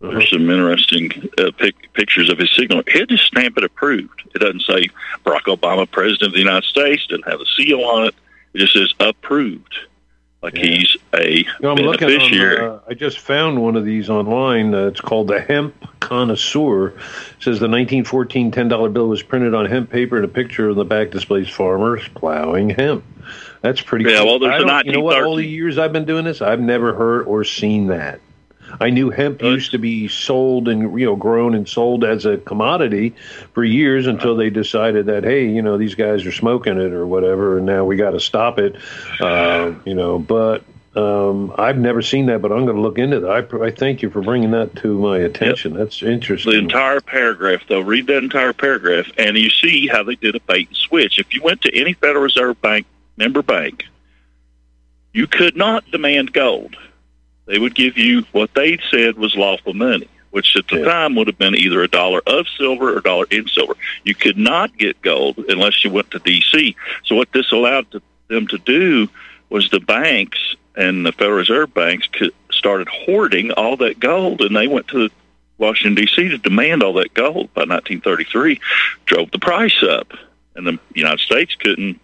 there's 0.00 0.30
some 0.30 0.48
interesting 0.48 1.10
uh, 1.38 1.50
pic- 1.58 1.92
pictures 1.94 2.30
of 2.30 2.38
his 2.38 2.50
signature. 2.54 2.82
He'll 2.92 3.06
just 3.06 3.24
stamp 3.24 3.56
it 3.58 3.64
approved. 3.64 4.22
It 4.34 4.38
doesn't 4.38 4.62
say 4.62 4.88
Barack 5.24 5.42
Obama, 5.46 5.90
President 5.90 6.22
of 6.28 6.32
the 6.32 6.38
United 6.38 6.64
States, 6.68 7.06
doesn't 7.06 7.28
have 7.28 7.40
a 7.40 7.46
seal 7.56 7.80
on 7.82 8.06
it. 8.08 8.14
It 8.54 8.58
just 8.58 8.72
says 8.74 8.94
approved, 9.00 9.74
like 10.42 10.56
he's 10.56 10.96
a 11.14 11.38
You 11.38 11.44
know, 11.60 11.74
beneficiary. 11.74 12.60
on, 12.64 12.70
uh, 12.70 12.80
I 12.88 12.94
just 12.94 13.18
found 13.18 13.60
one 13.60 13.76
of 13.76 13.84
these 13.84 14.08
online. 14.08 14.74
Uh, 14.74 14.86
it's 14.86 15.00
called 15.00 15.28
the 15.28 15.40
Hemp 15.40 15.74
connoisseur 16.00 16.92
says 17.40 17.58
the 17.60 17.68
1914 17.68 18.50
$10 18.52 18.92
bill 18.94 19.08
was 19.08 19.22
printed 19.22 19.52
on 19.54 19.66
hemp 19.66 19.90
paper 19.90 20.16
and 20.16 20.24
a 20.24 20.28
picture 20.28 20.70
on 20.70 20.76
the 20.76 20.84
back 20.84 21.10
displays 21.10 21.48
farmers 21.48 22.02
plowing 22.14 22.70
hemp. 22.70 23.04
That's 23.60 23.82
pretty 23.82 24.08
Yeah, 24.08 24.18
cool. 24.18 24.26
well, 24.26 24.38
there's 24.38 24.54
I 24.54 24.56
a 24.56 24.60
don't- 24.66 24.86
you 24.86 24.92
know 24.92 25.00
what? 25.00 25.22
All 25.22 25.36
the 25.36 25.44
years 25.46 25.76
I've 25.76 25.92
been 25.92 26.06
doing 26.06 26.24
this, 26.24 26.40
I've 26.40 26.60
never 26.60 26.94
heard 26.94 27.26
or 27.26 27.44
seen 27.44 27.88
that. 27.88 28.20
I 28.80 28.90
knew 28.90 29.10
hemp 29.10 29.42
used 29.42 29.72
to 29.72 29.78
be 29.78 30.08
sold 30.08 30.68
and 30.68 30.98
you 30.98 31.06
know 31.06 31.16
grown 31.16 31.54
and 31.54 31.68
sold 31.68 32.04
as 32.04 32.26
a 32.26 32.38
commodity 32.38 33.14
for 33.52 33.64
years 33.64 34.06
until 34.06 34.36
they 34.36 34.50
decided 34.50 35.06
that 35.06 35.24
hey 35.24 35.48
you 35.48 35.62
know 35.62 35.78
these 35.78 35.94
guys 35.94 36.26
are 36.26 36.32
smoking 36.32 36.78
it 36.78 36.92
or 36.92 37.06
whatever 37.06 37.58
and 37.58 37.66
now 37.66 37.84
we 37.84 37.96
got 37.96 38.10
to 38.10 38.20
stop 38.20 38.58
it 38.58 38.76
uh, 39.20 39.72
you 39.84 39.94
know. 39.94 40.18
But 40.18 40.64
um, 40.94 41.54
I've 41.56 41.78
never 41.78 42.02
seen 42.02 42.26
that 42.26 42.42
but 42.42 42.52
I'm 42.52 42.64
going 42.64 42.76
to 42.76 42.82
look 42.82 42.98
into 42.98 43.20
that. 43.20 43.30
I, 43.30 43.66
I 43.66 43.70
thank 43.70 44.02
you 44.02 44.10
for 44.10 44.22
bringing 44.22 44.50
that 44.52 44.74
to 44.76 44.98
my 44.98 45.18
attention. 45.18 45.74
That's 45.74 46.02
interesting. 46.02 46.52
The 46.52 46.58
entire 46.58 47.00
paragraph, 47.00 47.62
though, 47.68 47.80
read 47.80 48.06
that 48.08 48.22
entire 48.22 48.52
paragraph, 48.52 49.06
and 49.16 49.36
you 49.36 49.50
see 49.50 49.86
how 49.86 50.02
they 50.02 50.16
did 50.16 50.34
a 50.34 50.40
bait 50.40 50.68
and 50.68 50.76
switch. 50.76 51.18
If 51.18 51.34
you 51.34 51.42
went 51.42 51.62
to 51.62 51.74
any 51.78 51.92
Federal 51.92 52.22
Reserve 52.22 52.60
Bank 52.60 52.86
member 53.16 53.42
bank, 53.42 53.84
you 55.12 55.26
could 55.26 55.56
not 55.56 55.88
demand 55.90 56.32
gold. 56.32 56.76
They 57.48 57.58
would 57.58 57.74
give 57.74 57.96
you 57.96 58.24
what 58.32 58.54
they 58.54 58.78
said 58.90 59.16
was 59.16 59.34
lawful 59.34 59.72
money, 59.72 60.08
which 60.30 60.54
at 60.54 60.68
the 60.68 60.84
time 60.84 61.16
would 61.16 61.26
have 61.26 61.38
been 61.38 61.54
either 61.54 61.82
a 61.82 61.88
dollar 61.88 62.20
of 62.26 62.46
silver 62.58 62.92
or 62.92 62.98
a 62.98 63.02
dollar 63.02 63.24
in 63.30 63.48
silver. 63.48 63.74
You 64.04 64.14
could 64.14 64.36
not 64.36 64.76
get 64.76 65.00
gold 65.00 65.38
unless 65.48 65.82
you 65.82 65.90
went 65.90 66.10
to 66.10 66.18
D.C. 66.18 66.76
So 67.06 67.16
what 67.16 67.32
this 67.32 67.50
allowed 67.50 67.90
to, 67.92 68.02
them 68.28 68.46
to 68.48 68.58
do 68.58 69.08
was 69.48 69.70
the 69.70 69.80
banks 69.80 70.38
and 70.76 71.06
the 71.06 71.12
Federal 71.12 71.38
Reserve 71.38 71.72
banks 71.72 72.06
could, 72.12 72.32
started 72.52 72.86
hoarding 72.88 73.50
all 73.52 73.78
that 73.78 73.98
gold, 73.98 74.42
and 74.42 74.54
they 74.54 74.68
went 74.68 74.86
to 74.88 75.08
Washington 75.56 75.94
D.C. 75.94 76.28
to 76.28 76.38
demand 76.38 76.82
all 76.82 76.92
that 76.94 77.14
gold 77.14 77.52
by 77.54 77.62
1933, 77.62 78.60
drove 79.06 79.30
the 79.30 79.38
price 79.38 79.82
up, 79.82 80.12
and 80.54 80.66
the 80.66 80.78
United 80.94 81.20
States 81.20 81.54
couldn't 81.54 81.98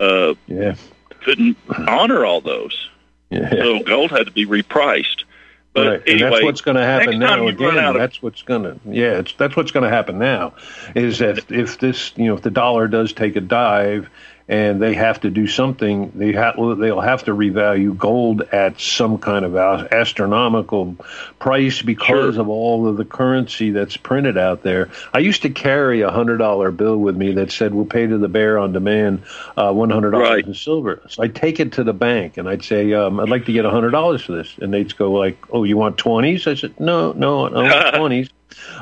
uh, 0.00 0.34
yeah 0.48 0.74
couldn't 1.20 1.56
honor 1.68 2.24
all 2.24 2.40
those. 2.40 2.90
Yeah. 3.34 3.50
So 3.50 3.80
gold 3.80 4.10
had 4.10 4.26
to 4.26 4.32
be 4.32 4.46
repriced. 4.46 5.24
But 5.72 5.86
right. 5.86 6.02
anyway, 6.06 6.12
and 6.12 6.32
that's 6.32 6.44
what's 6.44 6.60
going 6.60 6.76
to 6.76 6.84
happen 6.84 7.18
now 7.18 7.48
again. 7.48 7.76
of- 7.78 7.94
That's 7.94 8.22
what's 8.22 8.42
going 8.42 8.62
to 8.62 8.78
yeah. 8.86 9.18
It's 9.18 9.34
that's 9.34 9.56
what's 9.56 9.72
going 9.72 9.82
to 9.82 9.90
happen 9.90 10.18
now. 10.18 10.54
Is 10.94 11.18
that 11.18 11.50
if 11.50 11.78
this 11.78 12.12
you 12.16 12.26
know 12.26 12.34
if 12.34 12.42
the 12.42 12.50
dollar 12.50 12.86
does 12.86 13.12
take 13.12 13.34
a 13.34 13.40
dive 13.40 14.08
and 14.46 14.80
they 14.82 14.92
have 14.94 15.20
to 15.22 15.30
do 15.30 15.46
something, 15.46 16.12
they 16.14 16.32
have 16.32 16.56
they'll 16.56 17.00
have 17.00 17.24
to 17.24 17.32
revalue 17.34 17.96
gold 17.96 18.42
at 18.52 18.78
some 18.78 19.16
kind 19.18 19.44
of 19.44 19.56
astronomical 19.92 20.96
price 21.38 21.80
because 21.82 22.36
of 22.36 22.48
all 22.48 22.86
of 22.86 22.96
the 22.96 23.04
currency 23.04 23.70
that's 23.70 23.96
printed 23.96 24.36
out 24.36 24.62
there. 24.62 24.90
I 25.14 25.20
used 25.20 25.42
to 25.42 25.50
carry 25.50 26.02
a 26.02 26.10
hundred 26.10 26.38
dollar 26.38 26.70
bill 26.70 26.96
with 26.98 27.16
me 27.16 27.32
that 27.32 27.52
said 27.52 27.74
"We'll 27.74 27.86
pay 27.86 28.06
to 28.06 28.18
the 28.18 28.28
bear 28.28 28.58
on 28.58 28.72
demand, 28.72 29.22
uh, 29.56 29.72
one 29.72 29.90
hundred 29.90 30.10
dollars 30.10 30.28
Right. 30.28 30.46
in 30.46 30.54
silver." 30.54 31.00
So 31.08 31.22
I'd 31.22 31.34
take 31.34 31.58
it 31.60 31.72
to 31.72 31.84
the 31.84 31.94
bank 31.94 32.36
and 32.36 32.48
I'd 32.48 32.64
say, 32.64 32.92
um, 32.92 33.20
"I'd 33.20 33.30
like 33.30 33.46
to 33.46 33.52
get 33.52 33.64
a 33.64 33.70
hundred 33.70 33.90
dollars 33.90 34.22
for 34.22 34.32
this," 34.32 34.54
and 34.60 34.72
they'd 34.74 34.94
go 34.96 35.12
like, 35.12 35.38
"Oh, 35.50 35.64
you 35.64 35.76
want 35.78 35.96
20s? 35.96 36.46
I 36.46 36.54
said, 36.54 36.78
"No, 36.78 37.12
no, 37.12 37.46
I 37.46 37.50
want 37.62 37.94
twenties. 37.96 38.28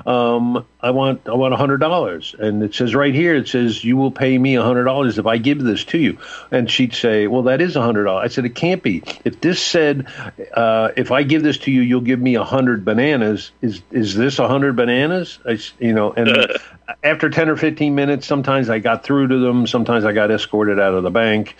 Um, 0.06 0.66
I 0.80 0.90
want 0.90 1.28
I 1.28 1.34
want 1.34 1.54
a 1.54 1.56
hundred 1.56 1.78
dollars." 1.78 2.34
And 2.38 2.62
it 2.62 2.74
says 2.74 2.94
right 2.94 3.14
here, 3.14 3.34
it 3.34 3.48
says 3.48 3.84
you 3.84 3.96
will 3.96 4.10
pay 4.10 4.36
me 4.38 4.56
a 4.56 4.62
hundred 4.62 4.84
dollars 4.84 5.18
if 5.18 5.26
I 5.26 5.38
give 5.38 5.62
this 5.62 5.84
to 5.86 5.98
you. 5.98 6.18
And 6.50 6.70
she'd 6.70 6.94
say, 6.94 7.26
"Well, 7.26 7.42
that 7.44 7.60
is 7.60 7.76
a 7.76 7.82
hundred 7.82 8.04
dollars." 8.04 8.24
I 8.24 8.34
said, 8.34 8.44
"It 8.44 8.54
can't 8.54 8.82
be. 8.82 9.02
If 9.24 9.40
this 9.40 9.62
said, 9.62 10.06
uh, 10.54 10.90
if 10.96 11.10
I 11.10 11.22
give 11.22 11.42
this 11.42 11.58
to 11.58 11.70
you, 11.70 11.82
you'll 11.82 12.00
give 12.00 12.20
me 12.20 12.34
a 12.34 12.44
hundred 12.44 12.84
bananas. 12.84 13.50
Is 13.60 13.82
is 13.90 14.14
this 14.14 14.38
a 14.38 14.48
hundred 14.48 14.76
bananas?" 14.76 15.38
I, 15.46 15.58
you 15.78 15.92
know, 15.92 16.12
and 16.12 16.28
after 17.04 17.30
10 17.30 17.48
or 17.48 17.56
15 17.56 17.94
minutes 17.94 18.26
sometimes 18.26 18.68
i 18.68 18.78
got 18.78 19.04
through 19.04 19.28
to 19.28 19.38
them 19.38 19.66
sometimes 19.66 20.04
i 20.04 20.12
got 20.12 20.30
escorted 20.30 20.78
out 20.78 20.94
of 20.94 21.02
the 21.02 21.10
bank 21.10 21.56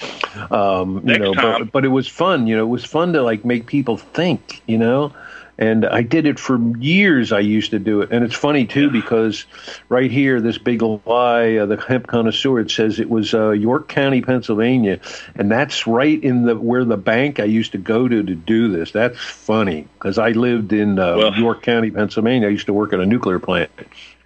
um, 0.50 0.96
you 0.96 1.00
Next 1.02 1.20
know 1.20 1.34
time. 1.34 1.62
but, 1.64 1.72
but 1.72 1.84
it 1.84 1.88
was 1.88 2.08
fun 2.08 2.46
you 2.46 2.56
know 2.56 2.64
it 2.64 2.68
was 2.68 2.84
fun 2.84 3.12
to 3.14 3.22
like 3.22 3.44
make 3.44 3.66
people 3.66 3.96
think 3.96 4.62
you 4.66 4.78
know 4.78 5.12
and 5.58 5.84
i 5.86 6.02
did 6.02 6.26
it 6.26 6.38
for 6.38 6.58
years 6.78 7.32
i 7.32 7.38
used 7.38 7.70
to 7.70 7.78
do 7.78 8.00
it. 8.00 8.10
And 8.10 8.24
it's 8.24 8.34
funny 8.34 8.66
too 8.66 8.90
because 8.90 9.44
right 9.88 10.10
here 10.10 10.40
this 10.40 10.58
big 10.58 10.82
lie 10.82 11.56
uh, 11.56 11.66
the 11.66 11.76
hemp 11.76 12.06
connoisseur 12.06 12.60
it 12.60 12.70
says 12.70 12.98
it 12.98 13.10
was 13.10 13.34
uh, 13.34 13.50
york 13.50 13.88
county 13.88 14.22
pennsylvania. 14.22 15.00
And 15.34 15.50
that's 15.50 15.86
right 15.86 16.22
in 16.22 16.44
the 16.44 16.56
where 16.56 16.84
the 16.84 16.96
bank 16.96 17.40
i 17.40 17.44
used 17.44 17.72
to 17.72 17.78
go 17.78 18.08
to 18.08 18.22
to 18.22 18.34
do 18.34 18.68
this. 18.68 18.92
That's 18.92 19.18
funny 19.18 19.86
because 19.94 20.18
i 20.18 20.30
lived 20.30 20.72
in 20.72 20.98
uh, 20.98 21.16
Well- 21.16 21.34
york 21.34 21.62
county 21.62 21.90
pennsylvania. 21.90 22.48
I 22.48 22.50
used 22.50 22.66
to 22.66 22.72
work 22.72 22.92
at 22.92 23.00
a 23.00 23.06
nuclear 23.06 23.38
plant. 23.38 23.70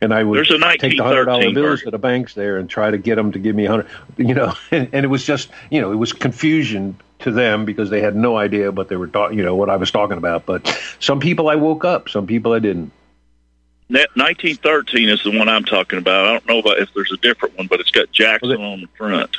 And 0.01 0.13
I 0.13 0.23
would 0.25 0.47
take 0.47 0.99
the 0.99 1.03
hundred 1.03 1.25
dollar 1.25 1.47
1913 1.47 1.55
bills 1.55 1.83
to 1.83 1.91
the 1.91 1.99
banks 1.99 2.35
there 2.35 2.59
and 2.59 2.69
try 2.69 2.91
to 2.91 2.99
get 2.99 3.15
them 3.17 3.33
to 3.33 3.39
give 3.39 3.57
me 3.57 3.65
a 3.65 3.71
hundred, 3.71 3.89
you 4.19 4.35
know, 4.35 4.53
and, 4.71 4.91
and 4.93 5.05
it 5.05 5.09
was 5.09 5.25
just, 5.25 5.49
you 5.71 5.81
know, 5.81 5.91
it 5.91 5.97
was 5.97 6.13
confusion 6.13 7.01
to 7.21 7.31
them 7.31 7.65
because 7.65 7.91
they 7.91 8.01
had 8.01 8.17
no 8.17 8.37
idea 8.37 8.71
what 8.71 8.89
they 8.89 8.97
were 8.97 9.09
talking, 9.09 9.39
you 9.39 9.45
know, 9.45 9.55
what 9.55 9.71
I 9.71 9.77
was 9.77 9.91
talking 9.91 10.19
about. 10.19 10.47
But 10.47 10.67
some 11.01 11.21
people 11.21 11.49
I 11.49 11.57
woke 11.57 11.85
up, 11.85 12.09
some 12.09 12.27
people 12.27 12.53
I 12.53 12.59
didn't. 12.59 12.93
1913 13.89 15.09
is 15.09 15.23
the 15.23 15.37
one 15.37 15.49
I'm 15.49 15.65
talking 15.65 15.99
about. 15.99 16.27
I 16.27 16.33
don't 16.33 16.47
know 16.47 16.59
about 16.59 16.79
if 16.79 16.93
there's 16.95 17.13
a 17.13 17.17
different 17.19 17.57
one, 17.57 17.69
but 17.69 17.81
it's 17.81 17.91
got 17.91 18.11
Jackson 18.11 18.61
on 18.61 18.81
the 18.81 18.89
front. 18.97 19.37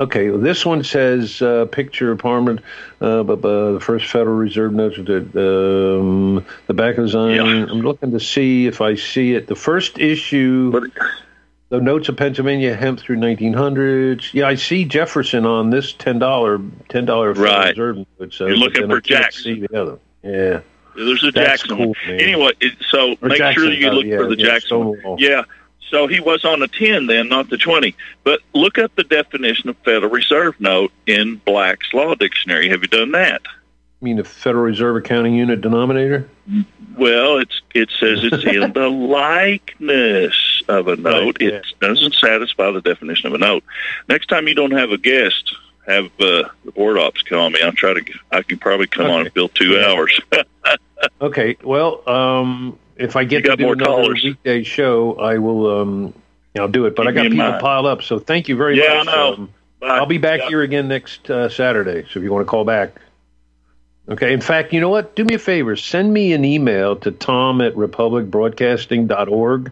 Okay, 0.00 0.30
well, 0.30 0.38
this 0.38 0.64
one 0.64 0.82
says 0.82 1.42
uh, 1.42 1.66
picture 1.66 2.10
apartment, 2.10 2.60
uh, 3.02 3.22
but 3.22 3.44
uh, 3.44 3.72
the 3.72 3.80
first 3.80 4.06
Federal 4.06 4.36
Reserve 4.36 4.72
notes 4.72 4.96
that 4.96 5.36
um, 5.36 6.46
the 6.68 6.74
back 6.74 6.96
of 6.96 7.02
the 7.02 7.06
design. 7.06 7.38
I'm 7.68 7.82
looking 7.82 8.10
to 8.12 8.20
see 8.20 8.66
if 8.66 8.80
I 8.80 8.94
see 8.94 9.34
it. 9.34 9.46
The 9.46 9.54
first 9.54 9.98
issue, 9.98 10.88
the 11.70 11.80
notes 11.80 12.08
of 12.08 12.16
Pennsylvania 12.16 12.76
hemp 12.76 13.00
through 13.00 13.16
1900s. 13.16 14.34
Yeah, 14.34 14.48
I 14.48 14.56
see 14.56 14.84
Jefferson 14.84 15.46
on 15.46 15.70
this 15.70 15.92
ten 15.92 16.18
dollar 16.18 16.60
ten 16.88 17.06
dollar 17.06 17.34
Federal 17.34 17.54
Right. 17.54 17.70
Reserve 17.70 18.06
note. 18.18 18.34
So, 18.34 18.46
You're 18.46 18.56
looking 18.56 18.88
for 18.88 19.00
Jackson. 19.00 19.42
See 19.42 19.66
the 19.66 19.80
other. 19.80 19.98
Yeah. 20.22 20.60
There's 20.96 21.24
a 21.24 21.30
That's 21.30 21.62
Jackson 21.62 21.76
cool, 21.76 21.94
Anyway, 22.04 22.52
it, 22.60 22.74
so 22.90 23.16
Or 23.22 23.28
make 23.28 23.38
Jackson, 23.38 23.62
sure 23.62 23.72
you 23.72 23.88
oh, 23.88 23.92
look 23.92 24.04
uh, 24.04 24.08
yeah, 24.08 24.16
for 24.16 24.26
the 24.26 24.36
yeah, 24.36 24.46
Jackson. 24.46 25.16
Yeah. 25.18 25.44
So 25.88 26.06
he 26.06 26.20
was 26.20 26.44
on 26.44 26.60
the 26.60 26.68
10 26.68 27.06
then, 27.06 27.28
not 27.28 27.48
the 27.48 27.56
20. 27.56 27.94
But 28.24 28.40
look 28.52 28.78
up 28.78 28.94
the 28.96 29.04
definition 29.04 29.70
of 29.70 29.76
Federal 29.78 30.10
Reserve 30.10 30.60
note 30.60 30.92
in 31.06 31.36
Black's 31.44 31.92
Law 31.94 32.14
Dictionary. 32.16 32.68
Have 32.68 32.82
you 32.82 32.88
done 32.88 33.12
that? 33.12 33.42
Mean 34.02 34.16
the 34.16 34.24
Federal 34.24 34.64
Reserve 34.64 34.96
accounting 34.96 35.34
unit 35.34 35.60
denominator. 35.60 36.26
Well, 36.96 37.36
it's 37.38 37.60
it 37.74 37.90
says 38.00 38.20
it's 38.24 38.44
in 38.44 38.72
the 38.72 38.88
likeness 38.88 40.62
of 40.68 40.88
a 40.88 40.96
note. 40.96 41.36
yeah. 41.40 41.48
It 41.50 41.64
doesn't 41.80 42.14
satisfy 42.14 42.70
the 42.70 42.80
definition 42.80 43.26
of 43.26 43.34
a 43.34 43.38
note. 43.38 43.62
Next 44.08 44.28
time 44.28 44.48
you 44.48 44.54
don't 44.54 44.70
have 44.70 44.90
a 44.90 44.96
guest, 44.96 45.54
have 45.86 46.06
uh, 46.18 46.48
the 46.64 46.72
board 46.74 46.96
ops 46.98 47.22
call 47.22 47.50
me. 47.50 47.60
I'll 47.62 47.72
try 47.72 47.92
to. 47.92 48.02
I 48.32 48.40
can 48.42 48.58
probably 48.58 48.86
come 48.86 49.10
on 49.10 49.20
and 49.22 49.32
fill 49.34 49.48
two 49.48 49.72
Yeah. 49.74 49.86
hours. 49.90 50.18
Okay. 51.22 51.56
Well, 51.64 52.06
um, 52.06 52.78
if 52.96 53.16
I 53.16 53.24
get 53.24 53.44
You 53.44 53.50
to 53.52 53.56
do 53.56 53.72
another 53.72 53.86
callers. 53.90 54.22
weekday 54.22 54.62
show, 54.62 55.14
I 55.14 55.38
will. 55.38 55.80
Um, 55.80 56.14
I'll 56.58 56.68
do 56.68 56.84
it. 56.84 56.94
But 56.94 57.06
I 57.08 57.12
got 57.12 57.22
people 57.22 57.38
mind. 57.38 57.58
piled 57.60 57.86
up, 57.86 58.02
so 58.02 58.18
thank 58.18 58.48
you 58.48 58.56
very 58.56 58.78
Yeah, 58.78 58.98
much. 58.98 59.08
I 59.08 59.12
know. 59.16 59.32
Um, 59.34 59.50
I'll 59.82 60.04
be 60.04 60.18
back 60.18 60.40
Yeah. 60.40 60.48
here 60.48 60.60
again 60.60 60.88
next 60.88 61.30
uh, 61.30 61.48
Saturday. 61.48 62.02
So 62.12 62.18
if 62.18 62.22
you 62.22 62.30
want 62.32 62.46
to 62.46 62.50
call 62.50 62.66
back. 62.66 63.00
Okay. 64.10 64.32
In 64.32 64.40
fact, 64.40 64.72
you 64.72 64.80
know 64.80 64.88
what? 64.88 65.14
Do 65.14 65.24
me 65.24 65.34
a 65.36 65.38
favor. 65.38 65.76
Send 65.76 66.12
me 66.12 66.32
an 66.32 66.44
email 66.44 66.96
to 66.96 67.12
tom 67.12 67.60
at 67.60 67.74
republicbroadcasting.org, 67.74 69.70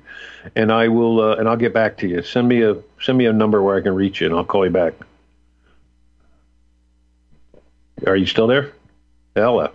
and 0.55 0.73
I 0.73 0.89
will. 0.89 1.21
Uh, 1.21 1.37
and 1.37 1.49
I'll 1.49 1.57
get 1.57 1.75
back 1.75 1.97
to 1.99 2.07
you. 2.09 2.23
Send 2.23 2.49
me 2.49 2.63
a 2.63 2.77
send 3.01 3.19
me 3.19 3.27
a 3.27 3.33
number 3.33 3.61
where 3.63 3.77
I 3.77 3.81
can 3.81 3.95
reach 3.95 4.21
you, 4.21 4.29
and 4.29 4.37
I'll 4.37 4.45
call 4.45 4.65
you 4.65 4.71
back. 4.71 4.95
Are 8.07 8.15
you 8.17 8.27
still 8.27 8.47
there? 8.47 8.73
Ella. 9.35 9.73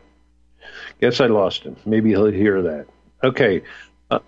Guess 1.02 1.20
I 1.20 1.28
lost 1.28 1.64
him. 1.64 1.76
Maybe 1.86 2.12
he'll 2.12 2.28
hear 2.28 2.62
that. 2.62 2.86
Okay. 3.22 3.64
Uh, 4.10 4.20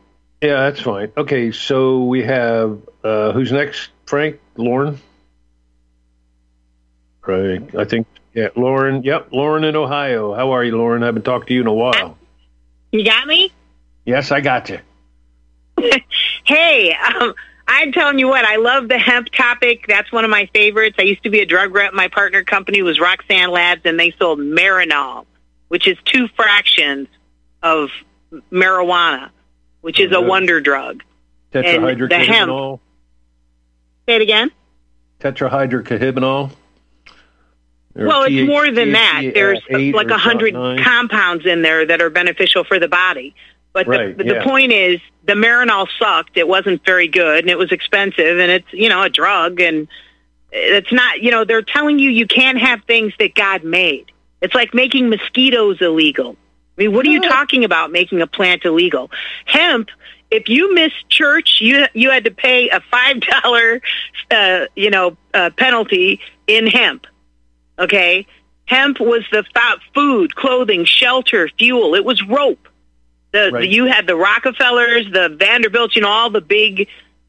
yeah, 0.42 0.70
that's 0.70 0.82
fine. 0.82 1.12
Okay, 1.16 1.52
so 1.52 2.04
we 2.04 2.24
have 2.24 2.80
uh, 3.04 3.32
who's 3.32 3.54
next? 3.54 3.90
Frank, 4.06 4.40
Lauren. 4.58 5.00
Right. 7.26 7.64
I 7.76 7.86
think. 7.86 8.08
Yeah, 8.36 8.50
Lauren. 8.58 9.02
Yep, 9.04 9.30
Lauren 9.32 9.64
in 9.64 9.78
Ohio. 9.78 10.36
How 10.36 10.52
are 10.52 10.64
you, 10.64 10.78
Lauren? 10.78 11.02
I 11.04 11.06
haven't 11.06 11.24
talked 11.24 11.48
to 11.48 11.54
you 11.54 11.62
in 11.62 11.68
a 11.68 11.74
while. 11.74 12.18
You 12.92 13.04
got 13.06 13.26
me? 13.26 13.52
Yes, 14.06 14.32
I 14.32 14.42
got 14.42 14.70
you. 14.70 14.80
Hey, 16.48 16.94
um, 16.94 17.34
I'm 17.68 17.92
telling 17.92 18.20
you 18.20 18.28
what, 18.28 18.46
I 18.46 18.58
love 18.58 18.88
the 18.88 19.00
hemp 19.00 19.30
topic. 19.30 19.86
That's 19.88 20.12
one 20.12 20.26
of 20.26 20.30
my 20.30 20.48
favorites. 20.54 20.96
I 21.00 21.02
used 21.02 21.24
to 21.24 21.32
be 21.32 21.40
a 21.40 21.46
drug 21.48 21.74
rep. 21.74 21.92
My 21.92 22.08
partner 22.08 22.44
company 22.44 22.84
was 22.84 23.00
Roxane 23.00 23.50
Labs, 23.50 23.82
and 23.84 24.00
they 24.00 24.12
sold 24.20 24.38
Marinol, 24.38 25.26
which 25.70 25.88
is 25.88 25.98
two 26.06 26.28
fractions 26.36 27.08
of 27.64 27.90
marijuana, 28.52 29.32
which 29.82 30.00
is 30.00 30.12
a 30.12 30.22
wonder 30.22 30.62
drug. 30.62 31.02
And 31.52 31.66
the 31.66 31.70
hemp. 31.72 31.84
Tetrahydrocannabinol. 31.84 32.80
Say 34.08 34.16
it 34.18 34.22
again. 34.22 34.52
Tetrahydrocannabinol. 35.20 36.52
Well, 37.96 38.24
it's 38.24 38.32
TH 38.32 38.48
more 38.48 38.70
than 38.72 38.92
that. 38.92 39.22
There's 39.34 39.62
like 39.70 40.10
a 40.10 40.18
hundred 40.18 40.54
compounds 40.54 41.46
in 41.46 41.62
there 41.62 41.86
that 41.86 42.02
are 42.02 42.10
beneficial 42.10 42.64
for 42.64 42.80
the 42.80 42.90
body. 42.90 43.34
But 43.76 43.88
Right, 43.88 44.18
the, 44.18 44.26
yeah. 44.26 44.34
the 44.36 44.42
point 44.42 44.72
is, 44.72 45.02
the 45.26 45.34
Marinol 45.34 45.88
sucked. 46.00 46.38
It 46.38 46.48
wasn't 46.48 46.86
very 46.86 47.10
good, 47.10 47.40
and 47.40 47.50
it 47.50 47.58
was 47.58 47.74
expensive, 47.74 48.40
and 48.40 48.52
it's 48.52 48.72
you 48.72 48.90
know 48.90 49.02
a 49.04 49.10
drug, 49.10 49.60
and 49.60 49.88
it's 50.52 50.92
not. 50.92 51.22
You 51.22 51.32
know, 51.32 51.44
they're 51.44 51.62
telling 51.62 52.00
you 52.00 52.10
you 52.10 52.26
can't 52.26 52.58
have 52.58 52.84
things 52.84 53.14
that 53.20 53.36
God 53.36 53.64
made. 53.64 54.12
It's 54.42 54.56
like 54.56 54.74
making 54.74 55.10
mosquitoes 55.10 55.82
illegal. 55.82 56.38
I 56.78 56.84
mean, 56.84 56.94
what 56.94 57.06
are 57.06 57.10
you 57.10 57.22
talking 57.22 57.64
about 57.64 57.92
making 57.92 58.22
a 58.22 58.28
plant 58.28 58.66
illegal? 58.66 59.10
Hemp. 59.46 59.90
If 60.32 60.50
you 60.50 60.74
missed 60.74 61.10
church, 61.10 61.60
you 61.62 61.86
you 61.94 62.12
had 62.12 62.24
to 62.26 62.32
pay 62.32 62.70
a 62.70 62.80
five 62.80 63.20
dollar, 63.22 63.82
uh, 64.32 64.66
you 64.76 64.90
know, 64.90 65.18
uh, 65.34 65.50
penalty 65.58 66.20
in 66.48 66.68
hemp. 66.68 67.08
Okay, 67.78 68.26
hemp 68.66 69.00
was 69.00 69.24
the 69.32 69.44
food, 69.94 70.36
clothing, 70.36 70.86
shelter, 70.86 71.50
fuel. 71.58 71.96
It 71.96 72.06
was 72.06 72.22
rope. 72.24 72.68
The, 73.32 73.52
Right. 73.52 73.62
the 73.62 73.68
you 73.68 73.86
had 73.86 74.08
the 74.08 74.16
Rockefellers, 74.16 75.12
the 75.12 75.30
Vanderbilts, 75.30 75.96
you 75.96 76.02
know, 76.02 76.10
all 76.10 76.30
the 76.30 76.42
big 76.42 76.88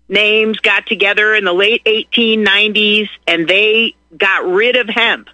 names 0.08 0.58
got 0.58 0.86
together 0.86 1.34
in 1.34 1.44
the 1.44 1.52
late 1.52 1.82
1890s, 1.84 3.08
and 3.26 3.48
they 3.48 3.96
got 4.16 4.46
rid 4.46 4.76
of 4.76 4.88
hemp. 4.88 5.28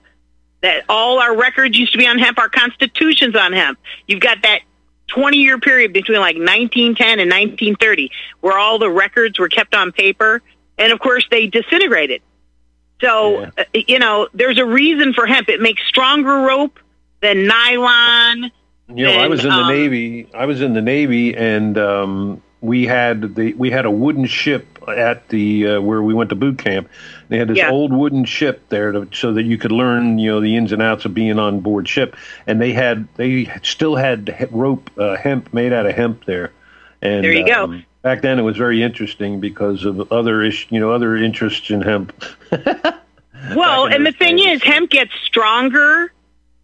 That 0.63 0.85
all 0.89 1.19
our 1.19 1.37
records 1.37 1.77
used 1.77 1.93
to 1.93 1.99
be 1.99 2.07
on 2.07 2.19
hemp, 2.19 2.39
our 2.39 2.49
constitution's 2.49 3.37
on 3.37 3.53
hemp. 3.53 3.79
You've 4.07 4.21
got 4.21 4.43
that 4.43 4.61
20 5.09 5.39
year 5.39 5.59
period 5.59 5.93
between 5.93 6.21
like 6.21 6.37
1910 6.37 7.19
and 7.19 7.31
1930 7.31 8.11
where 8.41 8.57
all 8.57 8.79
the 8.79 8.89
records 8.89 9.39
were 9.39 9.49
kept 9.49 9.75
on 9.75 9.93
paper, 9.93 10.41
and 10.79 10.93
of 10.93 11.01
course 11.01 11.27
they 11.31 11.49
disintegrated. 11.49 12.23
So, 13.03 13.51
uh, 13.59 13.65
you 13.75 13.99
know, 13.99 14.29
there's 14.33 14.59
a 14.59 14.65
reason 14.65 15.13
for 15.13 15.27
hemp. 15.27 15.49
It 15.49 15.61
makes 15.61 15.83
stronger 15.87 16.39
rope 16.43 16.79
than 17.21 17.47
nylon. 17.47 18.51
You 18.95 19.05
know, 19.05 19.13
I 19.19 19.27
was 19.27 19.45
in 19.45 19.51
the 19.51 19.57
um, 19.57 19.69
Navy. 19.69 20.29
I 20.35 20.47
was 20.47 20.61
in 20.61 20.73
the 20.75 20.83
Navy, 20.83 21.35
and 21.35 21.77
um, 21.79 22.43
we 22.61 22.87
had 22.87 23.35
the 23.35 23.55
we 23.55 23.71
had 23.71 23.87
a 23.87 23.91
wooden 23.91 24.27
ship 24.27 24.79
at 24.87 25.29
the 25.29 25.67
uh, 25.67 25.81
where 25.81 26.03
we 26.03 26.15
went 26.15 26.31
to 26.31 26.37
boot 26.37 26.59
camp. 26.59 26.89
They 27.29 27.39
had 27.39 27.49
this 27.49 27.59
Yeah. 27.59 27.71
old 27.71 27.93
wooden 27.93 28.25
ship 28.25 28.69
there, 28.69 28.93
to, 28.93 29.09
so 29.13 29.33
that 29.33 29.45
you 29.45 29.57
could 29.59 29.73
learn, 29.73 30.19
you 30.19 30.31
know, 30.31 30.41
the 30.41 30.57
ins 30.57 30.73
and 30.73 30.83
outs 30.83 31.05
of 31.05 31.15
being 31.15 31.39
on 31.39 31.61
board 31.61 31.89
ship. 31.89 32.17
And 32.47 32.61
they 32.61 32.73
had 32.73 33.09
they 33.17 33.51
still 33.63 33.97
had 33.97 34.49
rope 34.53 34.91
uh, 34.99 35.17
hemp 35.17 35.53
made 35.53 35.73
out 35.73 35.87
of 35.87 35.95
hemp 35.95 36.25
there. 36.25 36.53
And 37.01 37.25
There 37.25 37.33
you 37.33 37.47
go. 37.47 37.81
Back 38.03 38.21
then, 38.23 38.39
it 38.39 38.43
was 38.43 38.57
very 38.57 38.83
interesting 38.83 39.39
because 39.41 39.85
of 39.85 40.11
other 40.13 40.43
ish, 40.43 40.67
you 40.71 40.81
know, 40.81 40.91
other 40.91 41.17
interests 41.17 41.71
in 41.71 41.81
hemp. 41.83 42.13
Well, 43.57 43.87
and 43.87 44.07
the 44.07 44.13
thing 44.13 44.39
is, 44.39 44.63
hemp 44.63 44.89
gets 44.91 45.11
stronger 45.27 46.13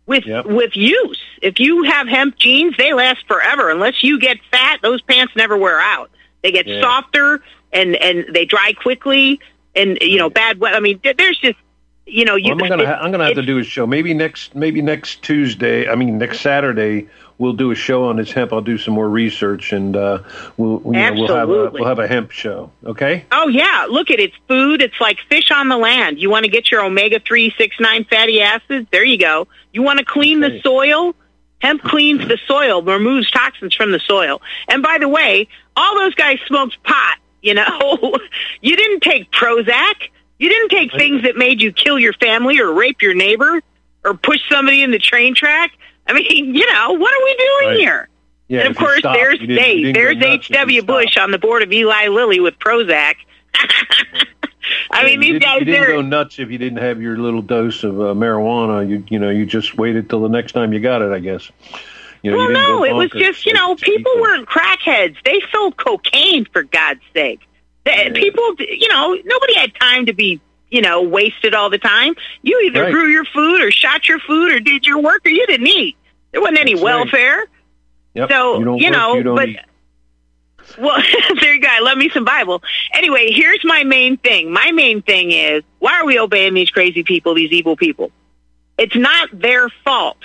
with 0.07 0.25
Yep. 0.25 0.47
with 0.47 0.77
use. 0.77 1.21
If 1.43 1.59
you 1.59 1.83
have 1.83 2.07
hemp 2.07 2.37
jeans, 2.39 2.77
they 2.79 2.93
last 2.93 3.27
forever. 3.27 3.69
Unless 3.69 4.05
you 4.05 4.21
get 4.21 4.39
fat, 4.53 4.79
those 4.81 5.03
pants 5.03 5.33
never 5.35 5.57
wear 5.57 5.81
out. 5.81 6.09
They 6.43 6.53
get 6.53 6.69
Yeah. 6.69 6.81
softer 6.81 7.43
and 7.73 7.97
and 7.97 8.27
they 8.33 8.45
dry 8.45 8.75
quickly. 8.81 9.41
And 9.75 9.99
you 10.01 10.19
know, 10.19 10.31
bad 10.31 10.61
weather. 10.61 10.77
I 10.77 10.81
mean, 10.81 11.01
there's 11.03 11.39
just 11.41 11.59
you 12.07 12.25
know, 12.25 12.37
you. 12.37 12.55
Well, 12.55 12.63
I'm 12.65 12.69
gonna 12.71 12.83
it- 12.85 12.87
ha- 12.87 12.99
I'm 13.03 13.11
gonna 13.11 13.25
have 13.25 13.35
to 13.35 13.43
do 13.43 13.59
a 13.59 13.65
show. 13.65 13.85
Maybe 13.85 14.15
next 14.15 14.55
maybe 14.55 14.81
next 14.81 15.23
Tuesday. 15.23 15.89
I 15.89 15.97
mean 15.97 16.17
next 16.17 16.41
Saturday 16.43 17.09
we'll 17.39 17.53
do 17.53 17.71
a 17.71 17.75
show 17.75 18.05
on 18.05 18.17
this 18.17 18.33
hemp. 18.33 18.53
I'll 18.53 18.61
do 18.61 18.77
some 18.79 18.95
more 18.95 19.09
research 19.09 19.73
and 19.73 19.97
uh, 19.97 20.23
we'll 20.57 20.83
you 20.85 20.93
know, 20.93 21.13
we'll 21.15 21.37
have 21.37 21.49
a 21.49 21.71
we'll 21.71 21.87
have 21.87 21.99
a 21.99 22.07
hemp 22.07 22.31
show. 22.31 22.71
Okay. 22.85 23.25
Oh 23.33 23.49
yeah, 23.49 23.87
look 23.89 24.11
at 24.11 24.21
it's 24.21 24.37
food. 24.47 24.83
It's 24.83 25.01
like 25.01 25.19
fish 25.29 25.51
on 25.51 25.69
the 25.69 25.77
land. 25.77 26.21
You 26.21 26.31
want 26.31 26.45
to 26.45 26.51
get 26.51 26.71
your 26.71 26.85
omega 26.85 27.21
three, 27.21 27.55
six, 27.57 27.77
nine 27.81 28.05
fatty 28.05 28.43
acids. 28.43 28.89
There 28.91 29.05
you 29.05 29.19
go. 29.19 29.49
You 29.73 29.83
want 29.83 30.01
to 30.01 30.05
clean 30.05 30.41
the 30.41 30.61
soil. 30.63 31.15
Hemp 31.61 31.83
cleans 31.83 32.27
the 32.29 32.39
soil, 32.47 32.83
removes 32.83 33.29
toxins 33.33 33.75
from 33.75 33.91
the 33.91 33.99
soil. 33.99 34.41
And 34.69 34.81
by 34.81 34.99
the 34.99 35.09
way, 35.09 35.49
all 35.75 35.97
those 35.97 36.15
guys 36.15 36.39
smoked 36.47 36.81
pot. 36.85 37.19
You 37.43 37.55
know, 37.55 38.17
you 38.61 38.77
didn't 38.77 39.01
take 39.01 39.31
Prozac. 39.33 39.95
You 40.39 40.49
didn't 40.49 40.69
take 40.69 40.93
things 40.93 41.23
that 41.23 41.37
made 41.37 41.61
you 41.61 41.73
kill 41.73 41.99
your 41.99 42.13
family 42.13 42.61
or 42.61 42.73
rape 42.73 43.03
your 43.03 43.15
neighbor 43.15 43.61
or 44.05 44.15
push 44.15 44.39
somebody 44.49 44.85
in 44.85 44.93
the 44.93 45.01
train 45.01 45.35
track. 45.35 45.73
I 46.09 46.15
mean, 46.15 46.55
you 46.55 46.73
know, 46.73 46.93
what 46.93 47.13
are 47.15 47.25
we 47.25 47.37
doing 47.37 47.69
Right. 47.69 47.79
here? 47.79 48.09
Yeah, 48.49 48.61
and 48.61 48.71
of 48.71 48.77
course, 48.79 49.01
stop, 49.01 49.15
there's 49.15 49.39
Dave. 49.39 49.95
There's 49.95 50.17
nuts 50.17 50.47
if 50.49 50.51
you 50.51 50.81
H.W. 50.81 50.83
Bush 50.83 51.19
on 51.19 51.31
the 51.33 51.39
board 51.39 51.63
of 51.63 51.71
Eli 51.71 52.09
Lilly 52.09 52.41
with 52.41 52.59
Prozac. 52.59 53.17
I 54.91 55.05
mean, 55.05 55.21
you 55.23 55.35
these 55.35 55.43
guys, 55.43 55.61
you 55.61 55.67
didn't 55.67 55.87
go 55.89 56.01
nuts 56.01 56.39
if 56.39 56.51
you 56.51 56.57
didn't 56.57 56.79
have 56.79 57.01
your 57.01 57.19
little 57.19 57.43
dose 57.43 57.85
of 57.85 58.01
uh, 58.01 58.05
marijuana. 58.15 58.89
You 58.89 59.05
you 59.09 59.19
know 59.19 59.29
you 59.29 59.45
just 59.45 59.77
waited 59.77 60.09
till 60.09 60.23
the 60.23 60.29
next 60.29 60.53
time 60.53 60.73
you 60.73 60.81
got 60.81 61.03
it. 61.03 61.13
I 61.13 61.19
guess. 61.19 61.51
You 62.23 62.33
know, 62.33 62.39
well, 62.39 62.51
no, 62.51 62.85
it 62.85 62.95
was 62.95 63.11
just 63.11 63.45
you 63.47 63.53
know 63.53 63.77
people 63.77 64.13
weren't 64.19 64.49
crackheads. 64.49 65.17
They 65.25 65.41
sold 65.53 65.77
cocaine 65.77 66.47
for 66.47 66.63
God's 66.63 67.01
sake. 67.15 67.41
The, 67.85 68.11
People, 68.15 68.55
you 68.59 68.89
know, 68.89 69.17
nobody 69.25 69.55
had 69.55 69.75
time 69.75 70.07
to 70.07 70.13
be 70.13 70.41
you 70.71 70.81
know 70.83 71.03
wasted 71.03 71.55
all 71.55 71.71
the 71.71 71.79
time. 71.79 72.15
You 72.43 72.61
either 72.67 72.83
Right. 72.85 72.93
grew 72.93 73.09
your 73.09 73.25
food 73.25 73.61
or 73.63 73.71
shot 73.71 74.09
your 74.09 74.19
food 74.21 74.53
or 74.53 74.61
did 74.61 74.87
your 74.87 75.01
work 75.01 75.23
or 75.25 75.31
you 75.31 75.47
didn't 75.47 75.67
eat. 75.69 75.97
There 76.33 76.41
wasn't 76.41 76.59
any 76.61 76.75
That's 76.75 76.85
right. 76.85 76.95
welfare. 76.97 77.47
Yep. 78.15 78.29
So 78.31 78.59
you, 78.59 78.65
you 78.79 78.85
work, 78.87 78.93
know, 78.93 79.15
you 79.17 79.23
don't 79.23 79.37
but 79.37 79.49
eat. 79.49 79.59
well, 80.79 81.03
there 81.41 81.55
you 81.55 81.61
go. 81.61 81.69
I 81.71 81.81
love 81.81 81.97
me 81.99 82.11
some 82.13 82.25
Bible. 82.25 82.63
Anyway, 82.93 83.31
here's 83.33 83.65
my 83.65 83.85
main 83.85 84.17
thing. 84.19 84.53
My 84.53 84.71
main 84.73 85.03
thing 85.03 85.31
is 85.33 85.63
why 85.79 85.95
are 86.01 86.05
we 86.07 86.19
obeying 86.19 86.55
these 86.55 86.71
crazy 86.71 87.03
people, 87.03 87.35
these 87.35 87.53
evil 87.53 87.77
people? 87.77 88.11
It's 88.77 88.95
not 88.97 89.29
their 89.33 89.69
fault. 89.85 90.19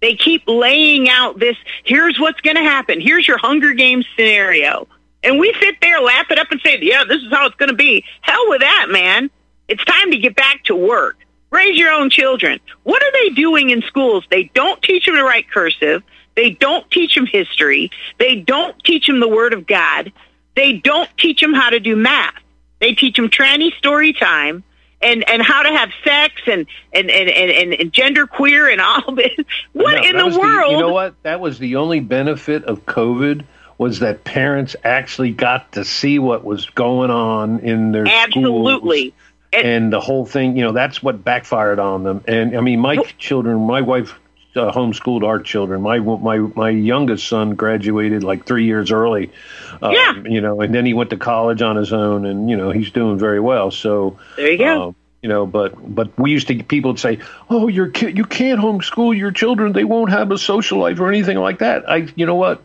They 0.00 0.16
keep 0.16 0.42
laying 0.46 1.08
out 1.08 1.38
this. 1.38 1.56
Here's 1.84 2.18
what's 2.18 2.40
going 2.42 2.56
to 2.56 2.62
happen. 2.62 3.00
Here's 3.00 3.26
your 3.26 3.38
Hunger 3.38 3.72
Games 3.72 4.04
scenario, 4.16 4.86
and 5.22 5.38
we 5.38 5.54
sit 5.60 5.76
there, 5.80 6.00
laugh 6.00 6.26
it 6.30 6.38
up, 6.38 6.48
and 6.50 6.60
say, 6.62 6.78
"Yeah, 6.82 7.04
this 7.04 7.22
is 7.22 7.32
how 7.32 7.46
it's 7.46 7.54
going 7.56 7.70
to 7.70 7.74
be." 7.76 8.04
Hell 8.20 8.48
with 8.48 8.60
that, 8.60 8.88
man. 8.90 9.30
It's 9.68 9.84
time 9.84 10.10
to 10.10 10.18
get 10.18 10.36
back 10.36 10.64
to 10.64 10.76
work. 10.76 11.16
Raise 11.50 11.78
your 11.78 11.92
own 11.92 12.10
children. 12.10 12.58
What 12.82 13.02
are 13.02 13.12
they 13.12 13.30
doing 13.30 13.70
in 13.70 13.82
schools? 13.82 14.24
They 14.30 14.50
don't 14.54 14.82
teach 14.82 15.06
them 15.06 15.14
to 15.14 15.22
write 15.22 15.50
cursive. 15.50 16.02
They 16.34 16.50
don't 16.50 16.90
teach 16.90 17.14
them 17.14 17.26
history. 17.26 17.90
They 18.18 18.34
don't 18.36 18.76
teach 18.82 19.06
them 19.06 19.20
the 19.20 19.28
Word 19.28 19.52
of 19.52 19.66
God. 19.66 20.12
They 20.56 20.74
don't 20.74 21.08
teach 21.16 21.40
them 21.40 21.54
how 21.54 21.70
to 21.70 21.78
do 21.78 21.94
math. 21.96 22.34
They 22.80 22.94
teach 22.94 23.16
them 23.16 23.30
tranny 23.30 23.72
story 23.78 24.12
time 24.12 24.64
and, 25.00 25.28
and 25.28 25.42
how 25.42 25.62
to 25.62 25.68
have 25.68 25.90
sex 26.02 26.34
and, 26.46 26.66
and, 26.92 27.10
and, 27.10 27.28
and, 27.30 27.72
and 27.74 27.92
gender 27.92 28.26
queer 28.26 28.68
and 28.68 28.80
all 28.80 29.14
this. 29.14 29.38
What 29.72 30.02
No, 30.02 30.02
in 30.02 30.16
the 30.16 30.38
world? 30.38 30.72
you 30.72 30.78
know 30.78 30.92
what? 30.92 31.14
That 31.22 31.40
was 31.40 31.58
the 31.58 31.76
only 31.76 32.00
benefit 32.00 32.64
of 32.64 32.84
COVID 32.86 33.44
was 33.78 33.98
that 34.00 34.24
parents 34.24 34.76
actually 34.84 35.32
got 35.32 35.72
to 35.72 35.84
see 35.84 36.18
what 36.18 36.44
was 36.44 36.66
going 36.70 37.10
on 37.10 37.58
in 37.60 37.92
their 37.92 38.06
schools. 38.06 38.24
Absolutely. 38.26 39.08
schools. 39.08 39.23
And 39.62 39.92
the 39.92 40.00
whole 40.00 40.24
thing, 40.26 40.56
you 40.56 40.64
know, 40.64 40.72
that's 40.72 41.02
what 41.02 41.22
backfired 41.22 41.78
on 41.78 42.02
them. 42.02 42.24
And 42.26 42.56
I 42.56 42.60
mean, 42.60 42.80
my 42.80 42.96
children, 43.18 43.58
my 43.66 43.80
wife 43.82 44.18
uh, 44.56 44.70
homeschooled 44.72 45.24
our 45.24 45.40
children. 45.40 45.82
My 45.82 45.98
my 45.98 46.38
my 46.38 46.70
youngest 46.70 47.26
son 47.28 47.54
graduated 47.54 48.22
like 48.22 48.46
three 48.46 48.64
years 48.64 48.90
early. 48.90 49.30
Um, 49.82 49.92
Yeah. 49.92 50.14
You 50.24 50.40
know, 50.40 50.60
and 50.60 50.74
then 50.74 50.86
he 50.86 50.94
went 50.94 51.10
to 51.10 51.16
college 51.16 51.60
on 51.62 51.76
his 51.76 51.92
own, 51.92 52.24
and 52.24 52.48
you 52.48 52.56
know, 52.56 52.70
he's 52.70 52.90
doing 52.90 53.18
very 53.18 53.40
well. 53.40 53.70
So 53.70 54.18
There 54.36 54.50
you 54.50 54.58
go. 54.58 54.82
um, 54.88 54.94
you 55.22 55.28
know, 55.28 55.46
but 55.46 55.72
but 55.94 56.16
we 56.18 56.30
used 56.30 56.48
to 56.48 56.62
people 56.62 56.92
would 56.92 57.00
say, 57.00 57.18
"Oh, 57.48 57.66
your 57.68 57.88
kid, 57.88 58.16
you 58.16 58.24
can't 58.24 58.60
homeschool 58.60 59.16
your 59.16 59.30
children; 59.32 59.72
they 59.72 59.84
won't 59.84 60.10
have 60.10 60.30
a 60.30 60.38
social 60.38 60.78
life 60.78 61.00
or 61.00 61.08
anything 61.08 61.38
like 61.38 61.58
that." 61.58 61.88
I, 61.90 62.08
you 62.14 62.26
know 62.26 62.34
what? 62.36 62.60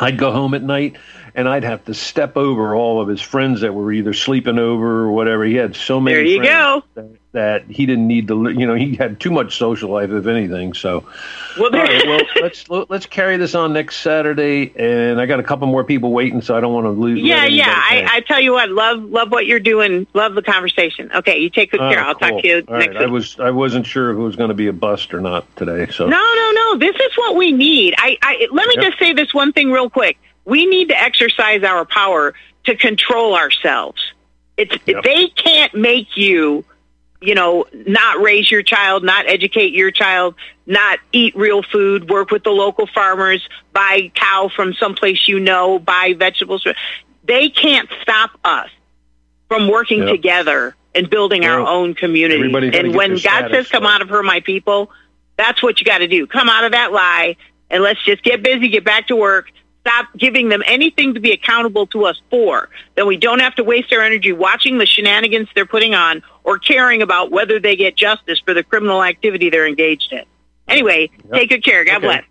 I'd 0.00 0.18
go 0.18 0.32
home 0.32 0.54
at 0.54 0.62
night 0.62 0.96
and 1.34 1.48
I'd 1.48 1.64
have 1.64 1.84
to 1.84 1.94
step 1.94 2.36
over 2.36 2.74
all 2.74 3.00
of 3.00 3.08
his 3.08 3.20
friends 3.20 3.60
that 3.60 3.74
were 3.74 3.92
either 3.92 4.12
sleeping 4.14 4.58
over 4.58 5.02
or 5.02 5.12
whatever. 5.12 5.44
He 5.44 5.54
had 5.54 5.76
so 5.76 6.00
many. 6.00 6.16
There 6.16 6.24
you 6.24 6.42
friends 6.42 6.84
That, 6.94 7.19
that 7.32 7.64
he 7.66 7.86
didn't 7.86 8.08
need 8.08 8.28
to. 8.28 8.48
You 8.50 8.66
know, 8.66 8.74
he 8.74 8.96
had 8.96 9.20
too 9.20 9.30
much 9.30 9.56
social 9.56 9.90
life, 9.90 10.10
if 10.10 10.26
anything. 10.26 10.74
So, 10.74 11.04
Well, 11.58 11.70
right, 11.70 12.04
well, 12.06 12.20
let's 12.40 12.68
let's 12.68 13.06
carry 13.06 13.36
this 13.36 13.54
on 13.54 13.72
next 13.72 13.98
Saturday, 13.98 14.72
and 14.76 15.20
I 15.20 15.26
got 15.26 15.38
a 15.38 15.42
couple 15.44 15.66
more 15.68 15.84
people 15.84 16.10
waiting, 16.12 16.42
so 16.42 16.56
I 16.56 16.60
don't 16.60 16.72
want 16.74 16.86
to 16.86 16.90
lose. 16.90 17.20
yeah, 17.20 17.46
yeah. 17.46 17.66
I, 17.68 18.08
I 18.16 18.20
tell 18.20 18.40
you 18.40 18.52
what, 18.52 18.70
love 18.70 19.02
love 19.04 19.30
what 19.30 19.46
you're 19.46 19.60
doing. 19.60 20.06
Love 20.14 20.34
the 20.34 20.42
conversation. 20.42 21.10
Okay, 21.14 21.38
you 21.38 21.50
take 21.50 21.70
good 21.70 21.80
Oh, 21.80 21.88
care. 21.88 22.00
I'll 22.00 22.14
cool. 22.14 22.30
talk 22.30 22.42
to 22.42 22.48
you 22.48 22.64
All 22.66 22.78
next 22.78 22.94
right. 22.94 23.00
week. 23.00 23.08
I 23.08 23.10
was 23.12 23.38
I 23.40 23.50
wasn't 23.50 23.86
sure 23.86 24.10
if 24.10 24.16
it 24.16 24.20
was 24.20 24.36
going 24.36 24.48
to 24.48 24.54
be 24.54 24.66
a 24.66 24.72
bust 24.72 25.14
or 25.14 25.20
not 25.20 25.44
today. 25.56 25.90
So 25.92 26.08
No, 26.08 26.16
no, 26.34 26.50
no. 26.52 26.78
This 26.78 26.96
is 26.96 27.16
what 27.16 27.36
we 27.36 27.52
need. 27.52 27.94
I, 27.98 28.16
I 28.22 28.48
let 28.50 28.66
me 28.66 28.74
Yep. 28.76 28.84
just 28.84 28.98
say 28.98 29.12
this 29.12 29.32
one 29.32 29.52
thing 29.52 29.70
real 29.70 29.88
quick. 29.90 30.18
We 30.44 30.66
need 30.66 30.88
to 30.88 31.00
exercise 31.00 31.62
our 31.62 31.84
power 31.84 32.34
to 32.64 32.76
control 32.76 33.36
ourselves. 33.36 34.00
It's 34.56 34.74
they 34.84 35.28
can't 35.28 35.74
make 35.74 36.16
you, 36.16 36.64
you 37.20 37.34
know, 37.34 37.66
not 37.72 38.20
raise 38.20 38.50
your 38.50 38.62
child, 38.62 39.04
not 39.04 39.28
educate 39.28 39.72
your 39.72 39.90
child, 39.90 40.34
not 40.66 40.98
eat 41.12 41.36
real 41.36 41.62
food, 41.62 42.08
work 42.08 42.30
with 42.30 42.44
the 42.44 42.50
local 42.50 42.86
farmers, 42.86 43.46
buy 43.72 44.10
cow 44.14 44.50
from 44.54 44.72
someplace 44.74 45.28
you 45.28 45.38
know, 45.38 45.78
buy 45.78 46.14
vegetables. 46.16 46.66
They 47.24 47.50
can't 47.50 47.88
stop 48.02 48.30
us 48.44 48.70
from 49.48 49.68
working 49.68 50.00
Yep. 50.04 50.08
together 50.08 50.76
and 50.94 51.10
building 51.10 51.44
our 51.44 51.60
own 51.60 51.94
community. 51.94 52.40
And 52.76 52.94
when 52.94 53.16
God 53.18 53.50
says, 53.50 53.68
"Come 53.68 53.84
out 53.84 54.00
of 54.00 54.08
her, 54.08 54.22
my 54.22 54.40
people," 54.40 54.90
that's 55.36 55.62
what 55.62 55.80
you 55.80 55.84
got 55.84 55.98
to 55.98 56.08
do. 56.08 56.26
Come 56.26 56.48
out 56.48 56.64
of 56.64 56.72
that 56.72 56.92
lie, 56.92 57.36
and 57.68 57.82
let's 57.82 58.02
just 58.04 58.22
get 58.22 58.42
busy, 58.42 58.68
get 58.68 58.84
back 58.84 59.08
to 59.08 59.16
work, 59.16 59.50
stop 59.82 60.06
giving 60.16 60.48
them 60.48 60.62
anything 60.66 61.14
to 61.14 61.20
be 61.20 61.32
accountable 61.32 61.86
to 61.88 62.06
us 62.06 62.20
for. 62.30 62.68
Then 62.96 63.06
we 63.06 63.16
don't 63.16 63.40
have 63.40 63.54
to 63.56 63.64
waste 63.64 63.92
our 63.92 64.00
energy 64.00 64.32
watching 64.32 64.78
the 64.78 64.86
shenanigans 64.86 65.48
they're 65.54 65.66
putting 65.66 65.94
on 65.94 66.22
or 66.44 66.58
caring 66.58 67.02
about 67.02 67.30
whether 67.30 67.58
they 67.60 67.76
get 67.76 67.96
justice 67.96 68.40
for 68.44 68.54
the 68.54 68.62
criminal 68.62 69.02
activity 69.02 69.50
they're 69.50 69.66
engaged 69.66 70.12
in. 70.12 70.24
Anyway, 70.68 71.10
Yep. 71.24 71.32
take 71.34 71.48
good 71.50 71.64
care. 71.64 71.84
God 71.84 71.96
Okay. 71.98 72.06
bless. 72.06 72.24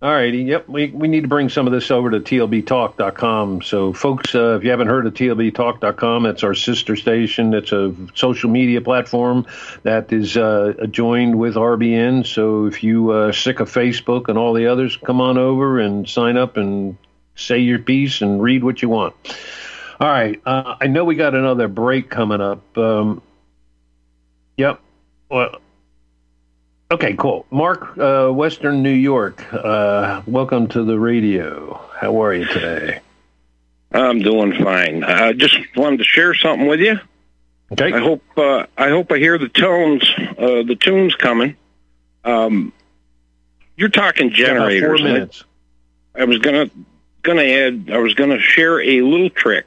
All 0.00 0.12
righty. 0.12 0.42
Yep. 0.44 0.68
We, 0.68 0.86
we 0.90 1.08
need 1.08 1.22
to 1.22 1.28
bring 1.28 1.48
some 1.48 1.66
of 1.66 1.72
this 1.72 1.90
over 1.90 2.08
to 2.10 2.20
tlbtalk.com. 2.20 3.62
So, 3.62 3.92
folks, 3.92 4.32
uh, 4.32 4.56
if 4.56 4.62
you 4.62 4.70
haven't 4.70 4.86
heard 4.86 5.06
of 5.06 5.14
tlbtalk.com, 5.14 6.26
it's 6.26 6.44
our 6.44 6.54
sister 6.54 6.94
station. 6.94 7.52
It's 7.52 7.72
a 7.72 7.92
social 8.14 8.48
media 8.48 8.80
platform 8.80 9.44
that 9.82 10.12
is 10.12 10.36
uh, 10.36 10.74
joined 10.90 11.36
with 11.36 11.56
RBN. 11.56 12.24
So, 12.26 12.66
if 12.66 12.84
you 12.84 13.10
uh, 13.10 13.32
sick 13.32 13.58
of 13.58 13.70
Facebook 13.72 14.28
and 14.28 14.38
all 14.38 14.52
the 14.54 14.66
others, 14.68 14.96
come 14.96 15.20
on 15.20 15.36
over 15.36 15.80
and 15.80 16.08
sign 16.08 16.36
up 16.36 16.56
and 16.56 16.96
say 17.34 17.58
your 17.58 17.80
piece 17.80 18.20
and 18.22 18.40
read 18.40 18.62
what 18.62 18.80
you 18.82 18.88
want. 18.88 19.14
All 20.00 20.08
right. 20.08 20.40
Uh, 20.46 20.76
I 20.80 20.86
know 20.86 21.04
we 21.04 21.16
got 21.16 21.34
another 21.34 21.66
break 21.66 22.08
coming 22.08 22.40
up. 22.40 22.78
Um, 22.78 23.20
yep. 24.58 24.80
Well, 25.30 25.56
Okay, 26.90 27.14
cool. 27.18 27.44
Mark, 27.50 27.98
uh, 27.98 28.30
Western 28.30 28.82
New 28.82 28.88
York, 28.94 29.44
uh, 29.52 30.22
welcome 30.26 30.68
to 30.68 30.84
the 30.84 30.98
radio. 30.98 31.78
How 32.00 32.22
are 32.22 32.32
you 32.32 32.46
today? 32.46 33.00
I'm 33.92 34.20
doing 34.20 34.54
fine. 34.64 35.04
I 35.04 35.34
just 35.34 35.58
wanted 35.76 35.98
to 35.98 36.04
share 36.04 36.32
something 36.32 36.66
with 36.66 36.80
you. 36.80 36.98
Okay. 37.72 37.92
I 37.92 37.98
hope 37.98 38.22
uh, 38.38 38.64
I 38.78 38.88
hope 38.88 39.12
I 39.12 39.18
hear 39.18 39.36
the 39.36 39.50
tones, 39.50 40.02
uh, 40.38 40.62
the 40.62 40.78
tunes 40.80 41.14
coming. 41.14 41.56
Um, 42.24 42.72
you're 43.76 43.90
talking 43.90 44.28
about 44.28 44.38
Four 44.38 44.46
generators. 44.46 45.44
I- 46.16 46.22
I 46.22 46.24
was 46.24 46.38
gonna 46.38 46.70
gonna 47.22 47.42
add. 47.42 47.90
I 47.92 47.98
was 47.98 48.14
gonna 48.14 48.40
share 48.40 48.80
a 48.80 49.02
little 49.02 49.28
trick. 49.28 49.66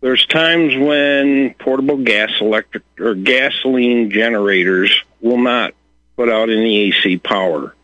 There's 0.00 0.26
times 0.26 0.76
when 0.76 1.54
portable 1.54 1.96
gas 1.96 2.30
electric 2.40 2.84
or 3.00 3.14
gasoline 3.14 4.10
generators 4.10 5.02
will 5.20 5.38
not 5.38 5.74
put 6.16 6.28
out 6.28 6.50
any 6.50 6.88
AC 6.88 7.18
power. 7.18 7.74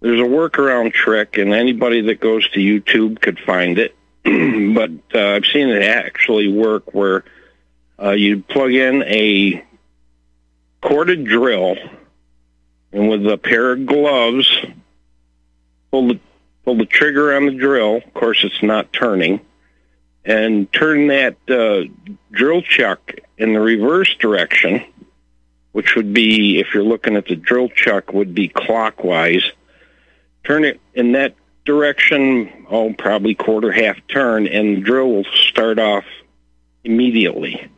There's 0.00 0.20
a 0.20 0.24
workaround 0.24 0.92
trick, 0.92 1.38
and 1.38 1.54
anybody 1.54 2.00
that 2.02 2.20
goes 2.20 2.48
to 2.50 2.58
YouTube 2.58 3.20
could 3.20 3.38
find 3.38 3.78
it. 3.78 3.94
but 4.24 4.90
uh, 5.14 5.34
I've 5.36 5.46
seen 5.46 5.68
it 5.68 5.82
actually 5.82 6.48
work 6.48 6.94
where 6.94 7.24
uh, 8.02 8.10
you 8.10 8.42
plug 8.42 8.72
in 8.72 9.02
a 9.04 9.64
corded 10.80 11.24
drill, 11.24 11.76
and 12.92 13.08
with 13.08 13.26
a 13.26 13.38
pair 13.38 13.72
of 13.72 13.86
gloves, 13.86 14.50
pull 15.90 16.08
the 16.08 16.20
pull 16.64 16.76
the 16.76 16.86
trigger 16.86 17.34
on 17.34 17.46
the 17.46 17.52
drill. 17.52 17.96
Of 17.96 18.14
course, 18.14 18.42
it's 18.44 18.62
not 18.62 18.92
turning, 18.92 19.40
and 20.24 20.72
turn 20.72 21.08
that 21.08 21.36
uh, 21.48 21.88
drill 22.30 22.62
chuck 22.62 23.12
in 23.38 23.54
the 23.54 23.60
reverse 23.60 24.14
direction, 24.16 24.84
which 25.72 25.96
would 25.96 26.12
be 26.12 26.60
if 26.60 26.74
you're 26.74 26.84
looking 26.84 27.16
at 27.16 27.26
the 27.26 27.36
drill 27.36 27.68
chuck 27.68 28.12
would 28.12 28.34
be 28.34 28.48
clockwise. 28.48 29.44
Turn 30.44 30.64
it 30.64 30.80
in 30.94 31.12
that 31.12 31.34
direction, 31.64 32.66
oh, 32.70 32.92
probably 32.92 33.34
quarter 33.34 33.72
half 33.72 33.96
turn, 34.08 34.46
and 34.46 34.76
the 34.76 34.80
drill 34.80 35.08
will 35.08 35.24
start 35.24 35.78
off 35.78 36.04
immediately. 36.84 37.68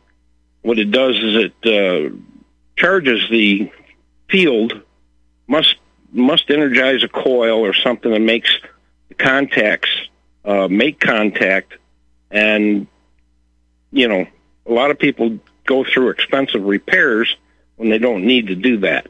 What 0.61 0.79
it 0.79 0.91
does 0.91 1.15
is 1.17 1.51
it 1.63 2.11
uh, 2.11 2.15
charges 2.75 3.29
the 3.29 3.71
field, 4.29 4.81
must 5.47 5.75
must 6.11 6.49
energize 6.49 7.03
a 7.03 7.07
coil 7.07 7.59
or 7.59 7.73
something 7.73 8.11
that 8.11 8.21
makes 8.21 8.49
the 9.09 9.15
contacts 9.15 9.89
uh, 10.45 10.67
make 10.67 10.99
contact, 10.99 11.73
and 12.31 12.87
you 13.91 14.07
know 14.07 14.27
a 14.65 14.71
lot 14.71 14.91
of 14.91 14.99
people 14.99 15.39
go 15.65 15.83
through 15.83 16.09
expensive 16.09 16.63
repairs 16.63 17.35
when 17.75 17.89
they 17.89 17.97
don't 17.97 18.25
need 18.25 18.47
to 18.47 18.55
do 18.55 18.77
that. 18.77 19.07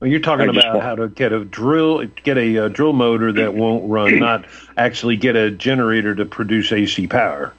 Well, 0.00 0.08
you're 0.08 0.20
talking 0.20 0.48
I 0.48 0.52
about 0.52 0.82
how 0.82 0.94
to 0.94 1.08
get 1.08 1.32
a 1.32 1.44
drill, 1.44 2.04
get 2.22 2.38
a 2.38 2.66
uh, 2.66 2.68
drill 2.68 2.92
motor 2.92 3.32
that 3.32 3.54
won't 3.54 3.90
run, 3.90 4.18
not 4.20 4.46
actually 4.76 5.16
get 5.16 5.34
a 5.34 5.50
generator 5.50 6.14
to 6.14 6.24
produce 6.24 6.70
AC 6.70 7.06
power. 7.08 7.52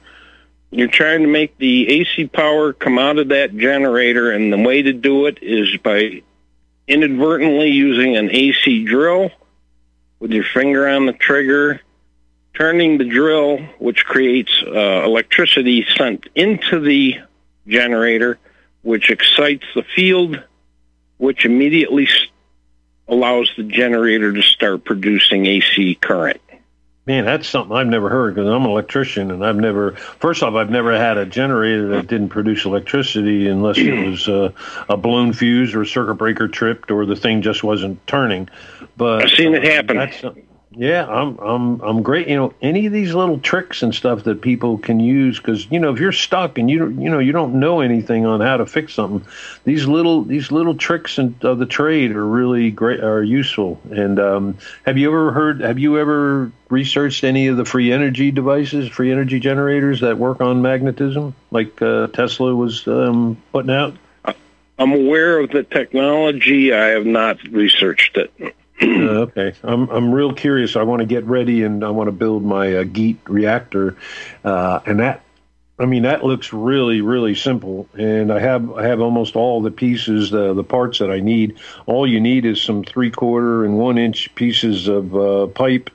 You're 0.70 0.88
trying 0.88 1.22
to 1.22 1.28
make 1.28 1.58
the 1.58 1.88
AC 1.88 2.28
power 2.28 2.72
come 2.72 2.98
out 2.98 3.18
of 3.18 3.28
that 3.28 3.56
generator, 3.56 4.30
and 4.30 4.52
the 4.52 4.58
way 4.58 4.82
to 4.82 4.92
do 4.92 5.26
it 5.26 5.38
is 5.42 5.76
by 5.78 6.22
inadvertently 6.86 7.70
using 7.70 8.16
an 8.16 8.30
AC 8.30 8.84
drill 8.84 9.30
with 10.18 10.30
your 10.30 10.44
finger 10.44 10.88
on 10.88 11.06
the 11.06 11.12
trigger, 11.12 11.80
turning 12.54 12.98
the 12.98 13.04
drill, 13.04 13.58
which 13.78 14.04
creates 14.04 14.52
uh, 14.66 15.04
electricity 15.04 15.86
sent 15.96 16.26
into 16.34 16.80
the 16.80 17.18
generator, 17.66 18.38
which 18.82 19.10
excites 19.10 19.64
the 19.74 19.84
field, 19.94 20.42
which 21.18 21.44
immediately 21.44 22.06
s- 22.06 22.26
allows 23.08 23.50
the 23.56 23.62
generator 23.62 24.32
to 24.32 24.42
start 24.42 24.84
producing 24.84 25.46
AC 25.46 25.96
current. 25.96 26.40
Man, 27.06 27.24
that's 27.24 27.48
something 27.48 27.74
I've 27.74 27.86
never 27.86 28.08
heard 28.08 28.34
because 28.34 28.48
I'm 28.48 28.62
an 28.64 28.70
electrician 28.70 29.30
and 29.30 29.44
I've 29.44 29.56
never, 29.56 29.92
first 29.92 30.42
off, 30.42 30.54
I've 30.54 30.70
never 30.70 30.96
had 30.96 31.16
a 31.16 31.26
generator 31.26 31.88
that 31.88 32.06
didn't 32.06 32.28
produce 32.28 32.66
electricity 32.66 33.48
unless 33.48 33.78
it 33.78 34.06
was 34.06 34.28
uh, 34.28 34.52
a 34.88 34.96
blown 34.96 35.32
fuse 35.32 35.74
or 35.74 35.82
a 35.82 35.86
circuit 35.86 36.14
breaker 36.14 36.46
tripped 36.46 36.90
or 36.90 37.06
the 37.06 37.16
thing 37.16 37.42
just 37.42 37.64
wasn't 37.64 38.06
turning. 38.06 38.48
But 38.96 39.24
I've 39.24 39.30
seen 39.30 39.54
it 39.54 39.64
uh, 39.64 39.68
happen. 39.68 40.44
Yeah, 40.76 41.04
I'm 41.04 41.36
I'm 41.38 41.80
I'm 41.80 42.02
great. 42.02 42.28
You 42.28 42.36
know, 42.36 42.54
any 42.62 42.86
of 42.86 42.92
these 42.92 43.12
little 43.12 43.38
tricks 43.40 43.82
and 43.82 43.92
stuff 43.92 44.22
that 44.24 44.40
people 44.40 44.78
can 44.78 45.00
use 45.00 45.36
because 45.38 45.68
you 45.68 45.80
know 45.80 45.92
if 45.92 45.98
you're 45.98 46.12
stuck 46.12 46.58
and 46.58 46.70
you 46.70 46.88
you 46.90 47.10
know 47.10 47.18
you 47.18 47.32
don't 47.32 47.58
know 47.58 47.80
anything 47.80 48.24
on 48.24 48.40
how 48.40 48.56
to 48.56 48.66
fix 48.66 48.94
something, 48.94 49.28
these 49.64 49.88
little 49.88 50.22
these 50.22 50.52
little 50.52 50.76
tricks 50.76 51.18
and 51.18 51.34
of 51.44 51.58
the 51.58 51.66
trade 51.66 52.12
are 52.12 52.24
really 52.24 52.70
great 52.70 53.00
are 53.00 53.20
useful. 53.20 53.80
And 53.90 54.20
um, 54.20 54.58
have 54.86 54.96
you 54.96 55.08
ever 55.08 55.32
heard? 55.32 55.60
Have 55.60 55.80
you 55.80 55.98
ever 55.98 56.52
researched 56.68 57.24
any 57.24 57.48
of 57.48 57.56
the 57.56 57.64
free 57.64 57.90
energy 57.90 58.30
devices, 58.30 58.88
free 58.88 59.10
energy 59.10 59.40
generators 59.40 60.00
that 60.02 60.18
work 60.18 60.40
on 60.40 60.62
magnetism, 60.62 61.34
like 61.50 61.82
uh, 61.82 62.06
Tesla 62.08 62.54
was 62.54 62.86
um, 62.86 63.42
putting 63.50 63.72
out? 63.72 63.96
I'm 64.78 64.92
aware 64.92 65.40
of 65.40 65.50
the 65.50 65.64
technology. 65.64 66.72
I 66.72 66.86
have 66.90 67.06
not 67.06 67.42
researched 67.42 68.16
it. 68.16 68.54
Uh, 68.82 69.26
okay, 69.26 69.52
I'm 69.62 69.88
I'm 69.90 70.12
real 70.12 70.32
curious. 70.32 70.76
I 70.76 70.82
want 70.82 71.00
to 71.00 71.06
get 71.06 71.24
ready 71.24 71.64
and 71.64 71.84
I 71.84 71.90
want 71.90 72.08
to 72.08 72.12
build 72.12 72.44
my 72.44 72.76
uh, 72.76 72.84
Geet 72.84 73.18
reactor, 73.28 73.96
uh, 74.42 74.80
and 74.86 75.00
that, 75.00 75.22
I 75.78 75.84
mean, 75.84 76.04
that 76.04 76.24
looks 76.24 76.52
really 76.52 77.00
really 77.02 77.34
simple. 77.34 77.88
And 77.98 78.32
I 78.32 78.40
have 78.40 78.72
I 78.72 78.86
have 78.86 79.00
almost 79.00 79.36
all 79.36 79.60
the 79.60 79.70
pieces, 79.70 80.30
the 80.30 80.54
the 80.54 80.64
parts 80.64 80.98
that 81.00 81.10
I 81.10 81.20
need. 81.20 81.58
All 81.86 82.06
you 82.06 82.20
need 82.20 82.46
is 82.46 82.62
some 82.62 82.82
three 82.84 83.10
quarter 83.10 83.64
and 83.64 83.78
one 83.78 83.98
inch 83.98 84.34
pieces 84.34 84.88
of 84.88 85.14
uh, 85.14 85.46
pipe, 85.48 85.90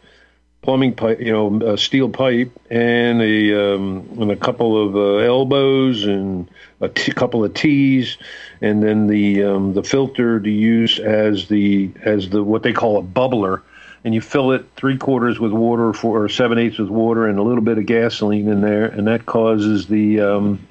plumbing 0.66 0.96
pipe, 0.96 1.20
you 1.20 1.32
know, 1.32 1.62
uh, 1.62 1.78
steel 1.78 2.10
pipe, 2.10 2.52
and 2.72 3.22
a 3.22 3.76
um, 3.76 4.10
and 4.20 4.32
a 4.32 4.36
couple 4.36 4.84
of 4.84 4.96
uh, 4.96 5.18
elbows 5.18 6.06
and 6.06 6.50
a 6.82 6.90
t- 6.90 7.12
couple 7.12 7.46
of 7.46 7.54
T's, 7.54 8.18
and 8.62 8.82
then 8.82 9.06
the 9.06 9.44
um, 9.44 9.74
the 9.76 9.84
filter 9.84 10.40
to 10.40 10.50
use 10.50 11.00
as 11.00 11.48
the 11.48 11.92
as 12.02 12.30
the 12.30 12.44
what 12.44 12.64
they 12.64 12.74
call 12.74 12.98
a 12.98 13.04
bubbler, 13.04 13.62
and 14.04 14.16
you 14.16 14.22
fill 14.22 14.54
it 14.54 14.66
three 14.76 14.98
quarters 14.98 15.40
with 15.40 15.52
water, 15.52 15.94
four 15.94 16.24
or 16.24 16.30
seven 16.30 16.58
eighths 16.58 16.80
with 16.80 16.90
water, 16.90 17.28
and 17.28 17.38
a 17.38 17.44
little 17.44 17.64
bit 17.64 17.78
of 17.78 17.86
gasoline 17.86 18.50
in 18.50 18.62
there, 18.62 18.86
and 18.86 19.08
that 19.08 19.28
causes 19.28 19.86
the 19.86 20.20
um, 20.20 20.68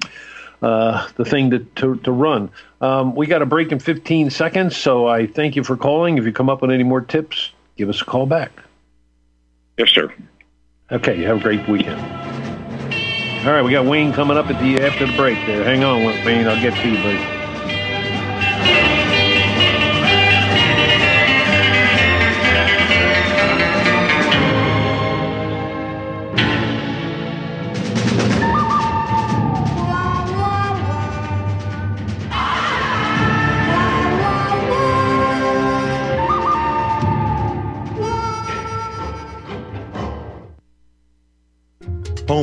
uh, 0.61 1.07
the 1.15 1.23
thing 1.23 1.51
to 1.51 1.59
to, 1.75 1.95
to 1.99 2.11
run. 2.11 2.51
Um, 2.81 3.15
we 3.15 3.27
got 3.27 3.41
a 3.41 3.45
break 3.45 3.71
in 3.71 3.79
15 3.79 4.29
seconds, 4.29 4.75
so 4.75 5.07
I 5.07 5.25
thank 5.25 5.55
you 5.55 5.63
for 5.63 5.77
calling. 5.77 6.17
If 6.17 6.25
you 6.25 6.33
come 6.33 6.49
up 6.49 6.61
with 6.61 6.71
any 6.71 6.83
more 6.83 6.99
tips, 6.99 7.51
give 7.77 7.87
us 7.87 8.01
a 8.01 8.05
call 8.05 8.25
back. 8.25 8.64
Yes, 9.77 9.89
sir. 9.89 10.13
Okay, 10.91 11.19
you 11.19 11.25
have 11.25 11.37
a 11.37 11.43
great 11.43 11.67
weekend. 11.67 11.99
All 13.45 13.51
right, 13.53 13.63
we 13.63 13.71
got 13.71 13.85
Wayne 13.85 14.13
coming 14.13 14.37
up 14.37 14.47
at 14.47 14.59
the 14.61 14.81
after 14.83 15.05
the 15.05 15.15
break. 15.15 15.37
There, 15.45 15.63
hang 15.63 15.83
on, 15.83 16.03
Wayne. 16.03 16.47
I'll 16.47 16.61
get 16.61 16.73
to 16.81 16.89
you, 16.89 16.97
buddy. 16.97 17.34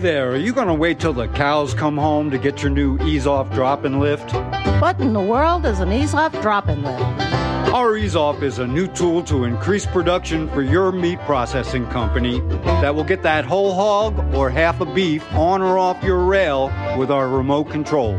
there, 0.00 0.32
are 0.32 0.36
you 0.36 0.52
going 0.52 0.68
to 0.68 0.74
wait 0.74 0.98
till 0.98 1.12
the 1.12 1.28
cows 1.28 1.74
come 1.74 1.96
home 1.96 2.30
to 2.30 2.38
get 2.38 2.62
your 2.62 2.70
new 2.70 2.98
ease 3.00 3.26
off 3.26 3.52
drop 3.52 3.84
and 3.84 4.00
lift? 4.00 4.32
What 4.80 4.98
in 4.98 5.12
the 5.12 5.20
world 5.20 5.66
is 5.66 5.80
an 5.80 5.92
ease 5.92 6.14
off 6.14 6.32
drop 6.40 6.68
and 6.68 6.82
lift? 6.82 7.30
Our 7.72 7.96
Ease 7.96 8.16
Off 8.16 8.42
is 8.42 8.58
a 8.58 8.66
new 8.66 8.88
tool 8.88 9.22
to 9.24 9.44
increase 9.44 9.86
production 9.86 10.48
for 10.48 10.62
your 10.62 10.90
meat 10.90 11.20
processing 11.20 11.86
company 11.86 12.40
that 12.80 12.94
will 12.94 13.04
get 13.04 13.22
that 13.22 13.44
whole 13.44 13.74
hog 13.74 14.34
or 14.34 14.50
half 14.50 14.80
a 14.80 14.86
beef 14.86 15.24
on 15.34 15.62
or 15.62 15.78
off 15.78 16.02
your 16.02 16.24
rail 16.24 16.72
with 16.98 17.12
our 17.12 17.28
remote 17.28 17.70
control. 17.70 18.18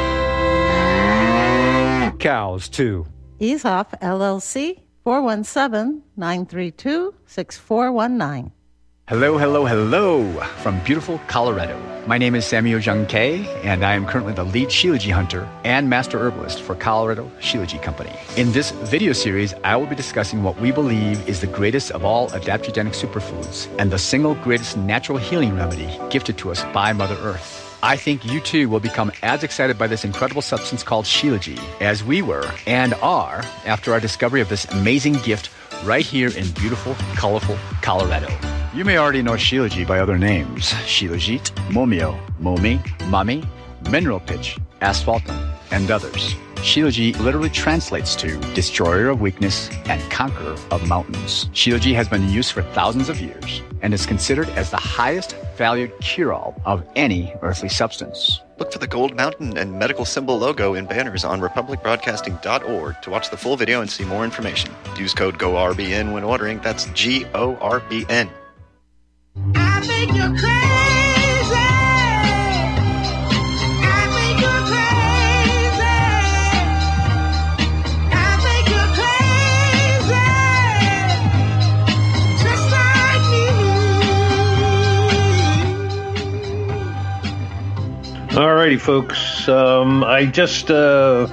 Cows, 2.21 2.69
too. 2.69 3.07
Easehoff 3.39 3.99
LLC 3.99 4.79
417 5.03 6.03
932 6.15 7.15
6419. 7.25 8.51
Hello, 9.07 9.39
hello, 9.39 9.65
hello 9.65 10.31
from 10.61 10.79
beautiful 10.83 11.19
Colorado. 11.27 11.75
My 12.05 12.19
name 12.19 12.35
is 12.35 12.45
Samuel 12.45 12.79
Jung 12.79 13.07
Kei, 13.07 13.47
and 13.63 13.83
I 13.83 13.95
am 13.95 14.05
currently 14.05 14.33
the 14.33 14.43
lead 14.43 14.69
Shilajit 14.69 15.11
hunter 15.11 15.49
and 15.63 15.89
master 15.89 16.19
herbalist 16.19 16.61
for 16.61 16.75
Colorado 16.75 17.29
Shilajit 17.39 17.81
Company. 17.81 18.13
In 18.37 18.51
this 18.51 18.69
video 18.69 19.13
series, 19.13 19.55
I 19.63 19.75
will 19.75 19.87
be 19.87 19.95
discussing 19.95 20.43
what 20.43 20.61
we 20.61 20.71
believe 20.71 21.27
is 21.27 21.41
the 21.41 21.47
greatest 21.47 21.89
of 21.89 22.05
all 22.05 22.29
adaptogenic 22.29 22.93
superfoods 22.93 23.67
and 23.79 23.89
the 23.89 23.99
single 23.99 24.35
greatest 24.35 24.77
natural 24.77 25.17
healing 25.17 25.55
remedy 25.55 25.99
gifted 26.11 26.37
to 26.37 26.51
us 26.51 26.63
by 26.65 26.93
Mother 26.93 27.17
Earth. 27.21 27.60
I 27.83 27.97
think 27.97 28.23
you 28.25 28.39
too 28.39 28.69
will 28.69 28.79
become 28.79 29.11
as 29.23 29.43
excited 29.43 29.77
by 29.77 29.87
this 29.87 30.05
incredible 30.05 30.43
substance 30.43 30.83
called 30.83 31.05
Shilajit 31.05 31.59
as 31.81 32.03
we 32.03 32.21
were 32.21 32.49
and 32.67 32.93
are 32.95 33.43
after 33.65 33.91
our 33.93 33.99
discovery 33.99 34.39
of 34.39 34.49
this 34.49 34.65
amazing 34.65 35.13
gift 35.13 35.49
right 35.83 36.05
here 36.05 36.29
in 36.29 36.49
beautiful, 36.51 36.93
colorful 37.15 37.57
Colorado. 37.81 38.29
You 38.75 38.85
may 38.85 38.97
already 38.97 39.23
know 39.23 39.33
Shilajit 39.33 39.87
by 39.87 39.99
other 39.99 40.17
names 40.17 40.71
Shilajit, 40.85 41.49
Momio, 41.69 42.19
Momi, 42.39 42.79
Mami, 43.09 43.47
Mineral 43.89 44.19
Pitch, 44.19 44.57
Asphaltum, 44.81 45.57
and 45.71 45.89
others. 45.89 46.35
Shilajit 46.61 47.19
literally 47.19 47.49
translates 47.49 48.15
to 48.17 48.37
destroyer 48.53 49.09
of 49.09 49.19
weakness 49.19 49.67
and 49.85 49.99
conqueror 50.11 50.55
of 50.69 50.87
mountains. 50.87 51.45
Shilajit 51.53 51.95
has 51.95 52.07
been 52.07 52.21
in 52.21 52.29
use 52.29 52.51
for 52.51 52.61
thousands 52.61 53.09
of 53.09 53.19
years 53.19 53.63
and 53.81 53.95
is 53.95 54.05
considered 54.05 54.47
as 54.49 54.69
the 54.69 54.77
highest 54.77 55.35
valued 55.57 55.91
cure 56.01 56.33
all 56.33 56.55
of 56.65 56.85
any 56.95 57.33
earthly 57.41 57.67
substance. 57.67 58.41
Look 58.59 58.71
for 58.71 58.77
the 58.77 58.85
gold 58.85 59.15
mountain 59.15 59.57
and 59.57 59.79
medical 59.79 60.05
symbol 60.05 60.37
logo 60.37 60.75
in 60.75 60.85
banners 60.85 61.23
on 61.23 61.41
republicbroadcasting.org 61.41 63.01
to 63.01 63.09
watch 63.09 63.31
the 63.31 63.37
full 63.37 63.57
video 63.57 63.81
and 63.81 63.89
see 63.89 64.05
more 64.05 64.23
information. 64.23 64.71
Use 64.95 65.15
code 65.15 65.39
GORBN 65.39 66.13
when 66.13 66.23
ordering. 66.23 66.59
That's 66.59 66.85
G 66.93 67.25
O 67.33 67.55
R 67.55 67.79
B 67.89 68.05
N. 68.07 68.29
Alrighty, 88.31 88.79
folks. 88.79 89.49
Um, 89.49 90.05
I 90.05 90.25
just 90.25 90.71
uh, 90.71 91.27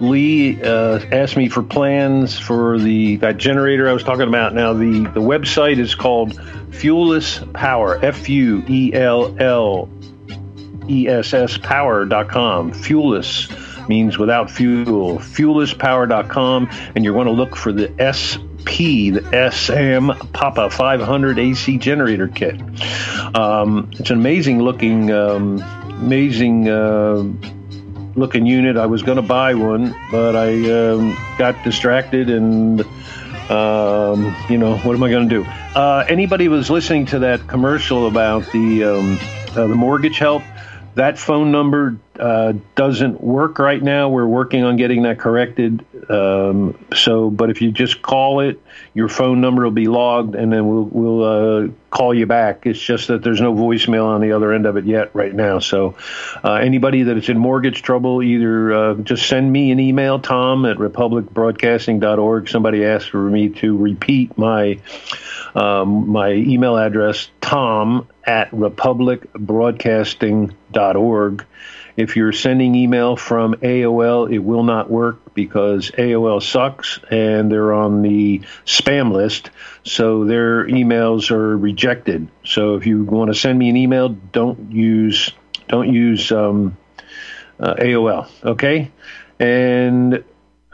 Lee 0.00 0.62
uh, 0.62 1.00
asked 1.10 1.36
me 1.36 1.48
for 1.48 1.62
plans 1.62 2.38
for 2.38 2.78
the 2.78 3.16
that 3.16 3.38
generator 3.38 3.88
I 3.88 3.94
was 3.94 4.04
talking 4.04 4.28
about. 4.28 4.52
Now 4.54 4.74
the 4.74 5.04
the 5.14 5.20
website 5.20 5.78
is 5.78 5.94
called 5.94 6.34
Fuelless 6.72 7.50
Power. 7.54 7.98
F 8.04 8.28
U 8.28 8.62
E 8.68 8.92
L 8.92 9.34
L 9.40 9.88
E 10.88 11.08
S 11.08 11.32
S 11.32 11.56
Power.com. 11.56 12.72
Fuelless 12.72 13.88
means 13.88 14.18
without 14.18 14.50
fuel. 14.50 15.18
Fuellesspower.com, 15.18 16.68
and 16.94 17.04
you're 17.04 17.14
going 17.14 17.26
to 17.26 17.32
look 17.32 17.56
for 17.56 17.72
the 17.72 17.88
SP, 17.96 19.14
the 19.14 19.50
SM 19.52 20.10
Papa 20.32 20.70
500 20.70 21.38
AC 21.38 21.78
generator 21.78 22.28
kit. 22.28 22.60
Um, 23.34 23.90
it's 23.92 24.10
an 24.10 24.18
amazing 24.18 24.60
looking, 24.60 25.10
um, 25.10 25.58
amazing. 26.00 26.68
Uh, 26.68 27.24
looking 28.16 28.46
unit. 28.46 28.76
I 28.76 28.86
was 28.86 29.02
going 29.02 29.16
to 29.16 29.22
buy 29.22 29.54
one, 29.54 29.94
but 30.10 30.34
I 30.34 30.70
um, 30.70 31.16
got 31.38 31.62
distracted 31.62 32.30
and, 32.30 32.80
um, 33.50 34.34
you 34.48 34.58
know, 34.58 34.78
what 34.78 34.96
am 34.96 35.02
I 35.02 35.10
going 35.10 35.28
to 35.28 35.42
do? 35.42 35.44
Uh, 35.44 36.04
anybody 36.08 36.48
was 36.48 36.70
listening 36.70 37.06
to 37.06 37.20
that 37.20 37.46
commercial 37.46 38.06
about 38.06 38.50
the 38.52 38.84
um, 38.84 39.18
uh, 39.50 39.66
the 39.66 39.74
mortgage 39.74 40.18
help? 40.18 40.42
That 40.96 41.18
phone 41.18 41.52
number 41.52 41.98
uh, 42.18 42.54
doesn't 42.74 43.22
work 43.22 43.58
right 43.58 43.82
now. 43.82 44.08
We're 44.08 44.26
working 44.26 44.64
on 44.64 44.76
getting 44.76 45.02
that 45.02 45.18
corrected. 45.18 45.84
Um, 46.08 46.78
so, 46.94 47.28
but 47.28 47.50
if 47.50 47.60
you 47.60 47.70
just 47.70 48.00
call 48.00 48.40
it, 48.40 48.62
your 48.94 49.10
phone 49.10 49.42
number 49.42 49.64
will 49.64 49.70
be 49.72 49.88
logged, 49.88 50.34
and 50.34 50.50
then 50.50 50.66
we'll 50.66 50.84
we'll 50.84 51.24
uh, 51.24 51.68
call 51.90 52.14
you 52.14 52.24
back. 52.24 52.64
It's 52.64 52.80
just 52.80 53.08
that 53.08 53.22
there's 53.22 53.42
no 53.42 53.54
voicemail 53.54 54.06
on 54.06 54.22
the 54.22 54.32
other 54.32 54.54
end 54.54 54.64
of 54.64 54.78
it 54.78 54.86
yet 54.86 55.14
right 55.14 55.34
now. 55.34 55.58
So, 55.58 55.96
uh, 56.42 56.54
anybody 56.54 57.02
that 57.02 57.18
is 57.18 57.28
in 57.28 57.36
mortgage 57.36 57.82
trouble, 57.82 58.22
either 58.22 58.72
uh, 58.72 58.94
just 58.94 59.28
send 59.28 59.52
me 59.52 59.72
an 59.72 59.80
email, 59.80 60.18
Tom 60.18 60.64
at 60.64 60.78
republicbroadcasting.org. 60.78 62.48
Somebody 62.48 62.86
asked 62.86 63.10
for 63.10 63.28
me 63.28 63.50
to 63.50 63.76
repeat 63.76 64.38
my 64.38 64.80
um, 65.56 66.10
my 66.10 66.32
email 66.32 66.76
address, 66.76 67.30
Tom 67.40 68.08
at 68.24 68.50
republicbroadcasting.org. 68.50 71.46
If 71.96 72.14
you're 72.14 72.32
sending 72.32 72.74
email 72.74 73.16
from 73.16 73.54
AOL, 73.54 74.30
it 74.30 74.40
will 74.40 74.64
not 74.64 74.90
work 74.90 75.32
because 75.32 75.90
AOL 75.92 76.42
sucks 76.42 77.00
and 77.10 77.50
they're 77.50 77.72
on 77.72 78.02
the 78.02 78.42
spam 78.66 79.12
list. 79.12 79.48
So 79.82 80.26
their 80.26 80.66
emails 80.66 81.30
are 81.30 81.56
rejected. 81.56 82.28
So 82.44 82.74
if 82.74 82.86
you 82.86 83.04
want 83.04 83.32
to 83.32 83.34
send 83.34 83.58
me 83.58 83.70
an 83.70 83.78
email, 83.78 84.10
don't 84.10 84.72
use 84.72 85.32
don't 85.68 85.90
use 85.90 86.30
um, 86.32 86.76
uh, 87.58 87.76
AOL. 87.76 88.28
Okay, 88.44 88.90
and 89.40 90.22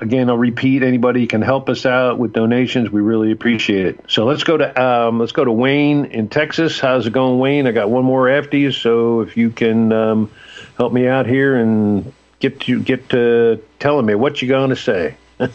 again, 0.03 0.29
I'll 0.29 0.37
repeat: 0.37 0.83
anybody 0.83 1.27
can 1.27 1.41
help 1.41 1.69
us 1.69 1.87
out 1.87 2.19
with 2.19 2.33
donations. 2.33 2.91
We 2.91 3.01
really 3.01 3.33
appreciate 3.33 3.87
it. 3.87 4.01
So 4.09 4.27
let's 4.27 4.45
go 4.45 4.57
to 4.57 4.83
um, 4.83 5.19
let's 5.19 5.33
go 5.33 5.45
to 5.45 5.53
Wayne 5.53 6.07
in 6.07 6.29
Texas. 6.29 6.79
How's 6.79 7.07
it 7.07 7.13
going, 7.13 7.39
Wayne? 7.39 7.67
I 7.67 7.73
got 7.73 7.89
one 7.89 8.05
more 8.05 8.29
after 8.29 8.57
you. 8.57 8.73
So 8.73 9.21
if 9.21 9.37
you 9.37 9.51
can 9.51 9.93
um, 9.93 10.31
help 10.77 10.93
me 10.93 11.07
out 11.07 11.27
here 11.27 11.57
and 11.57 12.13
get 12.41 12.61
to 12.63 12.83
get 12.83 13.09
to 13.11 13.63
telling 13.79 14.05
me 14.05 14.15
what 14.15 14.43
you're 14.43 14.49
going 14.51 14.71
to 14.71 14.77
say. 14.77 15.17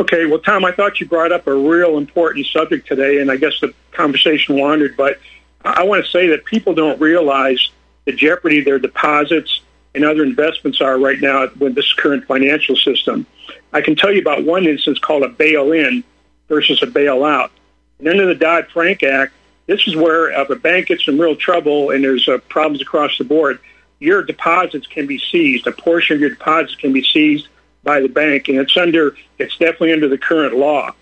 Okay, 0.00 0.24
well, 0.24 0.38
Tom, 0.38 0.64
I 0.64 0.72
thought 0.72 0.98
you 0.98 1.06
brought 1.06 1.30
up 1.30 1.46
a 1.46 1.54
real 1.54 1.98
important 1.98 2.46
subject 2.46 2.88
today, 2.88 3.20
and 3.20 3.30
I 3.30 3.36
guess 3.36 3.60
the 3.60 3.74
conversation 3.92 4.58
wandered, 4.58 4.96
but 4.96 5.18
I 5.62 5.84
want 5.84 6.02
to 6.02 6.10
say 6.10 6.28
that 6.28 6.46
people 6.46 6.72
don't 6.72 6.98
realize 6.98 7.68
the 8.06 8.12
jeopardy 8.12 8.62
their 8.62 8.78
deposits 8.78 9.60
and 9.94 10.04
other 10.04 10.22
investments 10.22 10.80
are 10.80 10.98
right 10.98 11.20
now 11.20 11.48
with 11.58 11.74
this 11.74 11.92
current 11.94 12.24
financial 12.26 12.76
system. 12.76 13.26
I 13.72 13.80
can 13.80 13.96
tell 13.96 14.12
you 14.12 14.20
about 14.20 14.44
one 14.44 14.66
instance 14.66 14.98
called 14.98 15.22
a 15.22 15.28
bail-in 15.28 16.04
versus 16.48 16.82
a 16.82 16.86
bailout. 16.86 17.50
And 17.98 18.08
under 18.08 18.26
the 18.26 18.34
Dodd-Frank 18.34 19.02
Act, 19.02 19.32
this 19.66 19.86
is 19.86 19.94
where 19.94 20.30
if 20.30 20.50
a 20.50 20.56
bank 20.56 20.88
gets 20.88 21.06
in 21.06 21.18
real 21.18 21.36
trouble 21.36 21.90
and 21.90 22.02
there's 22.02 22.28
uh, 22.28 22.38
problems 22.48 22.82
across 22.82 23.16
the 23.18 23.24
board, 23.24 23.60
your 24.00 24.22
deposits 24.22 24.86
can 24.86 25.06
be 25.06 25.18
seized. 25.18 25.66
A 25.66 25.72
portion 25.72 26.16
of 26.16 26.20
your 26.20 26.30
deposits 26.30 26.74
can 26.74 26.92
be 26.92 27.04
seized 27.04 27.48
by 27.82 28.00
the 28.00 28.08
bank, 28.08 28.48
and 28.48 28.58
it's 28.58 28.76
under 28.76 29.14
it's 29.38 29.56
definitely 29.58 29.92
under 29.92 30.08
the 30.08 30.18
current 30.18 30.56
law. 30.56 30.92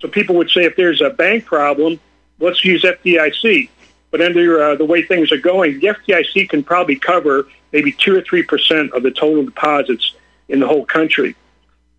So 0.00 0.08
people 0.08 0.36
would 0.36 0.50
say 0.50 0.64
if 0.64 0.76
there's 0.76 1.00
a 1.00 1.10
bank 1.10 1.44
problem, 1.46 1.98
let's 2.38 2.64
use 2.64 2.82
FDIC. 2.82 3.68
But 4.12 4.20
under 4.20 4.62
uh, 4.62 4.76
the 4.76 4.84
way 4.84 5.02
things 5.02 5.32
are 5.32 5.38
going, 5.38 5.80
the 5.80 5.88
FDIC 5.88 6.50
can 6.50 6.62
probably 6.62 6.96
cover 6.96 7.48
maybe 7.72 7.90
two 7.90 8.16
or 8.16 8.20
three 8.20 8.44
percent 8.44 8.92
of 8.92 9.02
the 9.02 9.10
total 9.10 9.44
deposits 9.44 10.14
in 10.48 10.60
the 10.60 10.68
whole 10.68 10.84
country. 10.84 11.34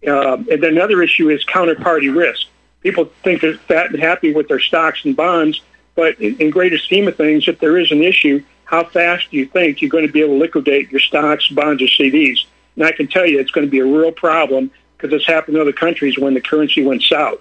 Um, 0.08 0.48
and 0.50 0.62
then 0.64 0.78
another 0.78 1.02
issue 1.02 1.30
is 1.30 1.44
counterparty 1.46 2.16
risk. 2.16 2.48
People 2.82 3.10
think 3.24 3.42
they're 3.42 3.58
fat 3.58 3.92
and 3.92 4.00
happy 4.00 4.34
with 4.34 4.48
their 4.48 4.60
stocks 4.60 5.04
and 5.06 5.16
bonds, 5.16 5.62
but 5.96 6.20
in, 6.22 6.38
in 6.40 6.50
greater 6.52 6.78
scheme 6.78 7.08
of 7.08 7.16
things, 7.16 7.48
if 7.48 7.60
there 7.60 7.78
is 7.78 7.92
an 7.92 8.04
issue, 8.04 8.44
how 8.66 8.84
fast 8.84 9.32
do 9.32 9.38
you 9.38 9.46
think 9.46 9.82
you're 9.82 9.90
going 9.90 10.06
to 10.06 10.12
be 10.12 10.22
able 10.22 10.36
to 10.36 10.40
liquidate 10.40 10.92
your 10.92 11.00
stocks, 11.00 11.48
bonds, 11.50 11.82
or 11.82 11.88
CDs? 11.88 12.46
And 12.76 12.86
I 12.86 12.92
can 12.92 13.08
tell 13.08 13.26
you 13.26 13.40
it's 13.40 13.52
going 13.52 13.66
to 13.66 13.72
be 13.72 13.80
a 13.80 13.86
real 13.86 14.12
problem 14.12 14.72
because 14.98 15.14
it's 15.14 15.28
happened 15.28 15.56
in 15.56 15.62
other 15.62 15.74
countries 15.74 16.18
when 16.18 16.34
the 16.34 16.42
currency 16.42 16.84
went 16.84 17.04
south. 17.04 17.40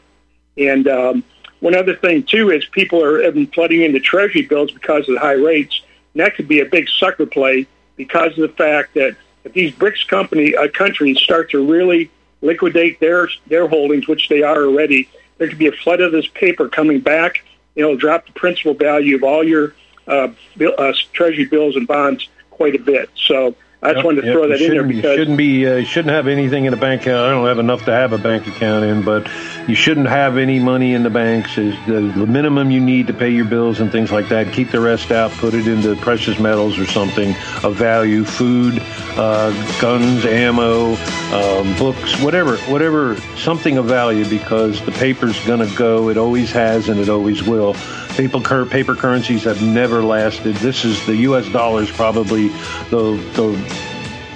And 0.56 0.86
um, 0.88 1.24
one 1.62 1.76
other 1.76 1.94
thing, 1.94 2.24
too, 2.24 2.50
is 2.50 2.64
people 2.64 3.04
are 3.04 3.22
flooding 3.54 3.82
into 3.82 4.00
treasury 4.00 4.42
bills 4.42 4.72
because 4.72 5.08
of 5.08 5.14
the 5.14 5.20
high 5.20 5.34
rates. 5.34 5.80
And 6.12 6.20
that 6.20 6.34
could 6.34 6.48
be 6.48 6.58
a 6.58 6.66
big 6.66 6.88
sucker 6.88 7.24
play 7.24 7.68
because 7.94 8.36
of 8.36 8.42
the 8.42 8.54
fact 8.56 8.94
that 8.94 9.16
if 9.44 9.52
these 9.52 9.72
BRICS 9.74 10.08
company 10.08 10.56
uh, 10.56 10.66
countries 10.66 11.20
start 11.20 11.50
to 11.50 11.64
really 11.64 12.10
liquidate 12.40 12.98
their 12.98 13.28
their 13.46 13.68
holdings, 13.68 14.08
which 14.08 14.28
they 14.28 14.42
are 14.42 14.64
already, 14.64 15.08
there 15.38 15.46
could 15.46 15.56
be 15.56 15.68
a 15.68 15.72
flood 15.72 16.00
of 16.00 16.10
this 16.10 16.26
paper 16.26 16.68
coming 16.68 16.98
back. 16.98 17.44
It'll 17.76 17.96
drop 17.96 18.26
the 18.26 18.32
principal 18.32 18.74
value 18.74 19.14
of 19.14 19.22
all 19.22 19.44
your 19.44 19.74
uh, 20.08 20.28
bill, 20.56 20.74
uh, 20.76 20.92
treasury 21.12 21.44
bills 21.44 21.76
and 21.76 21.86
bonds 21.86 22.28
quite 22.50 22.74
a 22.74 22.80
bit. 22.80 23.08
So 23.14 23.54
I 23.84 23.94
just 23.94 23.96
Yep, 23.96 24.04
wanted 24.04 24.20
to 24.20 24.26
yep. 24.28 24.34
throw 24.36 24.48
that 24.48 24.60
in 24.60 24.70
there 24.70 24.84
because 24.84 25.02
you 25.02 25.16
shouldn't 25.16 25.36
be 25.36 25.66
uh, 25.66 25.74
you 25.74 25.84
shouldn't 25.84 26.14
have 26.14 26.28
anything 26.28 26.66
in 26.66 26.72
a 26.72 26.76
bank 26.76 27.02
account. 27.02 27.26
I 27.26 27.30
don't 27.30 27.46
have 27.48 27.58
enough 27.58 27.84
to 27.86 27.90
have 27.90 28.12
a 28.12 28.18
bank 28.18 28.46
account 28.46 28.84
in, 28.84 29.02
but 29.02 29.28
you 29.66 29.74
shouldn't 29.74 30.06
have 30.06 30.38
any 30.38 30.60
money 30.60 30.94
in 30.94 31.02
the 31.02 31.10
banks. 31.10 31.58
Is 31.58 31.74
the, 31.86 32.00
the 32.00 32.26
minimum 32.26 32.70
you 32.70 32.78
need 32.78 33.08
to 33.08 33.12
pay 33.12 33.30
your 33.30 33.44
bills 33.44 33.80
and 33.80 33.90
things 33.90 34.12
like 34.12 34.28
that. 34.28 34.52
Keep 34.52 34.70
the 34.70 34.78
rest 34.78 35.10
out. 35.10 35.32
Put 35.32 35.54
it 35.54 35.66
into 35.66 35.96
precious 35.96 36.38
metals 36.38 36.78
or 36.78 36.86
something 36.86 37.30
of 37.64 37.74
value, 37.74 38.24
food, 38.24 38.80
uh, 39.16 39.50
guns, 39.80 40.24
ammo, 40.26 40.94
um, 41.32 41.76
books, 41.76 42.20
whatever, 42.20 42.58
whatever, 42.70 43.16
something 43.36 43.78
of 43.78 43.86
value 43.86 44.28
because 44.28 44.80
the 44.84 44.92
paper's 44.92 45.44
going 45.44 45.58
to 45.68 45.76
go. 45.76 46.08
It 46.08 46.16
always 46.16 46.52
has 46.52 46.88
and 46.88 47.00
it 47.00 47.08
always 47.08 47.42
will. 47.42 47.74
Paper, 48.12 48.66
paper 48.66 48.94
currencies 48.94 49.44
have 49.44 49.62
never 49.62 50.02
lasted. 50.02 50.56
This 50.56 50.84
is 50.84 51.04
the 51.06 51.16
U.S. 51.16 51.48
dollar 51.50 51.82
is 51.82 51.90
probably 51.90 52.48
the 52.90 53.16
the 53.34 53.92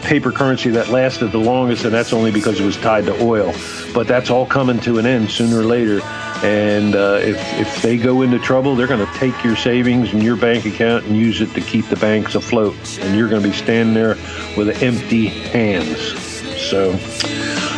paper 0.07 0.31
currency 0.31 0.71
that 0.71 0.89
lasted 0.89 1.33
the 1.33 1.39
longest, 1.39 1.85
and 1.85 1.93
that's 1.93 2.13
only 2.13 2.31
because 2.31 2.61
it 2.61 2.65
was 2.65 2.77
tied 2.77 3.05
to 3.07 3.23
oil. 3.23 3.53
But 3.93 4.07
that's 4.07 4.31
all 4.31 4.47
coming 4.47 4.79
to 4.81 4.99
an 4.99 5.07
end 5.07 5.31
sooner 5.31 5.61
or 5.61 5.65
later. 5.65 6.01
And 6.43 6.95
uh, 6.95 7.21
if 7.23 7.37
if 7.59 7.83
they 7.83 7.97
go 7.97 8.23
into 8.23 8.39
trouble, 8.39 8.77
they're 8.77 8.87
going 8.87 9.05
to 9.05 9.13
take 9.15 9.43
your 9.45 9.57
savings 9.57 10.13
and 10.13 10.23
your 10.23 10.37
bank 10.37 10.65
account 10.65 11.05
and 11.05 11.17
use 11.17 11.41
it 11.41 11.53
to 11.55 11.61
keep 11.61 11.87
the 11.89 11.97
banks 11.97 12.35
afloat. 12.35 12.77
And 13.01 13.17
you're 13.17 13.29
going 13.29 13.43
to 13.43 13.49
be 13.49 13.55
standing 13.55 13.95
there 13.95 14.17
with 14.57 14.83
empty 14.83 15.27
hands. 15.27 16.01
So. 16.71 16.99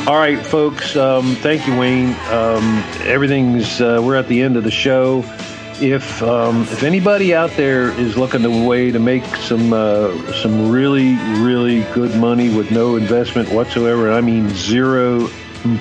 All 0.07 0.17
right, 0.17 0.45
folks. 0.45 0.97
Um, 0.97 1.35
thank 1.37 1.67
you, 1.67 1.79
Wayne. 1.79 2.15
Um, 2.31 2.83
everything's. 3.05 3.81
Uh, 3.81 4.01
we're 4.03 4.17
at 4.17 4.27
the 4.29 4.43
end 4.43 4.57
of 4.57 4.65
the 4.65 4.71
show. 4.71 5.23
If 5.81 6.23
um, 6.23 6.63
if 6.63 6.83
anybody 6.83 7.35
out 7.35 7.51
there 7.53 7.91
is 8.01 8.17
looking 8.17 8.45
a 8.45 8.67
way 8.67 8.91
to 8.91 8.99
make 8.99 9.25
some 9.37 9.73
uh, 9.73 10.33
some 10.33 10.71
really 10.71 11.15
really 11.41 11.85
good 11.95 12.15
money 12.17 12.55
with 12.55 12.71
no 12.71 12.97
investment 12.97 13.53
whatsoever, 13.53 14.13
I 14.13 14.21
mean 14.21 14.49
zero 14.51 15.29